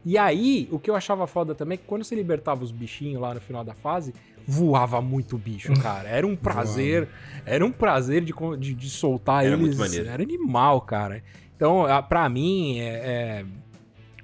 E 0.04 0.18
aí, 0.18 0.68
o 0.70 0.78
que 0.78 0.90
eu 0.90 0.96
achava 0.96 1.26
foda 1.26 1.54
também 1.54 1.74
é 1.74 1.78
que 1.78 1.84
quando 1.86 2.04
você 2.04 2.14
libertava 2.14 2.64
os 2.64 2.72
bichinhos 2.72 3.20
lá 3.20 3.34
no 3.34 3.40
final 3.40 3.62
da 3.62 3.74
fase, 3.74 4.12
voava 4.46 5.00
muito 5.00 5.38
bicho, 5.38 5.72
cara. 5.80 6.08
Era 6.08 6.26
um 6.26 6.34
prazer, 6.36 7.08
era 7.46 7.64
um 7.64 7.70
prazer 7.70 8.24
de, 8.24 8.34
de, 8.58 8.74
de 8.74 8.90
soltar 8.90 9.44
era 9.44 9.54
eles. 9.54 9.76
Muito 9.76 9.78
maneiro. 9.78 10.08
Era 10.08 10.22
animal, 10.22 10.80
cara. 10.80 11.22
Então, 11.56 11.84
para 12.08 12.28
mim, 12.28 12.80
é, 12.80 12.84
é, 12.84 13.44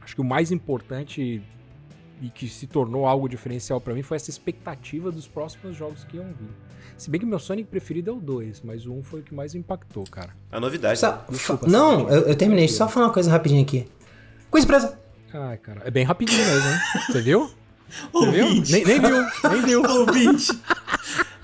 acho 0.01 0.14
que 0.14 0.20
o 0.20 0.24
mais 0.24 0.51
importante 0.51 1.41
e 2.20 2.29
que 2.31 2.49
se 2.49 2.66
tornou 2.66 3.07
algo 3.07 3.29
diferencial 3.29 3.81
para 3.81 3.95
mim 3.95 4.03
foi 4.03 4.16
essa 4.16 4.31
expectativa 4.31 5.11
dos 5.12 5.29
próximos 5.29 5.76
jogos 5.76 6.03
que 6.05 6.16
iam 6.16 6.26
vir. 6.26 6.51
Se 6.97 7.09
bem 7.09 7.20
que 7.20 7.26
meu 7.26 7.39
Sonic 7.39 7.70
preferido 7.70 8.11
é 8.11 8.12
o 8.12 8.16
2, 8.16 8.62
mas 8.62 8.85
o 8.85 8.93
1 8.93 9.05
foi 9.05 9.20
o 9.20 9.22
que 9.22 9.33
mais 9.33 9.55
impactou, 9.55 10.03
cara. 10.11 10.35
A 10.51 10.59
novidade. 10.59 10.99
Só, 10.99 11.24
Desculpa, 11.29 11.68
não, 11.68 12.09
eu, 12.11 12.22
eu, 12.22 12.35
terminei. 12.35 12.66
Só 12.66 12.89
falar 12.89 13.07
uma 13.07 13.12
coisa 13.12 13.31
rapidinho 13.31 13.62
aqui. 13.62 13.87
Coisa 14.51 14.66
presa. 14.66 14.99
Ai, 15.33 15.57
cara. 15.59 15.83
É 15.85 15.91
bem 15.91 16.05
rapidinho 16.05 16.45
mesmo, 16.45 16.68
hein? 16.68 16.79
Você 17.07 17.20
viu? 17.20 17.51
Você 18.12 18.31
viu? 18.31 18.47
Nem, 18.68 18.85
nem 18.85 19.01
viu, 19.01 19.26
nem 19.51 19.62
viu. 19.62 19.83
Ouvinte. 19.83 20.53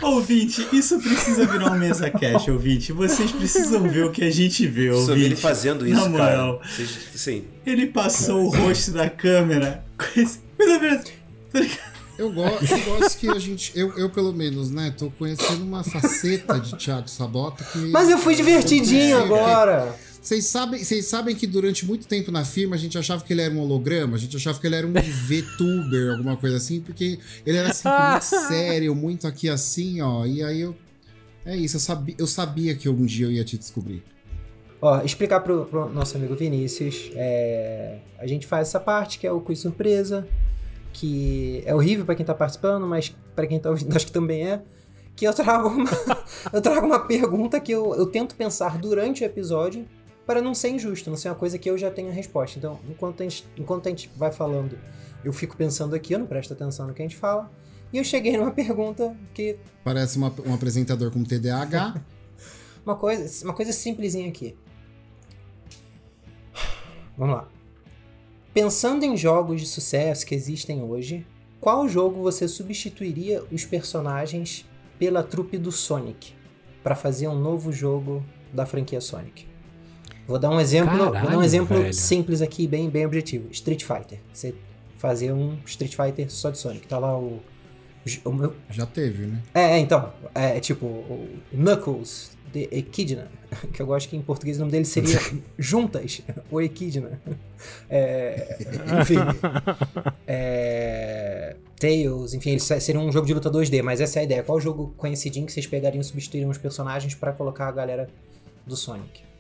Ouvinte, 0.02 0.66
isso 0.72 0.98
precisa 0.98 1.46
virar 1.46 1.72
um 1.72 1.78
mesa 1.78 2.10
cash, 2.10 2.48
ouvinte. 2.48 2.92
Vocês 2.92 3.32
precisam 3.32 3.88
ver 3.88 4.04
o 4.04 4.12
que 4.12 4.24
a 4.24 4.30
gente 4.30 4.66
vê, 4.66 4.90
ouvinte. 4.90 5.06
Sobre 5.06 5.24
ele 5.24 5.36
fazendo 5.36 5.86
isso, 5.86 6.00
Na 6.00 6.08
moral. 6.08 6.58
Cara. 6.58 6.70
Sim. 7.14 7.44
Ele 7.64 7.86
passou 7.86 8.44
o 8.44 8.48
rosto 8.48 8.90
da 8.90 9.08
câmera 9.08 9.84
com 9.96 10.20
esse... 10.20 10.38
Tá 11.52 11.60
eu 12.18 12.32
gosto, 12.32 12.64
eu 12.64 12.80
gosto 12.80 13.18
que 13.18 13.28
a 13.28 13.38
gente, 13.38 13.72
eu, 13.74 13.92
eu 13.98 14.08
pelo 14.08 14.32
menos, 14.32 14.70
né, 14.70 14.94
tô 14.96 15.10
conhecendo 15.10 15.64
uma 15.64 15.82
faceta 15.82 16.60
de 16.60 16.76
Thiago 16.76 17.08
Sabota 17.08 17.64
que. 17.64 17.78
Mas 17.78 18.08
eu 18.08 18.18
fui 18.18 18.36
divertidinho 18.36 19.18
agora! 19.18 19.94
Vocês 20.24 20.46
sabem, 20.46 20.82
vocês 20.82 21.04
sabem 21.04 21.36
que 21.36 21.46
durante 21.46 21.84
muito 21.84 22.08
tempo 22.08 22.32
na 22.32 22.46
firma 22.46 22.76
a 22.76 22.78
gente 22.78 22.96
achava 22.96 23.22
que 23.22 23.30
ele 23.30 23.42
era 23.42 23.52
um 23.52 23.60
holograma, 23.60 24.16
a 24.16 24.18
gente 24.18 24.34
achava 24.34 24.58
que 24.58 24.66
ele 24.66 24.74
era 24.74 24.86
um 24.86 24.92
VTuber, 24.94 26.12
alguma 26.12 26.34
coisa 26.34 26.56
assim, 26.56 26.80
porque 26.80 27.18
ele 27.44 27.58
era 27.58 27.68
assim, 27.68 27.86
muito 27.86 28.22
sério, 28.48 28.94
muito 28.94 29.26
aqui 29.26 29.50
assim, 29.50 30.00
ó. 30.00 30.24
E 30.24 30.42
aí 30.42 30.62
eu. 30.62 30.74
É 31.44 31.54
isso, 31.54 31.76
eu 31.76 31.80
sabia, 31.80 32.14
eu 32.16 32.26
sabia 32.26 32.74
que 32.74 32.88
um 32.88 33.04
dia 33.04 33.26
eu 33.26 33.32
ia 33.32 33.44
te 33.44 33.58
descobrir. 33.58 34.02
Ó, 34.80 35.02
explicar 35.02 35.40
pro, 35.40 35.66
pro 35.66 35.90
nosso 35.90 36.16
amigo 36.16 36.34
Vinícius. 36.34 37.10
É, 37.14 37.98
a 38.18 38.26
gente 38.26 38.46
faz 38.46 38.68
essa 38.68 38.80
parte 38.80 39.18
que 39.18 39.26
é 39.26 39.32
o 39.32 39.42
quiz 39.42 39.58
surpresa, 39.58 40.26
que 40.90 41.62
é 41.66 41.74
horrível 41.74 42.06
para 42.06 42.14
quem 42.14 42.24
tá 42.24 42.34
participando, 42.34 42.86
mas 42.86 43.14
para 43.36 43.46
quem 43.46 43.60
tá 43.60 43.68
ouvindo 43.68 43.92
acho 43.94 44.06
que 44.06 44.12
também 44.12 44.48
é. 44.48 44.62
Que 45.14 45.26
eu 45.26 45.34
trago 45.34 45.68
uma, 45.68 45.90
eu 46.50 46.62
trago 46.62 46.86
uma 46.86 47.00
pergunta 47.00 47.60
que 47.60 47.72
eu, 47.72 47.94
eu 47.94 48.06
tento 48.06 48.34
pensar 48.34 48.78
durante 48.78 49.22
o 49.22 49.26
episódio 49.26 49.86
para 50.26 50.40
não 50.40 50.54
ser 50.54 50.70
injusto, 50.70 51.10
não 51.10 51.16
ser 51.16 51.28
uma 51.28 51.34
coisa 51.34 51.58
que 51.58 51.68
eu 51.68 51.76
já 51.76 51.90
tenho 51.90 52.08
a 52.08 52.12
resposta. 52.12 52.58
Então, 52.58 52.80
enquanto 52.88 53.22
a 53.22 53.24
gente, 53.24 53.46
enquanto 53.56 53.86
a 53.86 53.90
gente 53.90 54.10
vai 54.16 54.32
falando, 54.32 54.78
eu 55.24 55.32
fico 55.32 55.56
pensando 55.56 55.94
aqui, 55.94 56.14
eu 56.14 56.18
não 56.18 56.26
presto 56.26 56.52
atenção 56.52 56.86
no 56.86 56.94
que 56.94 57.02
a 57.02 57.04
gente 57.04 57.16
fala. 57.16 57.50
E 57.92 57.98
eu 57.98 58.04
cheguei 58.04 58.36
numa 58.36 58.50
pergunta 58.52 59.16
que. 59.32 59.58
Parece 59.82 60.16
uma, 60.16 60.32
um 60.46 60.54
apresentador 60.54 61.10
com 61.10 61.22
TDAH. 61.22 62.02
uma, 62.84 62.96
coisa, 62.96 63.44
uma 63.44 63.54
coisa 63.54 63.72
simplesinha 63.72 64.28
aqui. 64.28 64.56
Vamos 67.16 67.36
lá. 67.36 67.48
Pensando 68.52 69.04
em 69.04 69.16
jogos 69.16 69.60
de 69.60 69.66
sucesso 69.66 70.24
que 70.24 70.34
existem 70.34 70.82
hoje, 70.82 71.26
qual 71.60 71.88
jogo 71.88 72.22
você 72.22 72.46
substituiria 72.46 73.42
os 73.50 73.64
personagens 73.64 74.64
pela 74.98 75.22
trupe 75.22 75.58
do 75.58 75.72
Sonic 75.72 76.34
para 76.82 76.94
fazer 76.94 77.26
um 77.28 77.38
novo 77.38 77.72
jogo 77.72 78.24
da 78.52 78.64
franquia 78.64 79.00
Sonic? 79.00 79.53
Vou 80.26 80.38
dar 80.38 80.50
um 80.50 80.60
exemplo, 80.60 80.96
Caralho, 80.96 81.20
vou 81.20 81.30
dar 81.30 81.38
um 81.38 81.42
exemplo 81.42 81.76
velho. 81.76 81.92
simples 81.92 82.40
aqui, 82.40 82.66
bem, 82.66 82.88
bem 82.88 83.04
objetivo. 83.04 83.48
Street 83.50 83.82
Fighter. 83.82 84.18
Você 84.32 84.54
fazer 84.96 85.32
um 85.32 85.58
Street 85.66 85.94
Fighter 85.94 86.30
só 86.30 86.50
de 86.50 86.58
Sonic. 86.58 86.86
Tá 86.86 86.98
lá 86.98 87.18
o. 87.18 87.40
o 88.24 88.32
meu... 88.32 88.54
Já 88.70 88.86
teve, 88.86 89.26
né? 89.26 89.42
É, 89.52 89.78
então. 89.78 90.12
É 90.34 90.58
tipo, 90.60 90.86
o 90.86 91.28
Knuckles, 91.52 92.30
de 92.50 92.68
Echidna, 92.72 93.30
que 93.72 93.82
eu 93.82 93.86
gosto 93.86 94.08
que 94.08 94.16
em 94.16 94.22
português 94.22 94.56
o 94.56 94.60
nome 94.60 94.72
dele 94.72 94.86
seria 94.86 95.20
Juntas, 95.58 96.22
o 96.50 96.60
Echidna. 96.60 97.20
É, 97.90 98.56
enfim. 99.00 99.16
É, 100.26 101.56
Tails, 101.78 102.32
enfim, 102.32 102.50
eles 102.50 102.62
seriam 102.62 103.06
um 103.06 103.12
jogo 103.12 103.26
de 103.26 103.34
luta 103.34 103.50
2D, 103.50 103.82
mas 103.82 104.00
essa 104.00 104.20
é 104.20 104.22
a 104.22 104.24
ideia. 104.24 104.42
Qual 104.42 104.58
jogo 104.58 104.94
conhecidinho 104.96 105.44
que 105.44 105.52
vocês 105.52 105.66
pegariam 105.66 106.00
e 106.00 106.04
substituiriam 106.04 106.50
os 106.50 106.56
personagens 106.56 107.14
para 107.14 107.32
colocar 107.32 107.68
a 107.68 107.72
galera 107.72 108.08
do 108.66 108.74
Sonic? 108.74 109.33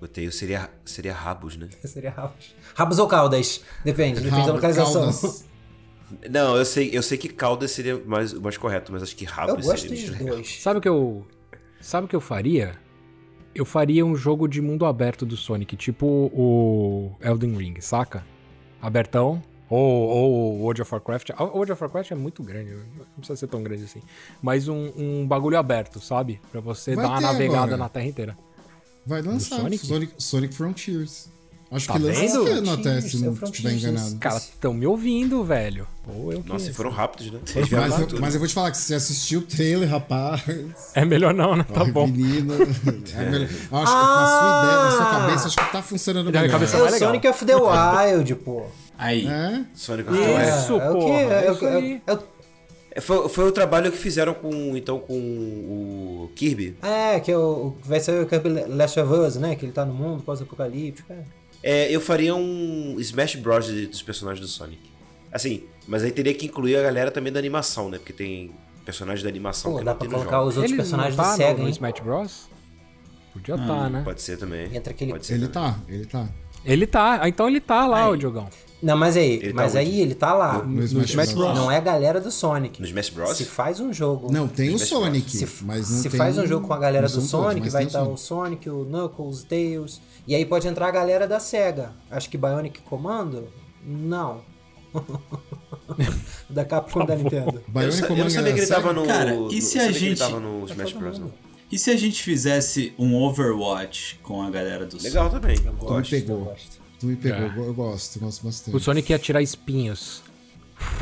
O 0.00 0.06
Tails 0.06 0.36
seria, 0.36 0.70
seria 0.84 1.12
rabos, 1.12 1.56
né? 1.56 1.68
seria 1.84 2.10
rabos. 2.10 2.54
Rabos 2.74 2.98
ou 2.98 3.08
caudas? 3.08 3.62
Depende, 3.84 4.20
depende 4.20 4.46
da 4.46 4.52
localização. 4.52 5.02
Caldas. 5.02 5.44
Não, 6.30 6.56
eu 6.56 6.64
sei, 6.64 6.90
eu 6.92 7.02
sei 7.02 7.18
que 7.18 7.28
caudas 7.28 7.70
seria 7.70 8.02
mais, 8.06 8.32
mais 8.32 8.56
correto, 8.56 8.90
mas 8.92 9.02
acho 9.02 9.14
que 9.14 9.26
rabos 9.26 9.66
eu 9.66 9.72
gosto 9.72 9.88
seria 9.88 10.10
dos 10.10 10.18
dois. 10.18 10.62
Sabe 10.62 10.78
o 10.78 10.80
que 10.82 10.88
eu. 10.88 11.26
Sabe 11.80 12.06
o 12.06 12.08
que 12.08 12.16
eu 12.16 12.20
faria? 12.20 12.76
Eu 13.54 13.64
faria 13.64 14.06
um 14.06 14.14
jogo 14.16 14.48
de 14.48 14.62
mundo 14.62 14.86
aberto 14.86 15.26
do 15.26 15.36
Sonic, 15.36 15.76
tipo 15.76 16.06
o 16.32 17.12
Elden 17.20 17.56
Ring, 17.56 17.80
saca? 17.80 18.24
Abertão. 18.80 19.42
Ou, 19.68 20.08
ou 20.08 20.60
World 20.60 20.80
of 20.80 20.94
Warcraft. 20.94 21.30
O 21.38 21.44
World 21.44 21.72
of 21.72 21.82
Warcraft 21.82 22.10
é 22.10 22.14
muito 22.14 22.42
grande, 22.42 22.72
não 22.74 23.04
precisa 23.18 23.36
ser 23.36 23.48
tão 23.48 23.62
grande 23.62 23.84
assim. 23.84 24.00
Mas 24.40 24.66
um, 24.66 24.92
um 24.96 25.26
bagulho 25.26 25.58
aberto, 25.58 26.00
sabe? 26.00 26.40
Pra 26.50 26.60
você 26.60 26.94
Vai 26.94 27.04
dar 27.04 27.10
uma 27.10 27.20
navegada 27.20 27.58
agora. 27.58 27.76
na 27.76 27.88
terra 27.88 28.06
inteira. 28.06 28.38
Vai 29.08 29.22
lançar 29.22 29.56
Sonic? 29.56 29.86
Sonic? 29.86 30.12
Sonic 30.18 30.54
Frontiers. 30.54 31.28
Acho 31.70 31.86
tá 31.86 31.94
que 31.94 31.98
lança 31.98 32.24
esse 32.24 32.36
ano 32.36 32.72
até, 32.72 33.00
se 33.00 33.18
não 33.24 33.32
estiver 33.32 33.72
enganado. 33.72 34.06
Os 34.06 34.14
caras 34.14 34.42
estão 34.44 34.74
me 34.74 34.86
ouvindo, 34.86 35.42
velho. 35.44 35.86
Ou 36.06 36.32
eu 36.32 36.42
Nossa, 36.44 36.72
foram 36.74 36.90
rápidos, 36.90 37.30
né? 37.30 37.40
Mas, 37.54 37.72
eu, 37.72 38.20
mas, 38.20 38.34
eu, 38.34 38.40
vou 38.40 38.48
te 38.48 38.54
falar 38.54 38.70
que 38.70 38.76
você 38.76 38.94
assistiu 38.94 39.40
o 39.40 39.42
trailer, 39.42 39.88
rapaz. 39.88 40.42
É 40.94 41.06
melhor 41.06 41.32
não, 41.32 41.56
né? 41.56 41.64
Tá 41.64 41.82
Ai, 41.82 41.90
bom. 41.90 42.06
Menino. 42.06 42.54
É 43.16 43.30
melhor. 43.30 43.48
Acho 43.48 43.62
ah, 43.70 44.04
que 44.04 44.20
na 44.20 44.26
sua 44.26 44.62
ideia, 44.62 44.82
na 44.82 44.90
sua 44.90 45.20
cabeça, 45.20 45.46
acho 45.48 45.56
que 45.56 45.72
tá 45.72 45.82
funcionando 45.82 46.26
melhor. 46.26 46.50
Cabeça 46.50 46.76
é 46.76 46.82
o 46.82 46.98
Sonic 46.98 47.28
of 47.28 47.44
the 47.46 47.56
Wild, 47.56 48.34
pô. 48.36 48.66
Aí. 48.96 49.26
É? 49.26 49.64
Sonic 49.74 50.10
of 50.10 50.18
the 50.18 50.26
Wild. 50.26 50.48
Isso, 50.48 50.80
é, 50.80 50.92
pô. 50.92 51.08
É, 51.08 51.22
é, 51.22 52.02
é, 52.06 52.12
é, 52.14 52.18
foi, 53.00 53.28
foi 53.28 53.48
o 53.48 53.52
trabalho 53.52 53.90
que 53.90 53.98
fizeram 53.98 54.34
com 54.34 54.76
então 54.76 54.98
com 54.98 55.14
o 55.14 56.30
Kirby. 56.34 56.76
É, 56.82 57.20
que 57.20 57.30
é 57.30 57.36
o, 57.36 57.76
vai 57.84 58.00
ser 58.00 58.22
o 58.22 58.26
Kirby 58.26 58.48
Last 58.68 58.98
of 59.00 59.12
Us, 59.12 59.36
né? 59.36 59.54
Que 59.56 59.64
ele 59.64 59.72
tá 59.72 59.84
no 59.84 59.94
mundo 59.94 60.22
pós-apocalíptico. 60.22 61.12
É. 61.12 61.24
é. 61.62 61.94
eu 61.94 62.00
faria 62.00 62.34
um 62.34 62.96
Smash 62.98 63.36
Bros. 63.36 63.68
dos 63.68 64.02
personagens 64.02 64.40
do 64.40 64.50
Sonic. 64.50 64.80
Assim, 65.32 65.64
mas 65.86 66.02
aí 66.02 66.10
teria 66.10 66.34
que 66.34 66.46
incluir 66.46 66.76
a 66.76 66.82
galera 66.82 67.10
também 67.10 67.32
da 67.32 67.38
animação, 67.38 67.90
né? 67.90 67.98
Porque 67.98 68.12
tem 68.12 68.50
personagens 68.84 69.22
da 69.22 69.28
animação 69.28 69.72
Pô, 69.72 69.78
que 69.78 69.84
dá 69.84 69.92
não 69.92 69.98
pra 69.98 70.08
colocar 70.08 70.42
os 70.42 70.56
outros 70.56 70.72
ele 70.72 70.76
personagens 70.76 71.16
tá 71.16 71.22
da 71.22 71.36
SEGA, 71.36 71.62
no, 71.62 71.68
Smash 71.68 72.00
Bros? 72.00 72.48
Podia 73.34 73.54
estar, 73.54 73.66
tá, 73.66 73.74
hum, 73.74 73.90
né? 73.90 74.02
Pode 74.02 74.22
ser 74.22 74.38
também. 74.38 74.74
Entra 74.74 74.92
aquele... 74.92 75.12
Pode 75.12 75.26
ser 75.26 75.34
ele 75.34 75.48
também. 75.48 75.72
tá, 75.72 75.80
ele 75.88 76.06
tá. 76.06 76.28
Ele 76.64 76.86
tá, 76.86 77.28
então 77.28 77.48
ele 77.48 77.60
tá 77.60 77.86
lá, 77.86 78.06
aí. 78.06 78.12
o 78.12 78.16
Diogão. 78.16 78.48
Não, 78.80 78.96
mas 78.96 79.16
aí, 79.16 79.40
ele 79.42 79.52
mas 79.52 79.72
tá 79.72 79.78
aí 79.80 80.00
ele 80.00 80.14
tá 80.14 80.32
lá. 80.32 80.58
No, 80.62 80.66
no 80.76 80.84
Smash, 80.84 81.10
Smash 81.10 81.32
Bros. 81.32 81.54
Não 81.56 81.70
é 81.70 81.76
a 81.78 81.80
galera 81.80 82.20
do 82.20 82.30
Sonic. 82.30 82.80
No 82.80 82.86
Smash 82.86 83.10
Bros? 83.10 83.36
Se 83.36 83.44
faz 83.44 83.80
um 83.80 83.92
jogo. 83.92 84.32
Não, 84.32 84.46
tem 84.46 84.72
o 84.74 84.78
Sonic. 84.78 85.28
Se, 85.30 85.64
mas 85.64 85.90
não 85.90 85.98
se 86.02 86.08
tem 86.08 86.18
faz 86.18 86.38
um 86.38 86.46
jogo 86.46 86.66
com 86.66 86.74
a 86.74 86.78
galera 86.78 87.08
do 87.08 87.20
Sonic, 87.20 87.60
todos, 87.60 87.72
vai 87.72 87.84
estar 87.84 88.04
o 88.04 88.16
Sonic, 88.16 88.70
o 88.70 88.84
Knuckles, 88.84 89.42
Tails. 89.42 90.00
E 90.26 90.34
aí 90.34 90.44
pode 90.44 90.68
entrar 90.68 90.86
a 90.86 90.90
galera 90.92 91.26
da 91.26 91.40
SEGA. 91.40 91.90
Acho 92.10 92.30
que 92.30 92.38
Bionic 92.38 92.80
Commando? 92.82 93.48
Não. 93.84 94.42
da 96.48 96.64
Capcom 96.64 97.04
da 97.04 97.16
Nintendo. 97.16 97.62
Eu, 97.74 97.92
sa- 97.92 98.06
eu 98.06 98.16
não 98.16 98.30
sabia 98.30 98.52
que 98.52 98.60
ele 98.60 98.66
tava 98.66 98.92
no. 98.92 99.06
Cara, 99.06 99.34
no- 99.34 99.52
e 99.52 99.60
se 99.60 99.78
eu 99.78 99.82
a 99.82 99.84
sabia 99.86 99.98
que 99.98 100.04
ele 100.06 100.14
gente- 100.16 100.18
tava 100.18 100.40
no 100.40 100.66
Tá 100.66 100.72
Smash 100.74 100.92
Bros. 100.92 101.18
não. 101.18 101.32
E 101.70 101.78
se 101.78 101.90
a 101.90 101.96
gente 101.96 102.22
fizesse 102.22 102.94
um 102.98 103.14
Overwatch 103.22 104.18
com 104.22 104.40
a 104.40 104.48
galera 104.50 104.86
do 104.86 105.00
Legal 105.02 105.28
também. 105.28 105.56
Eu 105.62 105.72
me 105.74 105.78
gosto, 105.80 106.14
eu 106.14 106.20
pegou. 106.20 106.44
gosto. 106.44 106.78
Tu 106.98 107.06
me 107.06 107.16
pegou, 107.16 107.38
É. 107.46 107.52
eu 107.58 107.64
eu 107.66 107.74
gosto, 107.74 108.16
eu 108.16 108.22
gosto 108.22 108.44
bastante. 108.44 108.76
O 108.76 108.80
Sonic 108.80 109.10
ia 109.12 109.18
tirar 109.18 109.40
espinhos. 109.42 110.22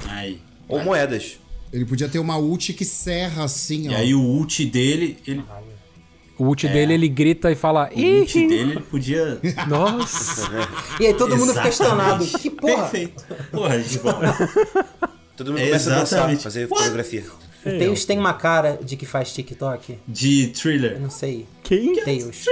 Aí. 0.09 0.41
Ou 0.69 0.83
moedas. 0.83 1.39
Ele 1.73 1.85
podia 1.85 2.09
ter 2.09 2.19
uma 2.19 2.37
ult 2.39 2.73
que 2.73 2.85
serra 2.85 3.45
assim, 3.45 3.89
E 3.91 3.95
ó. 3.95 3.97
aí 3.99 4.15
o 4.15 4.21
ult 4.21 4.65
dele, 4.67 5.19
ele, 5.27 5.43
O 6.39 6.45
ult 6.45 6.69
dele, 6.69 6.95
ele 6.95 7.09
grita 7.09 7.51
e 7.51 7.55
fala. 7.55 7.91
o 7.95 7.99
ult 7.99 8.33
dele 8.49 8.71
ele 8.73 8.81
podia 8.81 9.41
Nossa! 9.69 10.49
E 11.01 11.07
aí 11.07 11.15
todo 11.15 11.37
mundo 11.37 11.53
fica 11.55 11.69
Exatamente. 11.69 12.25
estonado. 12.25 12.39
Que 12.39 12.51
porra! 12.51 12.89
Perfeito. 12.89 13.25
Porra, 13.51 13.79
de. 13.81 13.99
Todo 15.37 15.53
mundo 15.53 15.61
começa 15.65 15.91
a 15.91 15.99
dançar, 15.99 16.19
Exatamente. 16.19 16.43
fazer 16.43 16.61
What? 16.65 16.75
coreografia. 16.75 17.25
O 17.65 17.69
Tails 17.79 18.05
tem 18.05 18.19
uma 18.19 18.33
cara 18.33 18.79
de 18.83 18.97
que 18.97 19.05
faz 19.05 19.33
TikTok? 19.35 19.99
De 20.07 20.45
Eu 20.45 20.53
thriller. 20.53 21.01
não 21.01 21.11
sei. 21.11 21.47
Quem? 21.65 21.97
Tails. 22.05 22.45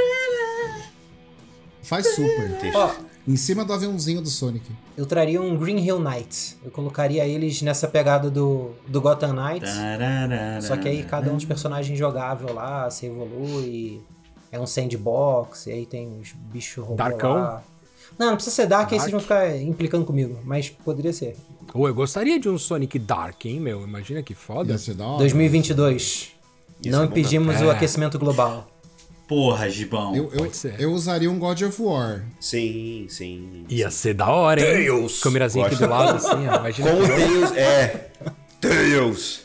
Faz 1.82 2.14
super. 2.14 2.59
Ó, 2.74 2.95
Em 3.26 3.36
cima 3.36 3.64
do 3.64 3.72
aviãozinho 3.72 4.20
do 4.20 4.28
Sonic. 4.28 4.70
eu 4.96 5.06
traria 5.06 5.40
um 5.40 5.56
Green 5.56 5.78
Hill 5.78 5.98
Knights. 5.98 6.56
Eu 6.62 6.70
colocaria 6.70 7.26
eles 7.26 7.62
nessa 7.62 7.88
pegada 7.88 8.30
do, 8.30 8.72
do 8.86 9.00
Gotham 9.00 9.32
Knights. 9.32 9.74
Tararara. 9.74 10.60
Só 10.60 10.76
que 10.76 10.86
aí 10.88 11.02
cada 11.02 11.30
um 11.32 11.36
dos 11.36 11.44
personagens 11.46 11.98
jogável 11.98 12.52
lá, 12.52 12.90
você 12.90 13.06
evolui. 13.06 14.02
É 14.52 14.60
um 14.60 14.66
sandbox, 14.66 15.66
e 15.66 15.72
aí 15.72 15.86
tem 15.86 16.20
os 16.20 16.32
bichos 16.32 16.84
robô 16.84 16.96
Darkão? 16.96 17.32
lá. 17.34 17.62
Não, 18.18 18.26
não 18.28 18.34
precisa 18.36 18.54
ser 18.54 18.66
Dark, 18.66 18.92
aí 18.92 18.98
Dark? 18.98 19.00
vocês 19.00 19.10
vão 19.10 19.20
ficar 19.20 19.56
implicando 19.60 20.04
comigo. 20.04 20.38
Mas 20.44 20.68
poderia 20.70 21.12
ser. 21.12 21.34
Ô, 21.72 21.88
eu 21.88 21.94
gostaria 21.94 22.38
de 22.38 22.48
um 22.48 22.56
Sonic 22.56 22.98
Dark, 22.98 23.44
hein, 23.46 23.58
meu? 23.58 23.82
Imagina 23.82 24.22
que 24.22 24.34
foda. 24.34 24.70
Ia 24.70 24.78
ser 24.78 24.94
da 24.94 25.04
hora. 25.06 25.18
2022. 25.18 26.30
Isso 26.82 26.90
não 26.90 27.02
é 27.02 27.06
impedimos 27.06 27.60
o 27.60 27.64
É. 27.64 27.70
aquecimento 27.72 28.18
global. 28.18 28.68
Porra, 29.26 29.70
Gibão. 29.70 30.14
Eu, 30.14 30.24
eu, 30.32 30.38
Pode 30.44 30.56
ser. 30.56 30.78
eu 30.78 30.92
usaria 30.92 31.30
um 31.30 31.38
God 31.38 31.62
of 31.62 31.80
War. 31.82 32.24
Sim, 32.38 33.06
sim. 33.08 33.64
Ia 33.70 33.90
ser 33.90 34.12
da 34.14 34.28
hora, 34.28 34.60
hein? 34.60 34.66
Tails! 34.86 35.20
Câmerazinha 35.20 35.66
aqui 35.66 35.76
do 35.76 35.88
lado, 35.88 36.16
assim, 36.16 36.46
ó. 36.46 36.56
Imagina 36.58 36.90
Com 36.90 36.96
o. 37.02 37.08
Tails, 37.08 37.52
é. 37.56 38.10
Tails! 38.60 39.40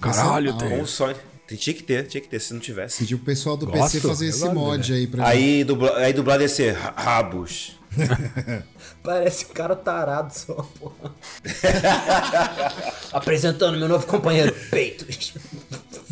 Caralho, 0.00 0.50
Essa- 0.50 0.68
Com 0.68 0.80
o 0.82 0.86
Sonic. 0.86 1.20
Tinha 1.58 1.74
que 1.74 1.82
ter, 1.82 2.06
tinha 2.06 2.20
que 2.20 2.28
ter, 2.28 2.40
se 2.40 2.54
não 2.54 2.60
tivesse. 2.60 2.98
Pedir 3.00 3.16
pro 3.16 3.26
pessoal 3.26 3.56
do 3.56 3.66
Gosto, 3.66 3.92
PC 3.92 4.00
fazer 4.08 4.24
eu 4.26 4.30
esse 4.30 4.48
mod 4.48 4.90
né? 4.92 4.98
aí 4.98 5.06
pra 5.06 5.24
mim. 5.24 5.30
Aí, 5.30 5.64
dubla, 5.64 5.96
aí 5.98 6.12
dublado 6.12 6.42
ia 6.42 6.48
ser 6.48 6.72
ra- 6.72 6.94
rabos. 6.96 7.78
Parece 9.04 9.44
um 9.44 9.48
cara 9.48 9.76
tarado 9.76 10.32
só, 10.32 10.54
porra. 10.54 11.14
Apresentando 13.12 13.76
meu 13.78 13.88
novo 13.88 14.06
companheiro, 14.06 14.52
Peitos. 14.70 15.34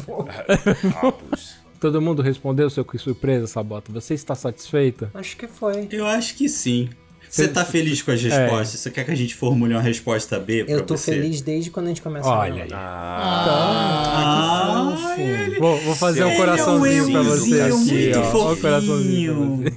Rabos. 1.00 1.61
Todo 1.82 2.00
mundo 2.00 2.22
respondeu, 2.22 2.70
seu 2.70 2.84
que 2.84 2.96
surpresa, 2.96 3.48
Sabota. 3.48 3.90
Você 3.90 4.14
está 4.14 4.36
satisfeita? 4.36 5.10
Acho 5.12 5.36
que 5.36 5.48
foi. 5.48 5.88
Eu 5.90 6.06
acho 6.06 6.36
que 6.36 6.48
sim. 6.48 6.88
Você 7.28 7.48
tá 7.48 7.64
feliz 7.64 8.00
com 8.00 8.12
as 8.12 8.24
É. 8.24 8.28
respostas? 8.28 8.78
Você 8.78 8.88
quer 8.88 9.04
que 9.04 9.10
a 9.10 9.16
gente 9.16 9.34
formule 9.34 9.74
uma 9.74 9.82
resposta 9.82 10.38
B 10.38 10.62
pra 10.62 10.74
Eu 10.74 10.82
tô 10.82 10.96
você? 10.96 11.10
feliz 11.12 11.40
desde 11.40 11.72
quando 11.72 11.86
a 11.86 11.88
gente 11.88 12.00
começa 12.00 12.28
Olha 12.28 12.62
aí. 12.62 12.68
Ah, 12.72 14.94
Ah, 14.94 15.14
que 15.16 15.22
ele- 15.22 15.44
fofo. 15.56 15.60
Vou, 15.60 15.76
vou 15.80 15.94
fazer 15.96 16.24
um 16.24 16.30
é 16.30 16.34
um 16.34 16.36
coraçãozinho 16.36 17.10
pra 17.10 17.22
você 17.22 17.60
aqui, 17.62 18.12
ó. 18.16 18.36
Ó 18.38 18.52
o 18.52 18.56
coraçãozinho 18.60 19.64
pra. 19.64 19.72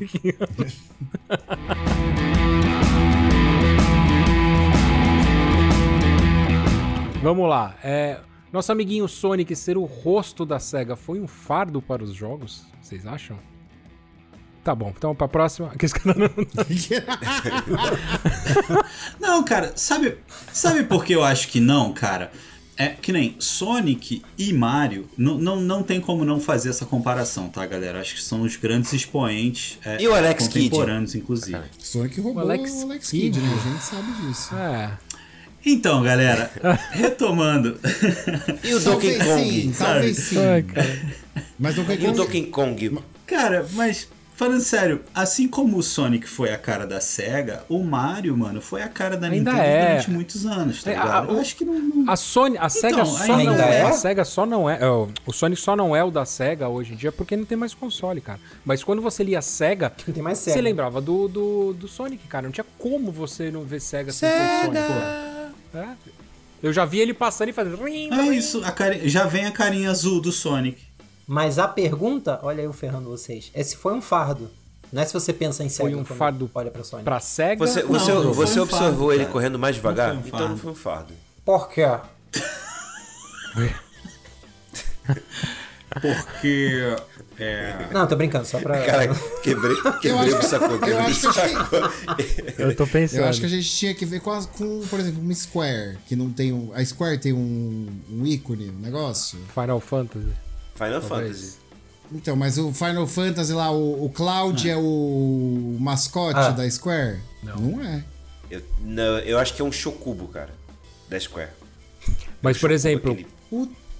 Vamos 7.21 7.49
lá. 7.49 7.75
É, 7.83 8.17
nosso 8.55 8.71
amiguinho 8.71 9.07
Sonic 9.07 9.55
ser 9.55 9.77
o 9.77 9.83
rosto 9.83 10.45
da 10.45 10.59
SEGA 10.59 10.95
foi 10.95 11.19
um 11.19 11.27
fardo 11.27 11.81
para 11.81 12.03
os 12.03 12.13
jogos? 12.13 12.63
Vocês 12.81 13.05
acham? 13.05 13.37
Tá 14.63 14.73
bom, 14.73 14.91
então 14.97 15.13
pra 15.13 15.27
próxima. 15.27 15.69
Que 15.77 15.85
esse 15.85 15.93
cara 15.93 16.17
não- 16.17 16.29
Não, 19.19 19.43
cara, 19.43 19.73
sabe, 19.75 20.17
sabe 20.51 20.83
por 20.83 21.05
que 21.05 21.13
eu 21.13 21.23
acho 21.23 21.47
que 21.49 21.59
não, 21.59 21.93
cara? 21.93 22.31
É 22.77 22.89
que 22.89 23.13
nem 23.13 23.37
Sonic 23.39 24.21
e 24.37 24.51
Mario, 24.51 25.07
não, 25.17 25.37
não, 25.37 25.61
não 25.61 25.81
tem 25.81 26.01
como 26.01 26.25
não 26.25 26.41
fazer 26.41 26.69
essa 26.69 26.85
comparação, 26.85 27.47
tá, 27.47 27.65
galera? 27.65 28.01
Acho 28.01 28.15
que 28.15 28.21
são 28.21 28.41
os 28.41 28.57
grandes 28.57 28.91
expoentes 28.91 29.79
é, 29.85 30.01
E 30.01 30.07
o 30.09 30.13
Alex 30.13 30.49
Kidd? 30.49 30.69
contemporâneos, 30.69 31.15
inclusive. 31.15 31.57
Sonic 31.79 32.19
roubou 32.19 32.43
O 32.43 32.45
o 32.45 32.49
Alex 32.51 32.83
Alex, 32.83 33.11
Kidd. 33.11 33.39
Kidd, 33.39 33.39
né? 33.39 33.53
A 33.55 33.69
gente 33.69 33.81
sabe 33.83 34.11
disso. 34.27 34.55
É. 34.55 34.97
Então, 35.65 36.03
galera, 36.03 36.51
retomando. 36.91 37.79
E 38.63 38.73
o 38.73 38.79
Donkey 38.79 39.17
Talvez 39.17 39.23
sim, 39.23 39.61
Kong? 39.63 39.75
talvez 39.77 40.17
sim. 40.17 40.37
Ai, 40.39 40.61
cara. 40.63 40.99
Mas 41.59 41.75
Donkey 41.75 41.93
E 41.93 41.95
o 41.95 41.99
Kong... 42.05 42.17
Donkey 42.17 42.41
Kong? 42.47 42.99
Cara, 43.25 43.65
mas 43.73 44.07
falando 44.35 44.59
sério, 44.61 45.01
assim 45.13 45.47
como 45.47 45.77
o 45.77 45.81
Sonic 45.83 46.27
foi 46.27 46.51
a 46.53 46.57
cara 46.57 46.85
da 46.85 46.99
SEGA, 47.01 47.63
o 47.69 47.81
Mario, 47.83 48.37
mano, 48.37 48.61
foi 48.61 48.83
a 48.83 48.87
cara 48.89 49.17
da 49.17 49.27
Ainda 49.27 49.51
Nintendo 49.51 49.67
é. 49.67 49.87
durante 49.91 50.11
muitos 50.11 50.45
anos, 50.45 50.83
tá 50.83 50.91
É, 50.91 50.95
a- 50.97 51.03
ligado? 51.03 51.29
Eu 51.31 51.37
o- 51.37 51.39
acho 51.41 51.55
que 51.55 51.65
não. 51.65 51.73
não- 51.79 52.11
A 52.11 52.15
Sony, 52.15 52.57
a 52.59 52.69
SEGA 52.69 52.87
Então, 53.01 53.05
só 53.05 53.33
ainda 53.33 53.51
não 53.53 53.63
é, 53.63 53.77
é? 53.77 53.81
a 53.83 53.91
SEGA 53.93 54.25
só 54.25 54.45
não 54.45 54.69
é, 54.69 54.77
é, 54.81 54.87
o 54.87 55.09
o 55.25 55.33
Sonic 55.33 55.59
só 55.59 55.75
não 55.75 55.95
é 55.95 56.03
o 56.03 56.11
da 56.11 56.25
SEGA 56.25 56.67
hoje 56.69 56.93
em 56.93 56.95
dia 56.95 57.11
porque 57.11 57.35
não 57.35 57.45
tem 57.45 57.57
mais 57.57 57.73
console, 57.73 58.21
cara. 58.21 58.39
Mas 58.63 58.83
quando 58.83 59.01
você 59.01 59.23
lia 59.23 59.41
SEGA, 59.41 59.91
Não 60.05 60.13
tem 60.13 60.21
mais 60.21 60.37
você 60.37 60.51
SEGA. 60.51 60.61
lembrava 60.61 61.01
do, 61.01 61.27
do, 61.27 61.73
do 61.73 61.87
Sonic, 61.87 62.27
cara. 62.27 62.43
Não 62.43 62.51
tinha 62.51 62.65
como 62.77 63.11
você 63.11 63.49
não 63.49 63.63
ver 63.63 63.79
SEGA 63.81 64.11
sem 64.11 64.29
ter 64.29 64.35
o 64.35 64.65
Sonic. 64.65 64.83
pô. 64.83 65.34
É. 65.75 65.87
Eu 66.63 66.71
já 66.73 66.85
vi 66.85 66.99
ele 66.99 67.13
passando 67.13 67.49
e 67.49 67.53
fazendo. 67.53 67.83
rim, 67.83 68.09
É 68.11 68.23
isso, 68.35 68.63
a 68.63 68.71
cari- 68.71 69.07
já 69.09 69.25
vem 69.25 69.45
a 69.45 69.51
carinha 69.51 69.91
azul 69.91 70.19
do 70.21 70.31
Sonic. 70.31 70.81
Mas 71.27 71.57
a 71.59 71.67
pergunta, 71.67 72.39
olha 72.43 72.61
eu 72.61 72.71
ferrando 72.73 73.09
vocês, 73.09 73.51
é 73.53 73.63
se 73.63 73.75
foi 73.75 73.93
um 73.93 74.01
fardo. 74.01 74.49
Não 74.91 75.01
é 75.01 75.05
se 75.05 75.13
você 75.13 75.33
pensa 75.33 75.63
em 75.63 75.69
SEGA 75.69 75.89
Foi 75.89 75.99
um 75.99 76.05
fardo 76.05 76.49
olha 76.53 76.69
pra 76.71 76.83
Sony. 76.83 77.03
Pra 77.03 77.19
SEGA. 77.19 77.57
Você, 77.65 77.81
você, 77.83 78.11
não 78.13 78.31
você 78.31 78.59
um 78.59 78.63
observou 78.63 78.89
fardo, 78.91 79.11
ele 79.11 79.21
cara. 79.23 79.33
correndo 79.33 79.59
mais 79.59 79.75
devagar? 79.75 80.13
Não 80.13 80.21
foi 80.21 80.31
um 80.31 80.35
então 80.35 80.49
não 80.49 80.57
fardo. 80.57 80.61
foi 80.61 80.71
um 80.71 80.75
fardo. 80.75 81.13
Por 81.43 81.69
quê? 81.69 81.85
Porque. 86.01 86.95
É. 87.37 87.87
Não, 87.91 88.07
tô 88.07 88.15
brincando, 88.15 88.45
só 88.45 88.59
pra... 88.59 88.81
Cara, 88.85 89.07
quebrei, 89.43 89.75
quebrei 90.01 90.33
o 90.33 90.41
sacou. 90.41 90.71
Eu 90.71 90.79
Quebrei 90.79 91.11
o 91.11 91.13
sacou. 91.13 91.79
Eu 92.57 92.75
tô 92.75 92.87
pensando. 92.87 93.19
Eu 93.21 93.25
acho 93.27 93.39
que 93.41 93.45
a 93.45 93.49
gente 93.49 93.69
tinha 93.69 93.93
que 93.93 94.05
ver 94.05 94.21
com, 94.21 94.31
as- 94.31 94.45
com, 94.45 94.81
por 94.87 94.99
exemplo, 94.99 95.21
uma 95.21 95.33
Square, 95.33 95.97
que 96.07 96.15
não 96.15 96.31
tem 96.31 96.53
um. 96.53 96.71
A 96.73 96.83
Square 96.85 97.17
tem 97.17 97.33
um, 97.33 97.87
um 98.09 98.25
ícone, 98.25 98.69
um 98.69 98.79
negócio. 98.79 99.37
Final 99.53 99.79
Fantasy. 99.81 100.27
Final 100.75 101.01
Talvez. 101.01 101.09
Fantasy. 101.37 101.57
Então, 102.13 102.35
mas 102.35 102.57
o 102.57 102.71
Final 102.71 103.05
Fantasy 103.07 103.51
lá, 103.51 103.71
o, 103.71 104.05
o 104.05 104.09
Cloud 104.09 104.69
é 104.69 104.77
o 104.77 105.75
mascote 105.79 106.39
Ah. 106.39 106.49
da 106.51 106.69
Square? 106.69 107.19
Não. 107.43 107.81
é. 107.83 108.03
Eu, 108.49 108.61
não, 108.79 109.17
eu 109.19 109.39
acho 109.39 109.53
que 109.55 109.61
é 109.61 109.65
um 109.65 109.71
Chocubo, 109.71 110.27
cara. 110.27 110.51
Da 111.09 111.19
Square. 111.19 111.49
Mas, 112.41 112.57
por 112.59 112.69
exemplo, 112.71 113.11
Aquele, 113.13 113.27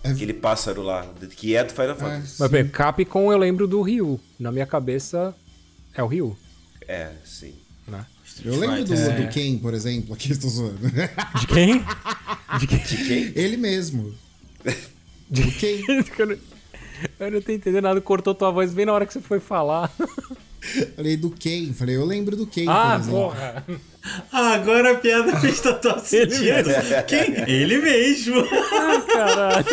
é- 0.08 0.12
aquele 0.12 0.34
pássaro 0.34 0.82
lá, 0.82 1.06
que 1.36 1.56
é 1.56 1.64
do 1.64 1.72
Final 1.74 1.96
Fantasy. 1.96 2.36
mas, 2.40 2.52
bem, 2.52 2.68
Capcom 2.68 3.32
eu 3.32 3.38
lembro 3.38 3.68
do 3.68 3.82
Ryu. 3.82 4.20
Na 4.40 4.52
minha 4.52 4.66
cabeça 4.66 5.34
é 5.94 6.04
o 6.04 6.08
Ryu, 6.08 6.38
É, 6.88 7.12
sim. 7.24 7.54
né? 7.88 8.06
eu 8.44 8.58
lembro 8.60 8.84
do, 8.84 8.94
É. 8.94 9.10
do 9.22 9.30
Ken, 9.30 9.58
por 9.58 9.74
exemplo, 9.74 10.14
aqui 10.14 10.32
estou 10.32 10.50
zoando. 10.50 10.78
De 11.40 11.48
quem? 11.48 11.84
De 12.60 12.68
quem? 12.68 12.78
De 12.80 12.98
quem? 13.08 13.32
Ele 13.36 13.58
mesmo. 13.58 14.14
Eu, 16.20 16.28
não, 16.28 16.38
eu 17.20 17.32
não 17.32 17.42
tô 17.42 17.52
entendendo 17.52 17.84
nada. 17.84 18.00
Cortou 18.00 18.36
tua 18.36 18.52
voz 18.52 18.72
bem 18.74 18.86
na 18.86 18.94
hora 18.94 19.06
que 19.08 19.14
você 19.14 19.20
foi 19.20 19.40
falar. 19.40 19.92
Falei 20.96 21.18
do 21.18 21.30
Ken. 21.30 21.74
Falei, 21.74 21.96
eu 21.96 22.06
lembro 22.06 22.36
do 22.36 22.48
Ken, 22.48 22.66
ah, 22.68 23.00
porra. 23.08 23.66
Ah, 24.32 24.54
agora 24.54 24.94
a 24.94 24.96
piada 24.96 25.36
fez 25.42 25.60
total 25.62 26.00
sentido. 26.04 26.70
Quem? 27.08 27.50
Ele 27.50 27.78
mesmo. 27.78 28.44
Caralho. 29.12 29.66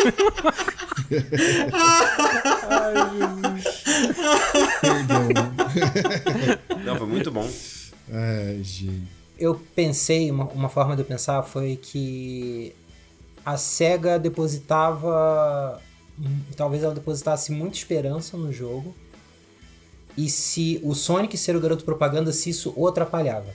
Perdão. 4.81 5.29
Não, 6.83 6.97
foi 6.97 7.07
muito 7.07 7.31
bom. 7.31 7.49
Ai, 8.11 8.59
gente. 8.63 9.07
Eu 9.37 9.55
pensei, 9.75 10.29
uma, 10.31 10.45
uma 10.45 10.69
forma 10.69 10.95
de 10.95 11.01
eu 11.01 11.05
pensar 11.05 11.43
foi 11.43 11.75
que 11.75 12.73
a 13.45 13.57
SEGA 13.57 14.17
depositava. 14.17 15.81
Talvez 16.55 16.83
ela 16.83 16.93
depositasse 16.93 17.51
muita 17.51 17.77
esperança 17.77 18.37
no 18.37 18.51
jogo. 18.53 18.95
E 20.17 20.29
se 20.29 20.79
o 20.83 20.93
Sonic 20.93 21.37
ser 21.37 21.55
o 21.55 21.59
garoto 21.59 21.83
propaganda, 21.83 22.31
se 22.31 22.49
isso 22.49 22.73
o 22.75 22.87
atrapalhava. 22.87 23.53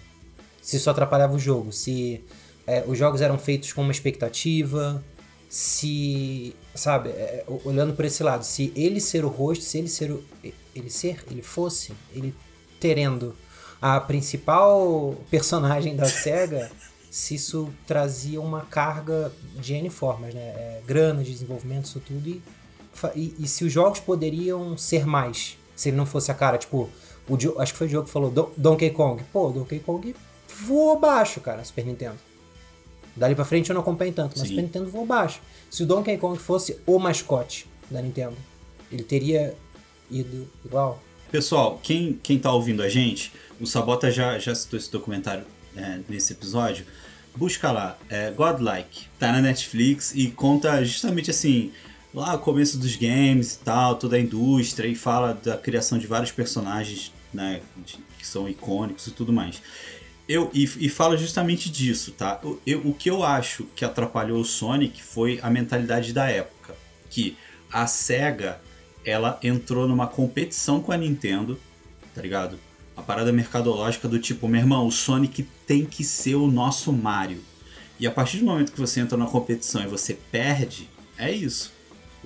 Se 0.60 0.76
isso 0.76 0.90
atrapalhava 0.90 1.34
o 1.34 1.38
jogo. 1.38 1.72
Se 1.72 2.24
é, 2.66 2.84
os 2.86 2.98
jogos 2.98 3.20
eram 3.20 3.38
feitos 3.38 3.72
com 3.72 3.82
uma 3.82 3.92
expectativa. 3.92 5.02
Se. 5.48 6.54
Sabe, 6.74 7.10
é, 7.10 7.44
olhando 7.64 7.94
por 7.94 8.04
esse 8.04 8.22
lado, 8.22 8.44
se 8.44 8.72
ele 8.76 9.00
ser 9.00 9.24
o 9.24 9.28
rosto, 9.28 9.64
se 9.64 9.78
ele 9.78 9.88
ser 9.88 10.10
o. 10.10 10.22
Ele 10.74 10.90
ser, 10.90 11.24
ele 11.30 11.42
fosse, 11.42 11.92
ele 12.14 12.34
terendo 12.78 13.34
a 13.80 14.00
principal 14.00 15.16
personagem 15.30 15.96
da 15.96 16.04
SEGA, 16.04 16.70
se 17.10 17.34
isso 17.34 17.72
trazia 17.86 18.40
uma 18.40 18.62
carga 18.62 19.32
de 19.56 19.74
N 19.74 19.90
formas, 19.90 20.34
né? 20.34 20.40
É, 20.40 20.82
grana 20.86 21.24
de 21.24 21.32
desenvolvimento, 21.32 21.86
isso 21.86 22.00
tudo. 22.00 22.28
E, 22.28 22.42
e, 23.14 23.34
e, 23.38 23.48
se 23.48 23.64
os 23.64 23.72
jogos 23.72 24.00
poderiam 24.00 24.76
ser 24.76 25.06
mais, 25.06 25.57
se 25.78 25.90
ele 25.90 25.96
não 25.96 26.04
fosse 26.04 26.28
a 26.28 26.34
cara, 26.34 26.58
tipo, 26.58 26.90
o, 27.28 27.60
acho 27.60 27.72
que 27.72 27.78
foi 27.78 27.86
o 27.86 27.90
jogo 27.90 28.06
que 28.06 28.12
falou 28.12 28.32
Don 28.32 28.50
Donkey 28.56 28.90
Kong. 28.90 29.22
Pô, 29.32 29.48
Donkey 29.50 29.78
Kong 29.78 30.12
voou 30.66 30.98
baixo, 30.98 31.40
cara, 31.40 31.62
Super 31.62 31.86
Nintendo. 31.86 32.16
Dali 33.14 33.36
pra 33.36 33.44
frente 33.44 33.70
eu 33.70 33.74
não 33.74 33.82
acompanhei 33.82 34.12
tanto, 34.12 34.36
mas 34.36 34.48
Sim. 34.48 34.54
Super 34.54 34.62
Nintendo 34.62 34.90
voou 34.90 35.06
baixo. 35.06 35.40
Se 35.70 35.84
o 35.84 35.86
Donkey 35.86 36.18
Kong 36.18 36.36
fosse 36.36 36.80
o 36.84 36.98
mascote 36.98 37.68
da 37.88 38.02
Nintendo, 38.02 38.36
ele 38.90 39.04
teria 39.04 39.54
ido 40.10 40.50
igual. 40.64 41.00
Pessoal, 41.30 41.78
quem, 41.80 42.18
quem 42.24 42.40
tá 42.40 42.52
ouvindo 42.52 42.82
a 42.82 42.88
gente, 42.88 43.32
o 43.60 43.66
Sabota 43.66 44.10
já, 44.10 44.36
já 44.40 44.52
citou 44.56 44.80
esse 44.80 44.90
documentário 44.90 45.44
é, 45.76 46.00
nesse 46.08 46.32
episódio. 46.32 46.84
Busca 47.36 47.70
lá, 47.70 47.96
é 48.08 48.32
Godlike, 48.32 49.06
tá 49.16 49.30
na 49.30 49.40
Netflix 49.40 50.12
e 50.12 50.28
conta 50.28 50.84
justamente 50.84 51.30
assim, 51.30 51.70
lá 52.12 52.34
o 52.34 52.38
começo 52.38 52.78
dos 52.78 52.96
games 52.96 53.54
e 53.54 53.58
tal, 53.58 53.96
toda 53.96 54.16
a 54.16 54.20
indústria, 54.20 54.88
e 54.88 54.94
fala 54.94 55.34
da 55.34 55.56
criação 55.56 55.98
de 55.98 56.06
vários 56.06 56.30
personagens 56.30 57.12
né, 57.32 57.60
que 58.18 58.26
são 58.26 58.48
icônicos 58.48 59.06
e 59.06 59.10
tudo 59.10 59.32
mais. 59.32 59.60
Eu, 60.28 60.50
e, 60.52 60.64
e 60.64 60.88
fala 60.88 61.16
justamente 61.16 61.70
disso, 61.70 62.12
tá? 62.12 62.38
Eu, 62.66 62.80
o 62.80 62.92
que 62.92 63.08
eu 63.08 63.24
acho 63.24 63.64
que 63.74 63.84
atrapalhou 63.84 64.40
o 64.40 64.44
Sonic 64.44 65.02
foi 65.02 65.38
a 65.42 65.48
mentalidade 65.48 66.12
da 66.12 66.28
época. 66.28 66.74
Que 67.08 67.34
a 67.72 67.86
SEGA 67.86 68.60
ela 69.04 69.38
entrou 69.42 69.88
numa 69.88 70.06
competição 70.06 70.82
com 70.82 70.92
a 70.92 70.98
Nintendo, 70.98 71.58
tá 72.14 72.20
ligado? 72.20 72.58
A 72.94 73.00
parada 73.00 73.32
mercadológica 73.32 74.06
do 74.06 74.18
tipo, 74.18 74.46
meu 74.48 74.60
irmão, 74.60 74.86
o 74.86 74.92
Sonic 74.92 75.48
tem 75.66 75.86
que 75.86 76.04
ser 76.04 76.34
o 76.34 76.46
nosso 76.46 76.92
Mario. 76.92 77.42
E 77.98 78.06
a 78.06 78.10
partir 78.10 78.38
do 78.38 78.44
momento 78.44 78.72
que 78.72 78.80
você 78.80 79.00
entra 79.00 79.16
na 79.16 79.26
competição 79.26 79.82
e 79.82 79.86
você 79.86 80.12
perde, 80.30 80.90
é 81.16 81.32
isso. 81.32 81.72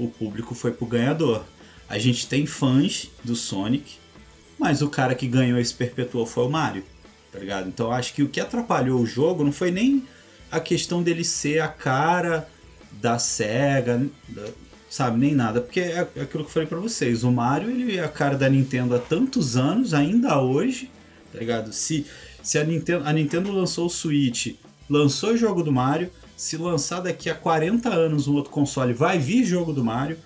O 0.04 0.08
público 0.08 0.54
foi 0.54 0.72
pro 0.72 0.86
ganhador. 0.86 1.44
A 1.88 1.98
gente 1.98 2.26
tem 2.26 2.46
fãs 2.46 3.10
do 3.22 3.36
Sonic, 3.36 3.96
mas 4.58 4.82
o 4.82 4.88
cara 4.88 5.14
que 5.14 5.26
ganhou 5.26 5.58
e 5.58 5.64
se 5.64 5.74
perpetuou 5.74 6.26
foi 6.26 6.44
o 6.44 6.50
Mario 6.50 6.84
tá 7.32 7.38
ligado? 7.38 7.66
Então 7.66 7.90
acho 7.90 8.12
que 8.12 8.22
o 8.22 8.28
que 8.28 8.40
atrapalhou 8.40 9.00
o 9.00 9.06
jogo 9.06 9.42
não 9.42 9.50
foi 9.50 9.70
nem 9.70 10.06
a 10.50 10.60
questão 10.60 11.02
dele 11.02 11.24
ser 11.24 11.60
a 11.60 11.68
cara 11.68 12.46
da 13.00 13.18
SEGA, 13.18 14.06
sabe, 14.88 15.18
nem 15.18 15.34
nada, 15.34 15.62
porque 15.62 15.80
é 15.80 16.00
aquilo 16.00 16.26
que 16.26 16.36
eu 16.36 16.44
falei 16.44 16.68
para 16.68 16.78
vocês, 16.78 17.24
o 17.24 17.32
Mario 17.32 17.70
ele 17.70 17.96
é 17.96 18.04
a 18.04 18.08
cara 18.08 18.36
da 18.36 18.50
Nintendo 18.50 18.94
há 18.94 18.98
tantos 18.98 19.56
anos, 19.56 19.94
ainda 19.94 20.38
hoje, 20.38 20.90
tá 21.32 21.38
ligado? 21.38 21.72
Se, 21.72 22.06
se 22.42 22.58
a, 22.58 22.64
Nintendo, 22.64 23.08
a 23.08 23.12
Nintendo 23.14 23.50
lançou 23.50 23.86
o 23.86 23.90
Switch, 23.90 24.54
lançou 24.90 25.30
o 25.30 25.36
jogo 25.38 25.62
do 25.62 25.72
Mario, 25.72 26.10
se 26.42 26.56
lançar 26.56 27.00
daqui 27.00 27.30
a 27.30 27.36
40 27.36 27.88
anos 27.88 28.26
um 28.26 28.34
outro 28.34 28.50
console, 28.50 28.92
vai 28.92 29.16
vir 29.16 29.44
jogo 29.44 29.72
do 29.72 29.84
Mario, 29.84 30.18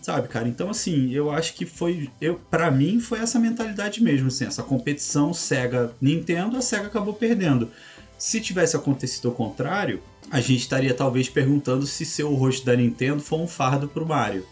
Sabe, 0.00 0.28
cara? 0.28 0.48
Então, 0.48 0.70
assim, 0.70 1.12
eu 1.12 1.28
acho 1.28 1.54
que 1.54 1.66
foi. 1.66 2.08
eu 2.20 2.40
para 2.50 2.70
mim, 2.70 3.00
foi 3.00 3.18
essa 3.18 3.38
mentalidade 3.38 4.02
mesmo, 4.02 4.28
assim, 4.28 4.46
essa 4.46 4.62
competição 4.62 5.34
Sega-Nintendo, 5.34 6.56
a 6.56 6.62
Sega 6.62 6.86
acabou 6.86 7.12
perdendo. 7.12 7.68
Se 8.16 8.40
tivesse 8.40 8.76
acontecido 8.76 9.28
o 9.28 9.32
contrário, 9.32 10.00
a 10.30 10.40
gente 10.40 10.60
estaria 10.60 10.94
talvez 10.94 11.28
perguntando 11.28 11.84
se 11.84 12.06
seu 12.06 12.32
rosto 12.32 12.64
da 12.64 12.76
Nintendo 12.76 13.20
foi 13.20 13.40
um 13.40 13.48
fardo 13.48 13.88
pro 13.88 14.06
Mario. 14.06 14.46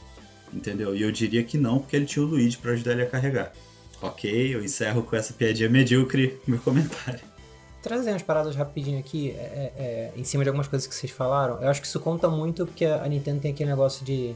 Entendeu? 0.52 0.94
E 0.94 1.00
eu 1.00 1.12
diria 1.12 1.44
que 1.44 1.56
não, 1.56 1.78
porque 1.78 1.96
ele 1.96 2.06
tinha 2.06 2.24
o 2.24 2.28
Luigi 2.28 2.58
para 2.58 2.72
ajudar 2.72 2.92
ele 2.92 3.02
a 3.02 3.08
carregar. 3.08 3.52
Ok, 4.02 4.54
eu 4.54 4.62
encerro 4.62 5.04
com 5.04 5.16
essa 5.16 5.32
piadinha 5.32 5.70
medíocre 5.70 6.38
meu 6.46 6.58
comentário. 6.58 7.36
Trazer 7.87 8.11
umas 8.11 8.22
paradas 8.22 8.57
rapidinho 8.57 8.99
aqui, 8.99 9.30
é, 9.30 9.32
é, 9.32 9.72
é, 9.78 10.12
em 10.16 10.24
cima 10.24 10.43
de 10.43 10.49
algumas 10.49 10.66
coisas 10.66 10.89
que 10.89 10.95
vocês 10.95 11.12
falaram. 11.12 11.62
Eu 11.62 11.68
acho 11.68 11.80
que 11.80 11.87
isso 11.87 12.01
conta 12.01 12.28
muito 12.28 12.66
porque 12.66 12.84
a 12.84 13.07
Nintendo 13.07 13.41
tem 13.41 13.53
aquele 13.53 13.70
negócio 13.70 14.05
de 14.05 14.34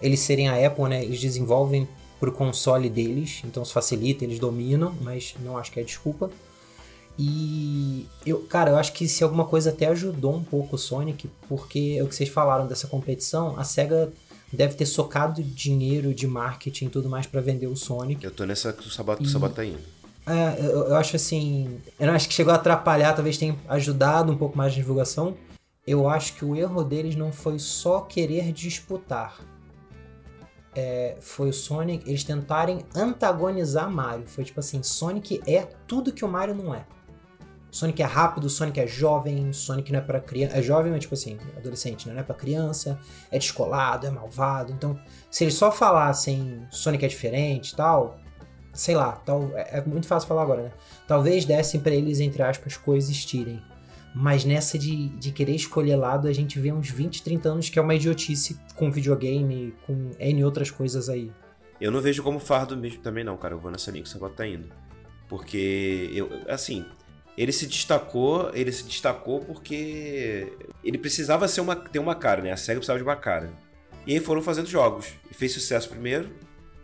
eles 0.00 0.20
serem 0.20 0.48
a 0.48 0.64
Apple, 0.64 0.84
né? 0.84 1.02
Eles 1.02 1.20
desenvolvem 1.20 1.88
pro 2.20 2.30
console 2.30 2.88
deles, 2.88 3.42
então 3.44 3.64
isso 3.64 3.72
facilita, 3.72 4.22
eles 4.22 4.38
dominam, 4.38 4.94
mas 5.00 5.34
não 5.40 5.58
acho 5.58 5.72
que 5.72 5.80
é 5.80 5.82
desculpa. 5.82 6.30
E 7.18 8.06
eu, 8.24 8.42
cara, 8.44 8.70
eu 8.70 8.76
acho 8.76 8.92
que 8.92 9.08
se 9.08 9.24
alguma 9.24 9.46
coisa 9.46 9.70
até 9.70 9.88
ajudou 9.88 10.36
um 10.36 10.44
pouco 10.44 10.76
o 10.76 10.78
Sonic, 10.78 11.28
porque 11.48 11.96
é 11.98 12.04
o 12.04 12.06
que 12.06 12.14
vocês 12.14 12.28
falaram 12.28 12.68
dessa 12.68 12.86
competição, 12.86 13.58
a 13.58 13.64
SEGA 13.64 14.12
deve 14.52 14.74
ter 14.74 14.86
socado 14.86 15.42
dinheiro 15.42 16.14
de 16.14 16.26
marketing 16.26 16.86
e 16.86 16.88
tudo 16.90 17.08
mais 17.08 17.26
para 17.26 17.40
vender 17.40 17.66
o 17.66 17.76
Sonic. 17.76 18.24
Eu 18.24 18.30
tô 18.30 18.44
nessa 18.44 18.72
que 18.72 18.86
o 18.86 18.90
Sabato, 18.90 19.24
e... 19.24 19.30
Tá. 19.32 19.78
É, 20.26 20.60
eu, 20.60 20.88
eu, 20.88 20.96
acho 20.96 21.16
assim. 21.16 21.80
Eu 21.98 22.10
acho 22.10 22.28
que 22.28 22.34
chegou 22.34 22.52
a 22.52 22.56
atrapalhar, 22.56 23.12
talvez 23.14 23.38
tenha 23.38 23.56
ajudado 23.68 24.32
um 24.32 24.36
pouco 24.36 24.58
mais 24.58 24.72
na 24.72 24.80
divulgação. 24.80 25.36
Eu 25.86 26.08
acho 26.08 26.34
que 26.34 26.44
o 26.44 26.56
erro 26.56 26.82
deles 26.82 27.14
não 27.14 27.32
foi 27.32 27.58
só 27.60 28.00
querer 28.00 28.52
disputar 28.52 29.38
é, 30.76 31.16
foi 31.20 31.48
o 31.48 31.52
Sonic, 31.52 32.08
eles 32.08 32.22
tentarem 32.22 32.84
antagonizar 32.94 33.90
Mario. 33.90 34.26
Foi 34.26 34.44
tipo 34.44 34.60
assim, 34.60 34.82
Sonic 34.82 35.40
é 35.46 35.62
tudo 35.88 36.12
que 36.12 36.24
o 36.24 36.28
Mario 36.28 36.54
não 36.54 36.74
é. 36.74 36.84
Sonic 37.70 38.02
é 38.02 38.06
rápido, 38.06 38.48
Sonic 38.48 38.78
é 38.80 38.86
jovem, 38.86 39.52
Sonic 39.52 39.90
não 39.90 39.98
é 39.98 40.02
para 40.02 40.20
criança. 40.20 40.56
É 40.56 40.62
jovem, 40.62 40.92
mas 40.92 41.00
tipo 41.00 41.14
assim, 41.14 41.38
adolescente, 41.56 42.06
né? 42.06 42.14
não 42.14 42.20
é 42.20 42.22
para 42.22 42.34
criança, 42.34 42.98
é 43.30 43.38
descolado, 43.38 44.06
é 44.06 44.10
malvado. 44.10 44.72
Então, 44.72 44.98
se 45.30 45.44
eles 45.44 45.54
só 45.54 45.72
falassem 45.72 46.66
Sonic 46.70 47.04
é 47.04 47.08
diferente 47.08 47.70
e 47.70 47.76
tal, 47.76 48.18
sei 48.76 48.94
lá, 48.94 49.12
tal, 49.12 49.50
é, 49.54 49.78
é 49.78 49.84
muito 49.84 50.06
fácil 50.06 50.28
falar 50.28 50.42
agora, 50.42 50.62
né? 50.62 50.72
Talvez 51.06 51.44
dessem 51.44 51.80
para 51.80 51.94
eles, 51.94 52.20
entre 52.20 52.42
aspas, 52.42 52.76
coexistirem. 52.76 53.60
Mas 54.14 54.44
nessa 54.44 54.78
de, 54.78 55.08
de 55.10 55.30
querer 55.30 55.54
escolher 55.54 55.96
lado, 55.96 56.26
a 56.26 56.32
gente 56.32 56.58
vê 56.58 56.72
uns 56.72 56.88
20, 56.88 57.22
30 57.22 57.48
anos 57.48 57.68
que 57.68 57.78
é 57.78 57.82
uma 57.82 57.94
idiotice 57.94 58.58
com 58.74 58.90
videogame, 58.90 59.74
com 59.86 60.10
N 60.18 60.44
outras 60.44 60.70
coisas 60.70 61.08
aí. 61.08 61.30
Eu 61.80 61.90
não 61.90 62.00
vejo 62.00 62.22
como 62.22 62.38
fardo 62.38 62.76
mesmo 62.76 63.02
também 63.02 63.22
não, 63.22 63.36
cara. 63.36 63.54
Eu 63.54 63.58
vou 63.58 63.70
nessa 63.70 63.90
linha 63.90 64.02
que 64.02 64.08
o 64.08 64.12
Sabato 64.12 64.36
tá 64.36 64.46
indo. 64.46 64.68
Porque, 65.28 66.10
eu, 66.14 66.30
assim, 66.48 66.86
ele 67.36 67.52
se 67.52 67.66
destacou, 67.66 68.50
ele 68.54 68.72
se 68.72 68.84
destacou 68.84 69.40
porque 69.40 70.50
ele 70.82 70.96
precisava 70.96 71.46
ser 71.46 71.60
uma, 71.60 71.76
ter 71.76 71.98
uma 71.98 72.14
cara, 72.14 72.40
né? 72.40 72.52
A 72.52 72.56
SEGA 72.56 72.78
precisava 72.78 72.98
de 72.98 73.04
uma 73.04 73.16
cara. 73.16 73.52
E 74.06 74.14
aí 74.14 74.20
foram 74.20 74.40
fazendo 74.40 74.66
jogos. 74.66 75.12
E 75.30 75.34
fez 75.34 75.52
sucesso 75.52 75.88
primeiro, 75.90 76.30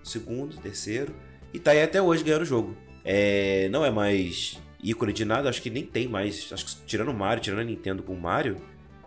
segundo, 0.05 0.57
terceiro. 0.59 1.15
E 1.53 1.59
tá 1.59 1.73
aí 1.73 1.83
até 1.83 2.01
hoje 2.01 2.25
ganhando 2.25 2.43
o 2.43 2.47
jogo. 2.47 2.77
É, 3.05 3.69
não 3.71 3.85
é 3.85 3.91
mais 3.91 4.61
ícone 4.83 5.13
de 5.13 5.25
nada, 5.25 5.49
acho 5.49 5.63
que 5.63 5.71
nem 5.71 5.85
tem 5.85 6.09
mais. 6.09 6.53
Acho 6.53 6.65
que 6.65 6.77
tirando 6.87 7.11
o 7.11 7.15
Mario, 7.15 7.43
tirando 7.43 7.61
a 7.61 7.65
Nintendo 7.65 8.03
com 8.03 8.15
o 8.15 8.21
Mario, 8.21 8.57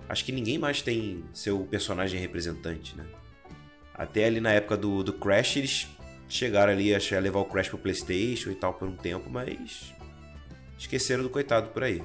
acho 0.07 0.23
que 0.23 0.31
ninguém 0.31 0.57
mais 0.57 0.81
tem 0.81 1.23
seu 1.33 1.59
personagem 1.61 2.19
representante, 2.19 2.95
né? 2.95 3.05
Até 3.93 4.25
ali 4.25 4.41
na 4.41 4.51
época 4.51 4.77
do, 4.77 5.03
do 5.03 5.13
Crash, 5.13 5.57
eles 5.57 5.87
chegaram 6.27 6.71
ali 6.73 6.93
a 6.93 6.99
levar 7.19 7.39
o 7.39 7.45
Crash 7.45 7.69
pro 7.69 7.77
Playstation 7.77 8.51
e 8.51 8.55
tal 8.55 8.73
por 8.73 8.87
um 8.87 8.95
tempo, 8.95 9.29
mas 9.29 9.93
esqueceram 10.77 11.23
do 11.23 11.29
coitado 11.29 11.69
por 11.69 11.83
aí. 11.83 12.03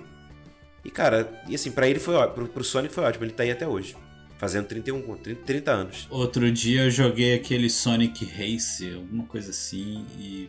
E 0.85 0.91
cara, 0.91 1.43
e 1.49 1.55
assim, 1.55 1.71
pra 1.71 1.89
ele 1.89 1.99
foi 1.99 2.15
ótimo, 2.15 2.35
pro, 2.35 2.49
pro 2.49 2.65
Sonic 2.65 2.95
foi 2.95 3.05
ótimo, 3.05 3.25
ele 3.25 3.33
tá 3.33 3.43
aí 3.43 3.51
até 3.51 3.67
hoje. 3.67 3.97
Fazendo 4.41 4.69
31, 4.69 5.17
30, 5.19 5.43
30 5.45 5.71
anos. 5.71 6.09
Outro 6.09 6.51
dia 6.51 6.85
eu 6.85 6.91
joguei 6.91 7.35
aquele 7.35 7.69
Sonic 7.69 8.25
Race, 8.25 8.91
alguma 8.91 9.25
coisa 9.25 9.51
assim, 9.51 10.07
e 10.19 10.49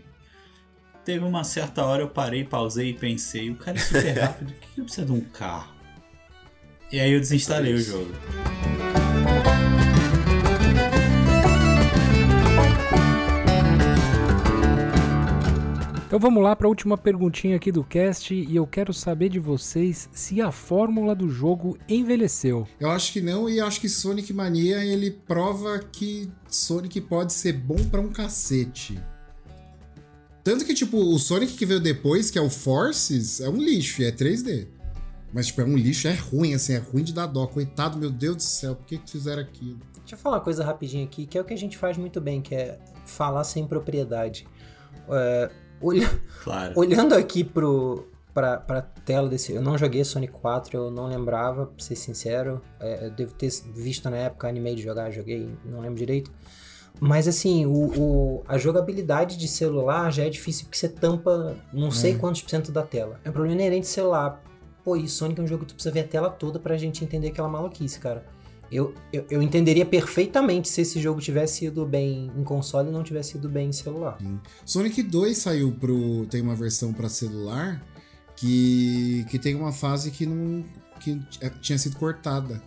teve 1.04 1.26
uma 1.26 1.44
certa 1.44 1.84
hora 1.84 2.02
eu 2.02 2.08
parei, 2.08 2.46
pausei 2.46 2.92
e 2.92 2.94
pensei, 2.94 3.50
o 3.50 3.56
cara 3.58 3.78
é 3.78 3.82
super 3.82 4.14
rápido, 4.18 4.54
por 4.54 4.70
que 4.70 4.80
eu 4.80 4.86
preciso 4.86 5.08
de 5.08 5.12
um 5.12 5.20
carro? 5.20 5.76
E 6.90 7.02
aí 7.02 7.12
eu 7.12 7.20
desinstalei 7.20 7.74
o 7.74 7.82
jogo. 7.82 8.14
Então 16.12 16.20
vamos 16.20 16.44
lá 16.44 16.54
para 16.58 16.68
a 16.68 16.70
última 16.70 16.98
perguntinha 16.98 17.56
aqui 17.56 17.72
do 17.72 17.86
cast 17.86 18.34
e 18.34 18.54
eu 18.54 18.68
quero 18.68 18.94
saber 18.94 19.30
de 19.30 19.40
vocês 19.40 20.10
se 20.12 20.42
a 20.42 20.52
fórmula 20.52 21.16
do 21.16 21.30
jogo 21.30 21.78
envelheceu. 21.88 22.68
Eu 22.82 22.92
acho 22.92 23.14
que 23.14 23.22
não 23.22 23.50
e 23.50 23.62
acho 23.62 23.80
que 23.80 23.88
Sonic 23.88 24.34
Mania 24.34 24.84
ele 24.84 25.10
prova 25.10 25.80
que 25.80 26.30
Sonic 26.50 27.00
pode 27.00 27.32
ser 27.32 27.54
bom 27.54 27.78
para 27.90 28.02
um 28.02 28.10
cacete. 28.10 29.02
Tanto 30.44 30.66
que, 30.66 30.74
tipo, 30.74 30.98
o 30.98 31.18
Sonic 31.18 31.54
que 31.54 31.66
veio 31.66 31.80
depois, 31.80 32.30
que 32.30 32.38
é 32.38 32.42
o 32.42 32.50
Forces, 32.50 33.40
é 33.40 33.48
um 33.48 33.56
lixo, 33.56 34.02
e 34.02 34.06
é 34.06 34.12
3D. 34.12 34.68
Mas, 35.32 35.48
tipo, 35.48 35.62
é 35.62 35.64
um 35.64 35.78
lixo, 35.78 36.10
é 36.10 36.14
ruim, 36.14 36.54
assim, 36.54 36.74
é 36.74 36.80
ruim 36.80 37.06
de 37.06 37.14
dar 37.14 37.28
dó. 37.28 37.48
Coitado, 37.48 37.98
meu 37.98 38.12
Deus 38.12 38.36
do 38.36 38.44
céu, 38.44 38.76
por 38.76 38.86
que, 38.86 38.98
que 38.98 39.10
fizeram 39.10 39.42
aquilo? 39.42 39.80
Deixa 40.00 40.16
eu 40.16 40.20
falar 40.20 40.40
uma 40.40 40.44
coisa 40.44 40.62
rapidinho 40.62 41.06
aqui, 41.06 41.26
que 41.26 41.38
é 41.38 41.42
o 41.42 41.46
que 41.46 41.54
a 41.54 41.58
gente 41.58 41.78
faz 41.78 41.98
muito 41.98 42.20
bem, 42.20 42.42
que 42.42 42.54
é 42.54 42.78
falar 43.06 43.46
sem 43.46 43.66
propriedade. 43.66 44.46
É, 45.08 45.52
olha... 45.82 46.10
claro. 46.44 46.74
Olhando 46.76 47.14
aqui 47.14 47.44
pro, 47.44 48.08
pra, 48.34 48.58
pra 48.58 48.82
tela 48.82 49.28
desse. 49.30 49.54
Eu 49.54 49.62
não 49.62 49.78
joguei 49.78 50.04
Sonic 50.04 50.34
4, 50.34 50.78
eu 50.78 50.92
não 50.92 51.08
lembrava, 51.08 51.68
pra 51.68 51.84
ser 51.84 51.96
sincero. 51.96 52.62
É, 52.80 53.08
eu 53.08 53.12
devo 53.12 53.34
ter 53.34 53.50
visto 53.76 54.10
na 54.10 54.18
época, 54.18 54.48
animei 54.48 54.76
de 54.76 54.82
jogar, 54.82 55.12
joguei, 55.12 55.50
não 55.66 55.82
lembro 55.82 55.96
direito. 55.96 56.32
Mas 57.00 57.28
assim, 57.28 57.66
o, 57.66 58.00
o, 58.00 58.44
a 58.48 58.58
jogabilidade 58.58 59.38
de 59.38 59.48
celular 59.48 60.12
já 60.12 60.26
é 60.26 60.30
difícil 60.30 60.66
porque 60.66 60.78
você 60.78 60.90
tampa 60.90 61.56
não 61.74 61.90
sei 61.90 62.14
é. 62.14 62.18
quantos 62.18 62.42
por 62.42 62.50
cento 62.50 62.72
da 62.72 62.84
tela. 62.84 63.20
É 63.24 63.30
um 63.30 63.34
problema 63.34 63.56
inerente 63.56 63.84
de 63.84 63.88
celular. 63.88 64.44
Pô, 64.84 64.96
e 64.96 65.08
Sonic 65.08 65.40
é 65.40 65.44
um 65.44 65.48
jogo 65.48 65.62
que 65.62 65.70
tu 65.70 65.76
precisa 65.76 65.94
ver 65.94 66.02
a 66.02 66.08
tela 66.08 66.30
toda 66.30 66.60
pra 66.60 66.78
gente 66.78 67.04
entender 67.04 67.30
aquela 67.30 67.48
maluquice, 67.48 68.00
cara. 68.00 68.26
Eu, 68.72 68.94
eu, 69.12 69.26
eu, 69.30 69.42
entenderia 69.42 69.86
perfeitamente 69.86 70.70
se 70.70 70.80
esse 70.80 71.02
jogo 71.02 71.20
tivesse 71.20 71.66
ido 71.66 71.86
bem 71.86 72.32
em 72.38 72.44
console 72.44 72.88
e 72.88 72.92
não 72.92 73.04
tivesse 73.04 73.38
ido 73.38 73.50
bem 73.50 73.68
em 73.68 73.74
celular. 73.74 74.18
Sim. 74.18 74.40
Sonic 74.66 75.04
2 75.04 75.38
saiu 75.38 75.74
pro. 75.74 76.26
tem 76.28 76.42
uma 76.42 76.56
versão 76.56 76.94
para 76.94 77.10
celular 77.10 77.84
que, 78.38 79.26
que 79.30 79.38
tem 79.38 79.56
uma 79.56 79.74
fase 79.74 80.10
que 80.10 80.26
não. 80.26 80.64
que 81.02 81.22
é, 81.42 81.50
tinha 81.50 81.78
sido 81.78 81.98
cortada. 81.98 82.62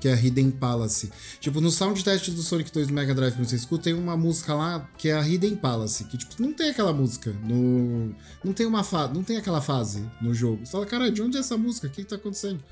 Que 0.00 0.08
é 0.08 0.14
a 0.14 0.16
Hidden 0.16 0.50
Palace. 0.52 1.12
Tipo, 1.40 1.60
no 1.60 1.70
sound 1.70 2.02
test 2.02 2.30
do 2.30 2.40
Sonic 2.40 2.72
2 2.72 2.90
Mega 2.90 3.14
Drive 3.14 3.34
que 3.34 3.44
você 3.44 3.56
escuta, 3.56 3.84
tem 3.84 3.92
uma 3.92 4.16
música 4.16 4.54
lá 4.54 4.88
que 4.96 5.10
é 5.10 5.12
a 5.12 5.20
Hidden 5.20 5.56
Palace. 5.56 6.04
Que, 6.04 6.16
tipo, 6.16 6.40
não 6.42 6.54
tem 6.54 6.70
aquela 6.70 6.94
música. 6.94 7.30
No, 7.44 8.14
não 8.42 8.54
tem 8.54 8.64
uma 8.64 8.82
fa 8.82 9.08
não 9.08 9.22
tem 9.22 9.36
aquela 9.36 9.60
fase 9.60 10.02
no 10.18 10.32
jogo. 10.32 10.64
Você 10.64 10.72
fala, 10.72 10.86
cara, 10.86 11.12
de 11.12 11.20
onde 11.20 11.36
é 11.36 11.40
essa 11.40 11.58
música? 11.58 11.86
O 11.86 11.90
que, 11.90 12.02
que 12.02 12.08
tá 12.08 12.16
acontecendo? 12.16 12.64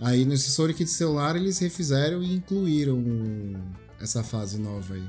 Aí 0.00 0.24
nesse 0.24 0.50
Sonic 0.50 0.84
de 0.84 0.90
celular 0.90 1.36
eles 1.36 1.58
refizeram 1.58 2.22
e 2.22 2.34
incluíram 2.34 3.02
essa 4.00 4.24
fase 4.24 4.58
nova 4.58 4.94
aí. 4.94 5.04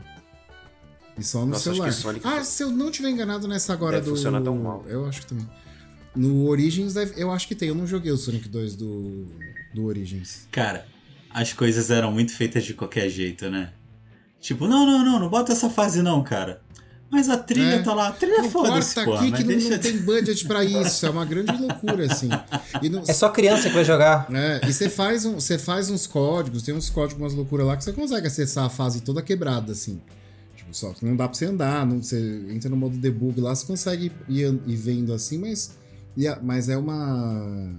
E 1.17 1.23
só 1.23 1.39
no 1.41 1.47
Nossa, 1.47 1.63
celular. 1.63 1.91
Sonic... 1.91 2.27
Ah, 2.27 2.43
se 2.43 2.63
eu 2.63 2.71
não 2.71 2.91
tiver 2.91 3.09
enganado 3.09 3.47
nessa 3.47 3.73
agora 3.73 3.97
deve 3.97 4.09
do. 4.09 4.15
Funciona 4.15 4.41
tão 4.41 4.57
mal. 4.57 4.83
Eu 4.87 5.05
acho 5.05 5.21
que 5.21 5.27
também. 5.27 5.47
No 6.13 6.47
Origins, 6.47 6.95
eu 7.15 7.31
acho 7.31 7.47
que 7.47 7.55
tem. 7.55 7.69
Eu 7.69 7.75
não 7.75 7.87
joguei 7.87 8.11
o 8.11 8.17
Sonic 8.17 8.49
2 8.49 8.75
do, 8.75 9.27
do 9.73 9.85
Origins. 9.85 10.47
Cara, 10.51 10.85
as 11.29 11.53
coisas 11.53 11.89
eram 11.89 12.11
muito 12.11 12.35
feitas 12.35 12.65
de 12.65 12.73
qualquer 12.73 13.09
jeito, 13.09 13.49
né? 13.49 13.71
Tipo, 14.41 14.67
não, 14.67 14.85
não, 14.85 15.05
não, 15.05 15.19
não 15.19 15.29
bota 15.29 15.53
essa 15.53 15.69
fase 15.69 16.01
não, 16.01 16.21
cara. 16.23 16.61
Mas 17.12 17.28
a 17.28 17.38
trilha 17.38 17.76
é. 17.76 17.82
tá 17.82 17.93
lá, 17.93 18.07
a 18.07 18.12
trilha 18.14 18.49
foda-se, 18.49 19.03
pô. 19.03 19.16
aqui 19.16 19.34
que 19.34 19.43
não, 19.43 19.70
não, 19.70 19.78
tem 19.78 19.97
budget 19.97 20.47
para 20.47 20.64
isso, 20.64 21.05
é 21.05 21.09
uma 21.09 21.26
grande 21.26 21.51
loucura, 21.62 22.05
assim. 22.05 22.30
Não... 22.89 23.03
É 23.05 23.12
só 23.12 23.28
criança 23.30 23.68
que 23.68 23.76
vai 23.76 23.84
jogar. 23.84 24.28
É, 24.34 24.62
e 24.66 24.72
você 24.72 24.89
faz, 24.89 25.26
um, 25.26 25.34
você 25.34 25.59
faz 25.59 25.89
uns 25.89 26.07
códigos, 26.07 26.64
tem 26.64 26.74
uns 26.74 26.89
códigos, 26.89 27.22
umas 27.22 27.34
loucuras 27.34 27.68
lá 27.68 27.76
que 27.76 27.84
você 27.84 27.91
consegue 27.91 28.28
acessar 28.28 28.64
a 28.64 28.70
fase 28.70 29.01
toda 29.01 29.22
quebrada, 29.22 29.74
assim. 29.74 29.99
Tipo, 30.55 30.74
só 30.74 30.93
que 30.93 31.03
não 31.03 31.18
dá 31.18 31.28
pra 31.28 31.38
você 31.38 31.47
andar, 31.47 31.86
não, 31.86 32.01
você 32.01 32.45
entra 32.49 32.70
no 32.70 32.78
modo 32.78 32.95
debug 32.95 33.41
lá, 33.41 33.53
você 33.53 33.66
consegue 33.66 34.09
ir, 34.30 34.62
ir 34.66 34.76
vendo 34.78 35.14
assim, 35.14 35.38
mas, 35.38 35.76
mas 36.41 36.70
é 36.70 36.78
uma... 36.78 37.76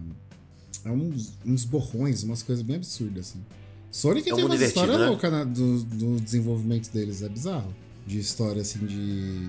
É 0.85 0.91
uns, 0.91 1.33
uns 1.47 1.65
borrões, 1.65 2.23
umas 2.23 2.43
coisas 2.43 2.63
bem 2.63 2.77
absurdas, 2.77 3.31
assim. 3.31 3.43
Sonic 3.91 4.31
é 4.31 4.35
tem 4.35 4.45
uma 4.45 4.55
história 4.57 4.99
né? 4.99 5.07
louca 5.07 5.31
né, 5.31 5.45
do, 5.47 5.83
do 5.85 6.21
desenvolvimento 6.21 6.91
deles, 6.91 7.23
é 7.23 7.31
bizarro 7.31 7.75
de 8.07 8.19
história, 8.19 8.63
assim, 8.63 8.85
de, 8.87 9.49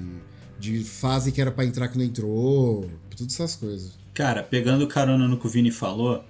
de 0.60 0.84
fase 0.84 1.32
que 1.32 1.42
era 1.42 1.52
para 1.52 1.66
entrar 1.66 1.88
que 1.88 1.98
não 1.98 2.06
entrou, 2.06 2.90
todas 3.16 3.34
essas 3.34 3.56
coisas. 3.56 3.92
Cara, 4.14 4.44
pegando 4.44 4.88
carona 4.88 5.28
no 5.28 5.38
que 5.38 5.48
o 5.48 5.50
Vini 5.50 5.72
falou, 5.72 6.24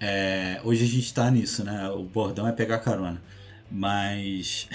é, 0.00 0.60
hoje 0.64 0.84
a 0.84 0.88
gente 0.88 1.12
tá 1.12 1.30
nisso, 1.30 1.64
né? 1.64 1.88
O 1.90 2.02
bordão 2.02 2.46
é 2.46 2.52
pegar 2.52 2.78
carona. 2.78 3.22
Mas. 3.70 4.68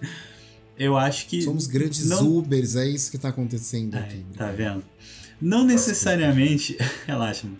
eu 0.78 0.96
acho 0.96 1.26
que. 1.26 1.42
Somos 1.42 1.66
grandes 1.66 2.06
não... 2.06 2.38
Ubers, 2.38 2.76
é 2.76 2.86
isso 2.88 3.10
que 3.10 3.18
tá 3.18 3.28
acontecendo 3.28 3.96
é, 3.96 4.00
aqui. 4.00 4.24
Tá 4.36 4.50
vendo? 4.50 4.82
Não 5.40 5.64
necessariamente. 5.64 6.76
Relaxa, 7.06 7.46
mano. 7.46 7.58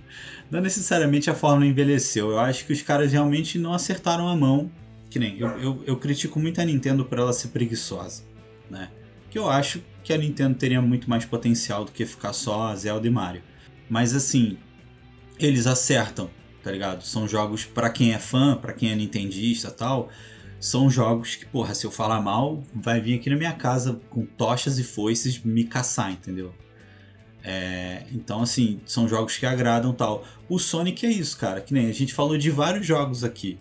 Não 0.50 0.60
necessariamente 0.60 1.30
a 1.30 1.34
fórmula 1.34 1.66
envelheceu. 1.66 2.30
Eu 2.30 2.40
acho 2.40 2.66
que 2.66 2.72
os 2.72 2.82
caras 2.82 3.12
realmente 3.12 3.58
não 3.58 3.72
acertaram 3.72 4.28
a 4.28 4.34
mão. 4.34 4.70
Que 5.08 5.18
nem. 5.18 5.38
Eu, 5.38 5.48
eu, 5.60 5.84
eu 5.86 5.96
critico 5.96 6.40
muito 6.40 6.60
a 6.60 6.64
Nintendo 6.64 7.04
por 7.04 7.18
ela 7.18 7.32
ser 7.32 7.48
preguiçosa 7.48 8.29
né? 8.70 8.90
Que 9.30 9.38
eu 9.38 9.48
acho 9.48 9.82
que 10.02 10.12
a 10.12 10.18
Nintendo 10.18 10.54
teria 10.56 10.80
muito 10.80 11.08
mais 11.08 11.24
potencial 11.24 11.84
do 11.84 11.92
que 11.92 12.06
ficar 12.06 12.32
só 12.32 12.74
Zelda 12.74 13.06
e 13.06 13.10
Mario. 13.10 13.42
Mas 13.88 14.14
assim, 14.14 14.58
eles 15.38 15.66
acertam, 15.66 16.30
tá 16.62 16.70
ligado? 16.70 17.02
São 17.02 17.26
jogos 17.26 17.64
para 17.64 17.90
quem 17.90 18.12
é 18.12 18.18
fã, 18.18 18.56
para 18.56 18.72
quem 18.72 18.90
é 18.90 18.94
nintendista 18.94 19.70
tal. 19.70 20.08
São 20.58 20.90
jogos 20.90 21.36
que, 21.36 21.46
porra, 21.46 21.74
se 21.74 21.86
eu 21.86 21.90
falar 21.90 22.20
mal, 22.20 22.62
vai 22.74 23.00
vir 23.00 23.14
aqui 23.14 23.30
na 23.30 23.36
minha 23.36 23.52
casa 23.52 24.00
com 24.10 24.26
tochas 24.26 24.78
e 24.78 24.84
foices 24.84 25.42
me 25.42 25.64
caçar, 25.64 26.12
entendeu? 26.12 26.54
É, 27.42 28.04
então, 28.12 28.42
assim, 28.42 28.80
são 28.84 29.08
jogos 29.08 29.38
que 29.38 29.46
agradam 29.46 29.92
tal. 29.92 30.24
O 30.48 30.58
Sonic 30.58 31.06
é 31.06 31.10
isso, 31.10 31.38
cara. 31.38 31.60
Que 31.60 31.72
nem 31.72 31.88
a 31.88 31.92
gente 31.92 32.12
falou 32.12 32.36
de 32.36 32.50
vários 32.50 32.86
jogos 32.86 33.24
aqui. 33.24 33.58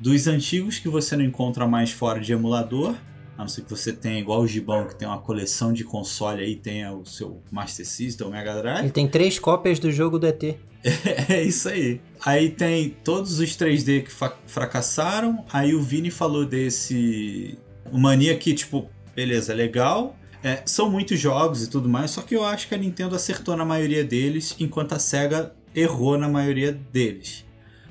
Dos 0.00 0.26
antigos 0.26 0.78
que 0.78 0.88
você 0.88 1.16
não 1.16 1.24
encontra 1.24 1.66
mais 1.66 1.90
fora 1.90 2.20
de 2.20 2.32
emulador, 2.32 2.96
a 3.38 3.42
não 3.42 3.48
ser 3.48 3.62
que 3.62 3.70
você 3.70 3.92
tenha, 3.92 4.18
igual 4.18 4.40
o 4.40 4.48
Gibão, 4.48 4.84
que 4.84 4.96
tem 4.96 5.06
uma 5.06 5.20
coleção 5.20 5.72
de 5.72 5.84
console 5.84 6.42
aí, 6.42 6.56
tenha 6.56 6.92
o 6.92 7.06
seu 7.06 7.40
Master 7.52 7.86
System, 7.86 8.26
o 8.26 8.30
Mega 8.30 8.60
Drive. 8.60 8.80
Ele 8.80 8.90
tem 8.90 9.06
três 9.06 9.38
cópias 9.38 9.78
do 9.78 9.92
jogo 9.92 10.18
do 10.18 10.26
ET. 10.26 10.42
é 11.28 11.42
isso 11.44 11.68
aí. 11.68 12.00
Aí 12.26 12.50
tem 12.50 12.90
todos 13.04 13.38
os 13.38 13.50
3D 13.50 14.02
que 14.02 14.10
fracassaram. 14.46 15.44
Aí 15.52 15.72
o 15.72 15.80
Vini 15.80 16.10
falou 16.10 16.44
desse. 16.44 17.56
Mania 17.92 18.36
que, 18.36 18.52
tipo, 18.52 18.90
beleza, 19.14 19.54
legal. 19.54 20.16
É, 20.42 20.62
são 20.66 20.90
muitos 20.90 21.18
jogos 21.18 21.62
e 21.62 21.70
tudo 21.70 21.88
mais, 21.88 22.12
só 22.12 22.22
que 22.22 22.34
eu 22.34 22.44
acho 22.44 22.68
que 22.68 22.74
a 22.74 22.78
Nintendo 22.78 23.14
acertou 23.14 23.56
na 23.56 23.64
maioria 23.64 24.04
deles, 24.04 24.54
enquanto 24.58 24.92
a 24.92 24.98
SEGA 24.98 25.52
errou 25.74 26.18
na 26.18 26.28
maioria 26.28 26.72
deles. 26.72 27.44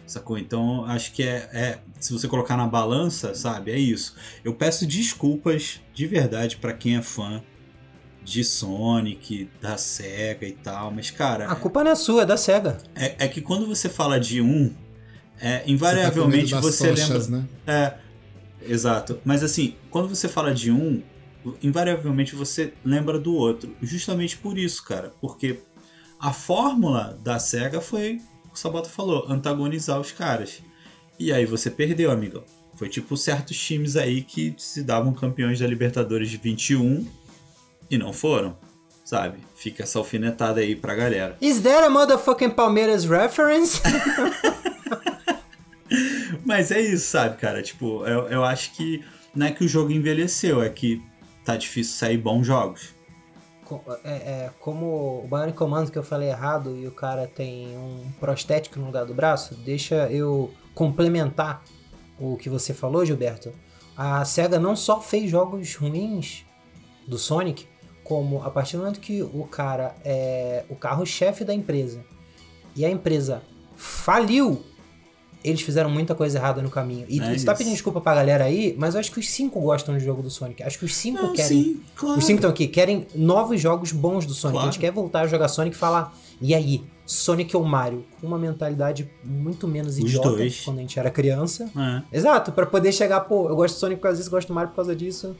Sacou? 0.07 0.37
Então 0.37 0.85
acho 0.85 1.11
que 1.11 1.21
é, 1.21 1.49
é, 1.53 1.79
Se 1.99 2.13
você 2.13 2.27
colocar 2.27 2.55
na 2.55 2.65
balança, 2.65 3.35
sabe? 3.35 3.71
É 3.71 3.77
isso. 3.77 4.15
Eu 4.43 4.53
peço 4.53 4.87
desculpas 4.87 5.81
de 5.93 6.07
verdade 6.07 6.57
para 6.57 6.73
quem 6.73 6.95
é 6.95 7.01
fã 7.01 7.43
de 8.23 8.43
Sonic, 8.43 9.49
da 9.61 9.77
SEGA 9.77 10.47
e 10.47 10.53
tal, 10.53 10.91
mas 10.91 11.11
cara. 11.11 11.49
A 11.49 11.55
culpa 11.55 11.83
não 11.83 11.91
é 11.91 11.95
sua, 11.95 12.23
é 12.23 12.25
da 12.25 12.37
SEGA. 12.37 12.77
É, 12.95 13.25
é 13.25 13.27
que 13.27 13.41
quando 13.41 13.67
você 13.67 13.87
fala 13.87 14.19
de 14.19 14.41
um, 14.41 14.73
é, 15.39 15.63
invariavelmente 15.67 16.53
você, 16.55 16.55
tá 16.55 16.61
você 16.61 16.89
tochas, 16.89 17.27
lembra. 17.27 17.49
Né? 17.65 17.99
É. 18.01 18.07
Exato. 18.61 19.19
Mas 19.23 19.43
assim, 19.43 19.75
quando 19.89 20.09
você 20.09 20.27
fala 20.27 20.53
de 20.53 20.71
um, 20.71 21.01
invariavelmente 21.61 22.35
você 22.35 22.73
lembra 22.83 23.19
do 23.19 23.33
outro. 23.33 23.75
Justamente 23.81 24.37
por 24.37 24.57
isso, 24.57 24.83
cara. 24.83 25.13
Porque 25.21 25.59
a 26.19 26.33
fórmula 26.33 27.17
da 27.23 27.39
SEGA 27.39 27.79
foi 27.79 28.19
o 28.57 28.59
Sabota 28.59 28.89
falou, 28.89 29.25
antagonizar 29.29 29.99
os 29.99 30.11
caras. 30.11 30.63
E 31.19 31.31
aí 31.31 31.45
você 31.45 31.69
perdeu, 31.69 32.09
amigão. 32.09 32.43
Foi 32.75 32.89
tipo 32.89 33.15
certos 33.15 33.55
times 33.57 33.95
aí 33.95 34.23
que 34.23 34.55
se 34.57 34.83
davam 34.83 35.13
campeões 35.13 35.59
da 35.59 35.67
Libertadores 35.67 36.29
de 36.29 36.37
21 36.37 37.07
e 37.89 37.97
não 37.99 38.11
foram. 38.11 38.57
Sabe? 39.05 39.37
Fica 39.55 39.83
essa 39.83 39.99
alfinetada 39.99 40.59
aí 40.59 40.75
pra 40.75 40.95
galera. 40.95 41.37
Is 41.39 41.61
there 41.61 41.85
a 41.85 41.89
motherfucking 41.89 42.49
Palmeiras 42.49 43.05
reference? 43.05 43.79
Mas 46.43 46.71
é 46.71 46.81
isso, 46.81 47.11
sabe, 47.11 47.37
cara? 47.37 47.61
Tipo, 47.61 48.05
eu, 48.05 48.27
eu 48.27 48.43
acho 48.43 48.73
que 48.73 49.03
não 49.35 49.45
é 49.45 49.51
que 49.51 49.63
o 49.63 49.67
jogo 49.67 49.91
envelheceu, 49.91 50.61
é 50.63 50.69
que 50.69 51.01
tá 51.45 51.55
difícil 51.55 51.95
sair 51.95 52.17
bons 52.17 52.45
jogos 52.45 52.96
é, 54.03 54.11
é, 54.11 54.51
como 54.59 55.23
o 55.23 55.27
Bionic 55.27 55.57
Commando 55.57 55.91
que 55.91 55.97
eu 55.97 56.03
falei 56.03 56.29
errado 56.29 56.75
e 56.75 56.87
o 56.87 56.91
cara 56.91 57.27
tem 57.27 57.77
um 57.77 58.11
prostético 58.19 58.79
no 58.79 58.87
lugar 58.87 59.05
do 59.05 59.13
braço, 59.13 59.55
deixa 59.55 60.09
eu 60.11 60.51
complementar 60.73 61.63
o 62.19 62.37
que 62.37 62.49
você 62.49 62.73
falou, 62.73 63.05
Gilberto. 63.05 63.51
A 63.95 64.23
SEGA 64.25 64.59
não 64.59 64.75
só 64.75 65.01
fez 65.01 65.29
jogos 65.29 65.75
ruins 65.75 66.45
do 67.07 67.17
Sonic, 67.17 67.67
como 68.03 68.41
a 68.43 68.49
partir 68.49 68.77
do 68.77 68.79
momento 68.79 68.99
que 68.99 69.21
o 69.21 69.45
cara 69.45 69.95
é 70.05 70.63
o 70.69 70.75
carro-chefe 70.75 71.43
da 71.43 71.53
empresa 71.53 72.03
e 72.75 72.85
a 72.85 72.89
empresa 72.89 73.41
faliu 73.75 74.63
eles 75.47 75.61
fizeram 75.61 75.89
muita 75.89 76.13
coisa 76.15 76.37
errada 76.37 76.61
no 76.61 76.69
caminho. 76.69 77.05
E 77.09 77.19
é 77.19 77.37
você 77.37 77.45
tá 77.45 77.53
pedindo 77.55 77.73
desculpa 77.73 78.01
pra 78.01 78.15
galera 78.15 78.43
aí, 78.45 78.75
mas 78.77 78.93
eu 78.93 78.99
acho 78.99 79.11
que 79.11 79.19
os 79.19 79.29
cinco 79.29 79.59
gostam 79.61 79.93
do 79.95 79.99
jogo 79.99 80.21
do 80.21 80.29
Sonic. 80.29 80.61
Acho 80.63 80.79
que 80.79 80.85
os 80.85 80.95
cinco 80.95 81.21
Não, 81.23 81.33
querem. 81.33 81.63
Sim, 81.63 81.81
claro. 81.95 82.17
Os 82.19 82.25
cinco 82.25 82.37
estão 82.37 82.49
aqui, 82.49 82.67
querem 82.67 83.07
novos 83.15 83.59
jogos 83.61 83.91
bons 83.91 84.25
do 84.25 84.33
Sonic. 84.33 84.53
Claro. 84.53 84.67
A 84.69 84.71
gente 84.71 84.79
quer 84.81 84.91
voltar 84.91 85.21
a 85.21 85.27
jogar 85.27 85.47
Sonic 85.47 85.75
e 85.75 85.79
falar. 85.79 86.15
E 86.41 86.53
aí, 86.53 86.83
Sonic 87.05 87.55
ou 87.55 87.63
Mario? 87.63 88.05
Com 88.21 88.27
uma 88.27 88.37
mentalidade 88.37 89.09
muito 89.23 89.67
menos 89.67 89.93
os 89.93 89.99
idiota 89.99 90.29
dois. 90.29 90.61
quando 90.63 90.77
a 90.77 90.81
gente 90.81 90.99
era 90.99 91.09
criança. 91.09 91.69
É. 92.11 92.17
Exato, 92.17 92.51
para 92.51 92.65
poder 92.65 92.91
chegar, 92.91 93.21
pô, 93.21 93.47
eu 93.49 93.55
gosto 93.55 93.73
de 93.75 93.79
Sonic 93.79 93.97
por 94.01 94.03
causa 94.03 94.17
disso, 94.17 94.29
gosto 94.31 94.47
do 94.49 94.53
Mario 94.53 94.69
por 94.69 94.75
causa 94.75 94.95
disso. 94.95 95.35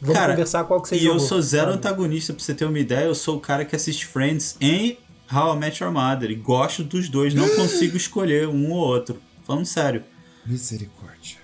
Vamos 0.00 0.16
cara, 0.18 0.32
conversar 0.32 0.64
qual 0.64 0.80
que 0.82 0.88
você 0.88 0.96
E 0.96 0.98
jogou, 0.98 1.16
eu 1.16 1.20
sou 1.20 1.40
zero 1.40 1.66
sabe? 1.66 1.76
antagonista, 1.76 2.32
pra 2.32 2.42
você 2.42 2.54
ter 2.54 2.64
uma 2.64 2.78
ideia. 2.78 3.04
Eu 3.04 3.14
sou 3.14 3.36
o 3.36 3.40
cara 3.40 3.64
que 3.64 3.76
assiste 3.76 4.04
Friends 4.06 4.56
em 4.60 4.98
How 5.32 5.54
I 5.54 5.58
Met 5.58 5.80
Your 5.80 5.92
Mother. 5.92 6.28
E 6.28 6.34
gosto 6.34 6.82
dos 6.82 7.08
dois, 7.08 7.32
não 7.34 7.48
consigo 7.54 7.96
escolher 7.96 8.48
um 8.48 8.72
ou 8.72 8.78
outro. 8.78 9.20
Falando 9.44 9.66
sério. 9.66 10.04
Misericórdia. 10.46 11.38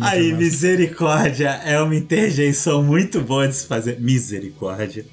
Aí, 0.00 0.32
misericórdia 0.32 1.50
é 1.64 1.80
uma 1.80 1.94
interjeição 1.94 2.82
muito 2.82 3.20
boa 3.20 3.46
de 3.46 3.54
se 3.54 3.66
fazer. 3.66 4.00
Misericórdia. 4.00 5.06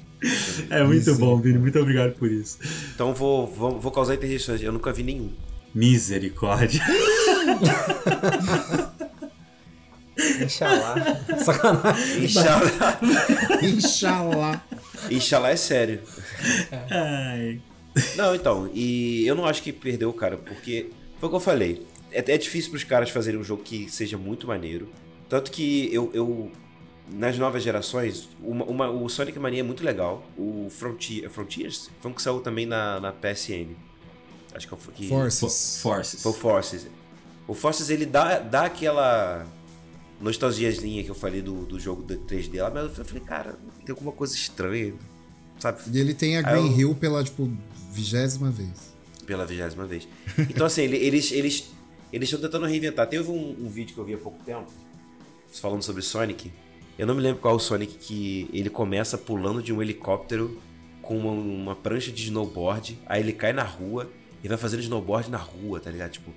É 0.70 0.82
muito 0.84 1.14
bom, 1.16 1.40
Vini. 1.40 1.58
Muito 1.58 1.78
obrigado 1.78 2.12
por 2.14 2.30
isso. 2.30 2.58
Então 2.94 3.12
vou, 3.12 3.46
vou, 3.46 3.78
vou 3.80 3.92
causar 3.92 4.14
interjeições. 4.14 4.62
Eu 4.62 4.72
nunca 4.72 4.92
vi 4.92 5.02
nenhum. 5.02 5.32
Misericórdia. 5.74 6.82
Inxalá. 10.40 10.94
Sacanagem. 11.44 12.24
Inxalá. 12.24 12.98
Inxalá. 13.62 14.64
Inxalá 15.10 15.50
é 15.50 15.56
sério. 15.56 16.00
Ai. 16.90 17.60
Não, 18.16 18.34
então, 18.34 18.70
e 18.72 19.26
eu 19.26 19.34
não 19.34 19.44
acho 19.46 19.62
que 19.62 19.72
perdeu, 19.72 20.12
cara, 20.12 20.36
porque 20.36 20.90
foi 21.18 21.28
o 21.28 21.30
que 21.30 21.36
eu 21.36 21.40
falei. 21.40 21.86
É, 22.10 22.18
é 22.18 22.38
difícil 22.38 22.70
pros 22.70 22.84
caras 22.84 23.10
fazerem 23.10 23.38
um 23.38 23.44
jogo 23.44 23.62
que 23.62 23.90
seja 23.90 24.16
muito 24.16 24.46
maneiro. 24.46 24.88
Tanto 25.28 25.50
que 25.50 25.92
eu, 25.92 26.10
eu 26.12 26.50
nas 27.10 27.38
novas 27.38 27.62
gerações, 27.62 28.28
uma, 28.42 28.64
uma, 28.64 28.90
o 28.90 29.08
Sonic 29.08 29.38
Mania 29.38 29.60
é 29.60 29.62
muito 29.62 29.84
legal. 29.84 30.24
O 30.36 30.68
Frontier, 30.70 31.28
Frontiers 31.30 31.90
foi 32.00 32.10
um 32.10 32.14
que 32.14 32.22
saiu 32.22 32.40
também 32.40 32.66
na, 32.66 33.00
na 33.00 33.12
PSN. 33.12 33.74
Acho 34.54 34.68
que 34.68 34.76
foi 34.76 34.94
que. 34.94 35.08
Forces. 35.08 35.80
Forces. 35.80 36.22
Foi 36.22 36.32
o 36.32 36.34
Forces. 36.34 36.86
O 37.48 37.54
Forces 37.54 37.90
ele 37.90 38.06
dá, 38.06 38.38
dá 38.38 38.64
aquela 38.64 39.46
nostalgiazinha 40.20 41.02
que 41.02 41.10
eu 41.10 41.14
falei 41.14 41.42
do, 41.42 41.66
do 41.66 41.80
jogo 41.80 42.02
do 42.02 42.16
3D 42.16 42.62
lá, 42.62 42.70
mas 42.70 42.96
eu 42.96 43.04
falei, 43.04 43.22
cara, 43.22 43.58
tem 43.84 43.92
alguma 43.92 44.12
coisa 44.12 44.34
estranha, 44.34 44.94
sabe? 45.58 45.82
E 45.92 45.98
ele 45.98 46.14
tem 46.14 46.38
a 46.38 46.42
Green 46.42 46.70
eu... 46.70 46.78
Hill 46.78 46.94
pela, 46.94 47.24
tipo, 47.24 47.50
vigésima 47.92 48.50
vez. 48.50 48.92
Pela 49.26 49.46
vigésima 49.46 49.86
vez. 49.86 50.08
Então, 50.38 50.66
assim, 50.66 50.82
eles 50.82 51.30
eles 51.30 51.70
eles 52.12 52.28
estão 52.28 52.40
tentando 52.40 52.66
reinventar. 52.66 53.06
Teve 53.06 53.30
um, 53.30 53.56
um 53.60 53.68
vídeo 53.68 53.94
que 53.94 54.00
eu 54.00 54.04
vi 54.04 54.14
há 54.14 54.18
pouco 54.18 54.42
tempo, 54.44 54.70
falando 55.52 55.82
sobre 55.82 56.02
Sonic. 56.02 56.50
Eu 56.98 57.06
não 57.06 57.14
me 57.14 57.20
lembro 57.20 57.40
qual 57.40 57.54
é 57.54 57.56
o 57.56 57.60
Sonic 57.60 57.94
que 57.98 58.50
ele 58.52 58.68
começa 58.68 59.16
pulando 59.16 59.62
de 59.62 59.72
um 59.72 59.80
helicóptero 59.80 60.60
com 61.00 61.16
uma, 61.16 61.30
uma 61.30 61.76
prancha 61.76 62.12
de 62.12 62.24
snowboard, 62.24 62.98
aí 63.06 63.20
ele 63.20 63.32
cai 63.32 63.52
na 63.52 63.64
rua 63.64 64.10
e 64.44 64.48
vai 64.48 64.56
fazendo 64.56 64.80
snowboard 64.80 65.30
na 65.30 65.38
rua, 65.38 65.80
tá 65.80 65.90
ligado? 65.90 66.12
Tipo, 66.12 66.30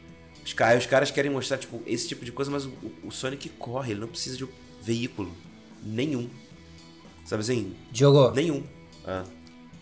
os, 0.44 0.54
caras, 0.54 0.84
os 0.84 0.90
caras 0.90 1.12
querem 1.12 1.30
mostrar, 1.30 1.58
tipo, 1.58 1.82
esse 1.86 2.08
tipo 2.08 2.24
de 2.24 2.32
coisa, 2.32 2.50
mas 2.50 2.66
o, 2.66 2.72
o 3.04 3.12
Sonic 3.12 3.50
corre, 3.50 3.92
ele 3.92 4.00
não 4.00 4.08
precisa 4.08 4.38
de 4.38 4.46
um 4.46 4.50
veículo 4.82 5.32
nenhum. 5.84 6.30
Sabe 7.26 7.42
assim? 7.42 7.76
Diogo. 7.92 8.32
Nenhum. 8.32 8.64
Ah. 9.06 9.24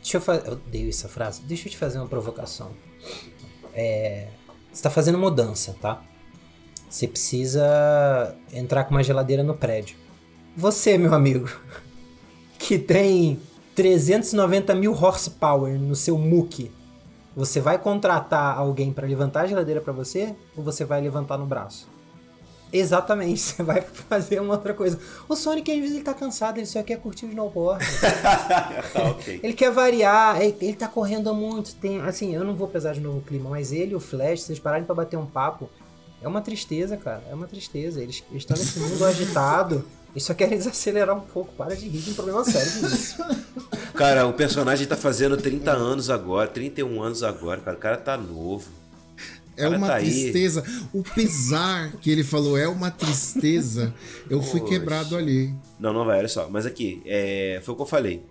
Deixa 0.04 0.18
eu 0.18 0.22
fazer. 0.22 0.48
Eu 0.50 0.90
essa 0.90 1.08
frase. 1.08 1.42
Deixa 1.44 1.68
eu 1.68 1.72
te 1.72 1.78
fazer 1.78 1.98
uma 1.98 2.08
provocação. 2.08 2.72
É. 3.74 4.28
Você 4.72 4.84
tá 4.84 4.90
fazendo 4.90 5.18
mudança, 5.18 5.76
tá? 5.80 6.04
Você 6.90 7.08
precisa 7.08 8.36
entrar 8.52 8.84
com 8.84 8.92
uma 8.92 9.02
geladeira 9.02 9.44
no 9.44 9.56
prédio. 9.56 9.96
Você, 10.58 10.98
meu 10.98 11.14
amigo, 11.14 11.50
que 12.60 12.78
tem 12.78 13.40
390 13.76 14.76
mil 14.76 14.94
horsepower 14.94 15.80
no 15.80 15.96
seu 15.96 16.18
muque, 16.18 16.72
você 17.36 17.60
vai 17.60 17.80
contratar 17.80 18.58
alguém 18.58 18.92
para 18.92 19.08
levantar 19.08 19.42
a 19.42 19.48
geladeira 19.48 19.82
para 19.82 19.94
você 19.94 20.36
ou 20.56 20.64
você 20.64 20.86
vai 20.86 21.02
levantar 21.02 21.38
no 21.38 21.46
braço? 21.46 21.90
Exatamente, 22.74 23.40
você 23.40 23.62
vai 23.62 23.82
fazer 23.82 24.42
uma 24.42 24.56
outra 24.56 24.74
coisa. 24.74 25.00
O 25.30 25.36
Sonic, 25.36 25.72
às 25.72 25.78
vezes, 25.78 25.96
ele 25.96 26.04
tá 26.04 26.14
cansado, 26.14 26.58
ele 26.58 26.66
só 26.66 26.82
quer 26.82 26.98
curtir 26.98 27.28
o 27.28 27.30
snowboard. 27.30 27.86
tá, 28.92 29.12
okay. 29.12 29.40
Ele 29.44 29.54
quer 29.54 29.72
variar, 29.72 30.42
ele, 30.42 30.58
ele 30.60 30.74
tá 30.74 30.88
correndo 30.88 31.34
muito. 31.36 31.76
Tem, 31.76 32.02
assim, 32.02 32.34
eu 32.34 32.44
não 32.44 32.56
vou 32.56 32.68
pesar 32.68 32.94
de 32.94 33.00
novo 33.00 33.20
o 33.20 33.22
clima, 33.22 33.50
mas 33.52 33.72
ele 33.72 33.92
e 33.92 33.96
o 33.96 34.00
Flash, 34.00 34.42
vocês 34.42 34.60
pararem 34.60 34.86
pra 34.86 34.96
bater 34.96 35.18
um 35.18 35.26
papo, 35.26 35.70
é 36.24 36.28
uma 36.28 36.42
tristeza, 36.42 36.98
cara. 36.98 37.22
É 37.30 37.36
uma 37.36 37.46
tristeza. 37.46 38.02
Eles, 38.02 38.24
eles 38.32 38.44
estão 38.44 38.58
nesse 38.58 38.80
mundo 38.80 39.06
agitado. 39.06 39.86
E 40.16 40.22
só 40.22 40.34
querem 40.34 40.58
desacelerar 40.58 41.16
um 41.16 41.22
pouco. 41.22 41.54
Para 41.54 41.76
de 41.76 41.88
rir 41.88 42.00
de 42.00 42.12
um 42.12 42.14
problema 42.14 42.44
sério 42.46 42.88
disso. 42.88 43.18
Cara, 43.94 44.26
o 44.26 44.34
personagem 44.34 44.88
tá 44.88 44.96
fazendo 44.96 45.36
30 45.36 45.72
anos 45.72 46.10
agora, 46.10 46.48
31 46.48 47.02
anos 47.02 47.24
agora, 47.24 47.60
cara. 47.62 47.78
O 47.78 47.80
cara 47.80 47.98
tá 47.98 48.16
novo. 48.16 48.83
É 49.56 49.68
uma 49.68 49.88
tá 49.88 50.00
tristeza. 50.00 50.64
Aí. 50.66 50.88
O 50.94 51.04
pesar 51.04 51.92
que 51.98 52.10
ele 52.10 52.24
falou 52.24 52.58
é 52.58 52.68
uma 52.68 52.90
tristeza. 52.92 53.94
Eu 54.30 54.40
Poxa. 54.40 54.52
fui 54.52 54.62
quebrado 54.62 55.16
ali. 55.16 55.54
Não, 55.80 55.94
não 55.94 56.06
vai, 56.06 56.20
olha 56.20 56.28
só. 56.28 56.50
Mas 56.50 56.66
aqui, 56.66 57.02
é, 57.06 57.62
foi 57.64 57.74
o 57.74 57.78
que 57.78 57.84
eu 57.84 57.88
falei. 57.88 58.24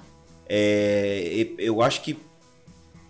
É, 0.48 1.48
eu 1.58 1.80
acho 1.82 2.02
que 2.02 2.18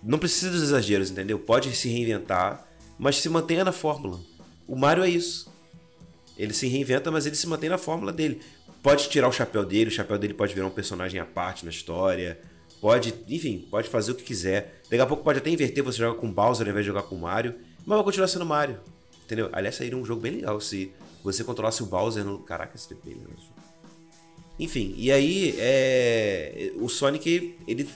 não 0.03 0.19
precisa 0.19 0.51
dos 0.51 0.63
exageros, 0.63 1.11
entendeu? 1.11 1.39
Pode 1.39 1.75
se 1.75 1.89
reinventar, 1.89 2.67
mas 2.99 3.17
se 3.17 3.29
mantenha 3.29 3.65
na 3.65 3.73
fórmula. 3.73 4.21
O 4.67 4.77
Mario 4.77 5.05
é 5.05 5.09
isso. 5.09 5.51
Ele 6.37 6.53
se 6.53 6.67
reinventa, 6.67 7.11
mas 7.11 7.27
ele 7.27 7.37
se 7.37 7.47
mantém 7.47 7.71
na 7.71 7.79
fórmula 7.79 8.13
dele 8.13 8.41
pode 8.83 9.09
tirar 9.09 9.29
o 9.29 9.33
chapéu 9.33 9.65
dele, 9.65 9.89
o 9.89 9.93
chapéu 9.93 10.19
dele 10.19 10.35
pode 10.35 10.53
virar 10.55 10.67
um 10.67 10.71
personagem 10.71 11.21
à 11.21 11.25
parte 11.25 11.65
na 11.65 11.71
história. 11.71 12.39
Pode, 12.81 13.15
enfim, 13.29 13.67
pode 13.71 13.89
fazer 13.89 14.11
o 14.11 14.15
que 14.17 14.25
quiser. 14.25 14.81
Daqui 14.91 15.01
a 15.01 15.07
pouco 15.07 15.23
pode 15.23 15.39
até 15.39 15.49
inverter, 15.49 15.85
você 15.85 15.99
joga 15.99 16.19
com 16.19 16.31
Bowser 16.31 16.67
ao 16.67 16.71
invés 16.71 16.85
de 16.85 16.89
jogar 16.89 17.05
com 17.05 17.15
Mario. 17.15 17.55
Mas 17.85 17.97
vai 17.97 18.05
continuar 18.05 18.29
sendo 18.29 18.47
Mario. 18.47 18.79
Entendeu? 19.25 19.49
Aliás, 19.53 19.75
seria 19.75 19.97
um 19.97 20.05
jogo 20.05 20.21
bem 20.21 20.33
legal 20.33 20.61
se 20.61 20.93
você 21.23 21.45
controlasse 21.45 21.83
o 21.83 21.87
Bowser 21.87 22.25
no. 22.25 22.39
Caraca, 22.41 22.77
esse 22.77 22.89
TP? 22.89 23.17
Enfim, 24.59 24.95
e 24.97 25.11
aí 25.11 25.55
é... 25.59 26.73
o 26.77 26.89
Sonic, 26.89 27.57
ele. 27.67 27.89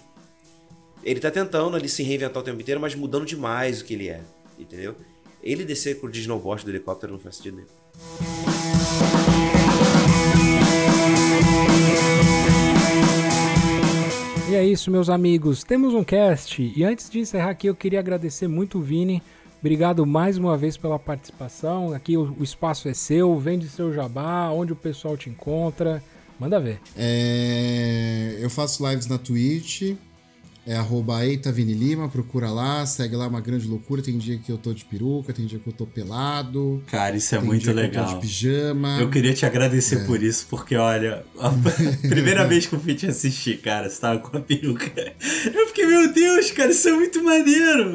Ele 1.02 1.20
tá 1.20 1.30
tentando 1.30 1.76
ali 1.76 1.88
se 1.88 2.02
reinventar 2.02 2.42
o 2.42 2.44
tempo 2.44 2.60
inteiro, 2.60 2.80
mas 2.80 2.94
mudando 2.94 3.24
demais 3.24 3.80
o 3.80 3.84
que 3.84 3.94
ele 3.94 4.08
é. 4.08 4.20
Entendeu? 4.58 4.96
Ele 5.42 5.64
descer 5.64 6.00
com 6.00 6.08
o 6.08 6.10
snowboard 6.10 6.64
do 6.64 6.70
helicóptero 6.70 7.12
não 7.12 7.20
faz 7.20 7.36
sentido 7.36 7.56
nenhum. 7.58 7.68
E 14.48 14.54
é 14.54 14.64
isso, 14.64 14.90
meus 14.90 15.08
amigos. 15.08 15.62
Temos 15.62 15.94
um 15.94 16.02
cast. 16.02 16.72
E 16.74 16.82
antes 16.82 17.10
de 17.10 17.20
encerrar 17.20 17.50
aqui, 17.50 17.68
eu 17.68 17.74
queria 17.74 18.00
agradecer 18.00 18.48
muito 18.48 18.78
o 18.78 18.82
Vini. 18.82 19.22
Obrigado 19.66 20.06
mais 20.06 20.38
uma 20.38 20.56
vez 20.56 20.76
pela 20.76 20.96
participação. 20.96 21.92
Aqui 21.92 22.16
o, 22.16 22.36
o 22.38 22.44
espaço 22.44 22.88
é 22.88 22.94
seu. 22.94 23.36
Vende 23.36 23.68
seu 23.68 23.92
jabá. 23.92 24.48
Onde 24.50 24.72
o 24.72 24.76
pessoal 24.76 25.16
te 25.16 25.28
encontra. 25.28 26.00
Manda 26.38 26.60
ver. 26.60 26.78
É, 26.96 28.36
eu 28.38 28.48
faço 28.48 28.88
lives 28.88 29.08
na 29.08 29.18
Twitch 29.18 29.96
é 30.68 30.74
arroba 30.74 31.24
Lima, 31.24 32.08
procura 32.08 32.50
lá, 32.50 32.84
segue 32.84 33.14
lá, 33.14 33.28
uma 33.28 33.40
grande 33.40 33.68
loucura. 33.68 34.02
Tem 34.02 34.18
dia 34.18 34.36
que 34.36 34.50
eu 34.50 34.58
tô 34.58 34.72
de 34.72 34.84
peruca, 34.84 35.32
tem 35.32 35.46
dia 35.46 35.58
que 35.58 35.66
eu 35.66 35.72
tô 35.72 35.86
pelado. 35.86 36.82
Cara, 36.86 37.16
isso 37.16 37.34
é 37.34 37.38
muito 37.40 37.70
legal. 37.72 38.04
eu 38.04 38.10
tô 38.10 38.14
de 38.16 38.20
pijama. 38.20 38.98
Eu 39.00 39.08
queria 39.08 39.32
te 39.32 39.46
agradecer 39.46 40.02
é. 40.02 40.04
por 40.04 40.22
isso, 40.22 40.46
porque 40.48 40.76
olha, 40.76 41.24
a 41.38 41.50
primeira 42.08 42.44
vez 42.44 42.66
que 42.66 42.74
eu 42.74 42.80
fui 42.80 42.94
te 42.94 43.06
assistir, 43.06 43.60
cara, 43.60 43.88
você 43.88 44.00
tava 44.00 44.18
com 44.18 44.36
a 44.36 44.40
peruca. 44.40 45.14
Eu 45.52 45.68
fiquei, 45.68 45.86
meu 45.86 46.12
Deus, 46.12 46.50
cara, 46.52 46.70
isso 46.70 46.88
é 46.88 46.92
muito 46.92 47.22
maneiro. 47.22 47.92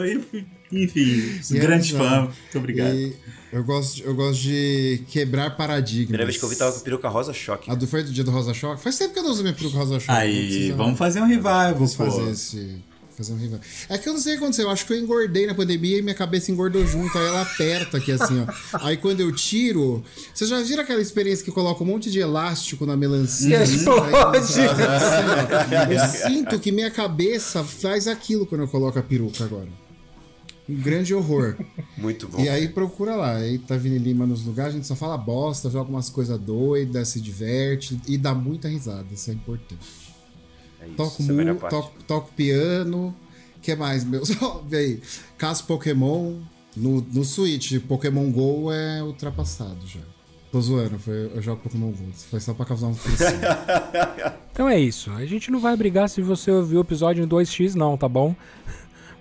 Enfim, 0.72 1.40
e 1.52 1.60
grande 1.60 1.94
fã. 1.94 2.22
Muito 2.22 2.58
obrigado. 2.58 2.96
E... 2.96 3.16
Eu 3.52 3.66
gosto, 3.66 4.02
eu 4.02 4.16
gosto 4.16 4.42
de 4.42 5.04
quebrar 5.10 5.58
paradigmas. 5.58 6.08
Primeira 6.08 6.26
vez 6.26 6.38
que 6.38 6.44
eu 6.44 6.48
vi 6.48 6.56
tava 6.56 6.72
com 6.72 6.80
a 6.80 6.82
peruca 6.82 7.10
rosa 7.10 7.34
choque. 7.34 7.70
A 7.70 7.76
do 7.76 7.86
foi 7.86 8.02
do 8.02 8.12
dia 8.12 8.24
do 8.24 8.32
rosa 8.32 8.54
choque? 8.54 8.82
Faz 8.82 8.98
tempo 8.98 9.14
que 9.14 9.20
eu 9.20 9.24
não 9.24 9.32
uso 9.32 9.44
minha 9.44 9.54
peruca 9.54 9.78
rosa 9.78 10.00
choque. 10.00 10.18
Aí, 10.18 10.72
vamos 10.72 10.98
fazer 10.98 11.20
um 11.20 11.26
revival, 11.26 11.74
vamos 11.74 11.94
fazer 11.94 12.32
esse 12.32 12.82
fazer 13.22 13.34
um 13.34 13.38
revival. 13.38 13.60
É 13.90 13.98
que 13.98 14.10
eu 14.10 14.14
não 14.14 14.20
sei 14.20 14.34
o 14.34 14.38
que 14.38 14.44
aconteceu. 14.44 14.66
Eu 14.66 14.72
acho 14.72 14.86
que 14.86 14.94
eu 14.94 14.98
engordei 14.98 15.46
na 15.46 15.54
pandemia 15.54 15.98
e 16.00 16.02
minha 16.02 16.16
cabeça 16.16 16.52
engordou 16.52 16.86
junto. 16.86 17.18
Aí 17.18 17.28
ela 17.28 17.42
aperta 17.42 17.98
aqui 17.98 18.12
assim, 18.12 18.42
ó. 18.42 18.80
Aí 18.86 18.98
quando 18.98 19.22
eu 19.22 19.32
tiro. 19.34 20.04
Vocês 20.34 20.50
já 20.50 20.62
viram 20.62 20.84
aquela 20.84 21.02
experiência 21.02 21.46
que 21.46 21.52
coloca 21.52 21.84
um 21.84 21.88
monte 21.88 22.10
de 22.10 22.20
elástico 22.20 22.86
na 22.86 22.98
melancia? 22.98 23.64
Explode! 23.64 24.38
Assim, 24.38 24.62
eu 25.92 26.00
sinto 26.08 26.60
que 26.60 26.72
minha 26.72 26.90
cabeça 26.90 27.64
faz 27.64 28.08
aquilo 28.08 28.46
quando 28.46 28.62
eu 28.62 28.68
coloco 28.68 28.98
a 28.98 29.04
peruca 29.04 29.44
agora. 29.44 29.68
Um 30.72 30.82
grande 30.82 31.14
horror. 31.14 31.58
Muito 31.98 32.28
bom. 32.28 32.40
E 32.40 32.48
aí 32.48 32.70
procura 32.70 33.16
lá. 33.16 33.36
Aí 33.36 33.60
tá 33.60 33.76
Vini 33.76 33.98
Lima 33.98 34.26
nos 34.26 34.46
lugares, 34.46 34.74
a 34.74 34.78
gente 34.78 34.88
só 34.88 34.96
fala 34.96 35.18
bosta, 35.18 35.70
joga 35.70 35.90
umas 35.90 36.10
coisas 36.10 36.40
doidas, 36.40 37.10
se 37.10 37.20
diverte 37.20 38.00
e 38.08 38.18
dá 38.18 38.34
muita 38.34 38.68
risada. 38.68 39.08
Isso 39.12 39.30
é 39.30 39.34
importante. 39.34 40.16
É 40.80 40.88
isso, 40.88 40.96
toco, 40.96 41.24
mu, 41.24 41.42
é 41.42 41.54
toco, 41.54 42.04
toco 42.08 42.32
piano. 42.34 43.16
que 43.62 43.76
mais, 43.76 44.04
meu? 44.04 44.24
Só, 44.26 44.64
aí. 44.72 45.02
Caso 45.38 45.66
Pokémon. 45.66 46.36
No, 46.76 47.02
no 47.02 47.26
Switch, 47.26 47.80
Pokémon 47.82 48.32
GO 48.32 48.72
é 48.72 49.04
ultrapassado 49.04 49.86
já. 49.86 50.00
Tô 50.52 50.60
zoando, 50.62 50.98
foi, 50.98 51.32
eu 51.34 51.42
jogo 51.42 51.62
Pokémon 51.62 51.92
GO. 51.92 52.12
Foi 52.30 52.40
só 52.40 52.54
pra 52.54 52.66
causar 52.66 52.88
um 52.88 52.96
Então 54.52 54.68
é 54.68 54.80
isso. 54.80 55.12
A 55.12 55.26
gente 55.26 55.50
não 55.50 55.60
vai 55.60 55.76
brigar 55.76 56.10
se 56.10 56.22
você 56.22 56.52
ouviu 56.52 56.80
o 56.80 56.84
episódio 56.84 57.24
em 57.24 57.28
2x, 57.28 57.74
não, 57.74 57.98
tá 57.98 58.08
bom? 58.08 58.36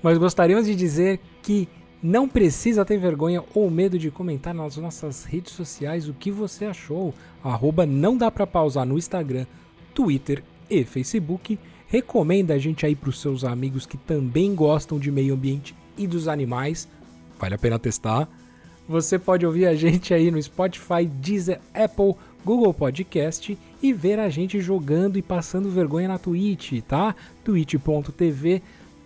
Mas 0.02 0.18
gostaríamos 0.18 0.66
de 0.66 0.74
dizer 0.74 1.20
que 1.42 1.68
não 2.02 2.28
precisa 2.28 2.84
ter 2.84 2.98
vergonha 2.98 3.44
ou 3.54 3.70
medo 3.70 3.98
de 3.98 4.10
comentar 4.10 4.54
nas 4.54 4.76
nossas 4.76 5.24
redes 5.24 5.52
sociais 5.52 6.08
o 6.08 6.14
que 6.14 6.30
você 6.30 6.64
achou. 6.64 7.14
Arroba 7.44 7.84
não 7.84 8.16
dá 8.16 8.30
pra 8.30 8.46
pausar 8.46 8.86
no 8.86 8.96
Instagram, 8.96 9.46
Twitter 9.94 10.42
e 10.68 10.82
Facebook. 10.84 11.58
Recomenda 11.86 12.54
a 12.54 12.58
gente 12.58 12.86
aí 12.86 12.94
para 12.94 13.10
os 13.10 13.20
seus 13.20 13.44
amigos 13.44 13.84
que 13.84 13.98
também 13.98 14.54
gostam 14.54 14.98
de 14.98 15.10
meio 15.10 15.34
ambiente 15.34 15.74
e 15.98 16.06
dos 16.06 16.28
animais. 16.28 16.88
Vale 17.38 17.54
a 17.54 17.58
pena 17.58 17.78
testar. 17.78 18.28
Você 18.88 19.18
pode 19.18 19.44
ouvir 19.44 19.66
a 19.66 19.74
gente 19.74 20.14
aí 20.14 20.30
no 20.30 20.42
Spotify, 20.42 21.04
Deezer, 21.04 21.60
Apple, 21.74 22.14
Google 22.44 22.72
Podcast 22.72 23.56
e 23.82 23.92
ver 23.92 24.18
a 24.18 24.28
gente 24.28 24.60
jogando 24.60 25.18
e 25.18 25.22
passando 25.22 25.70
vergonha 25.70 26.08
na 26.08 26.18
Twitch, 26.18 26.80
tá? 26.88 27.14
twitch.tv 27.44 28.62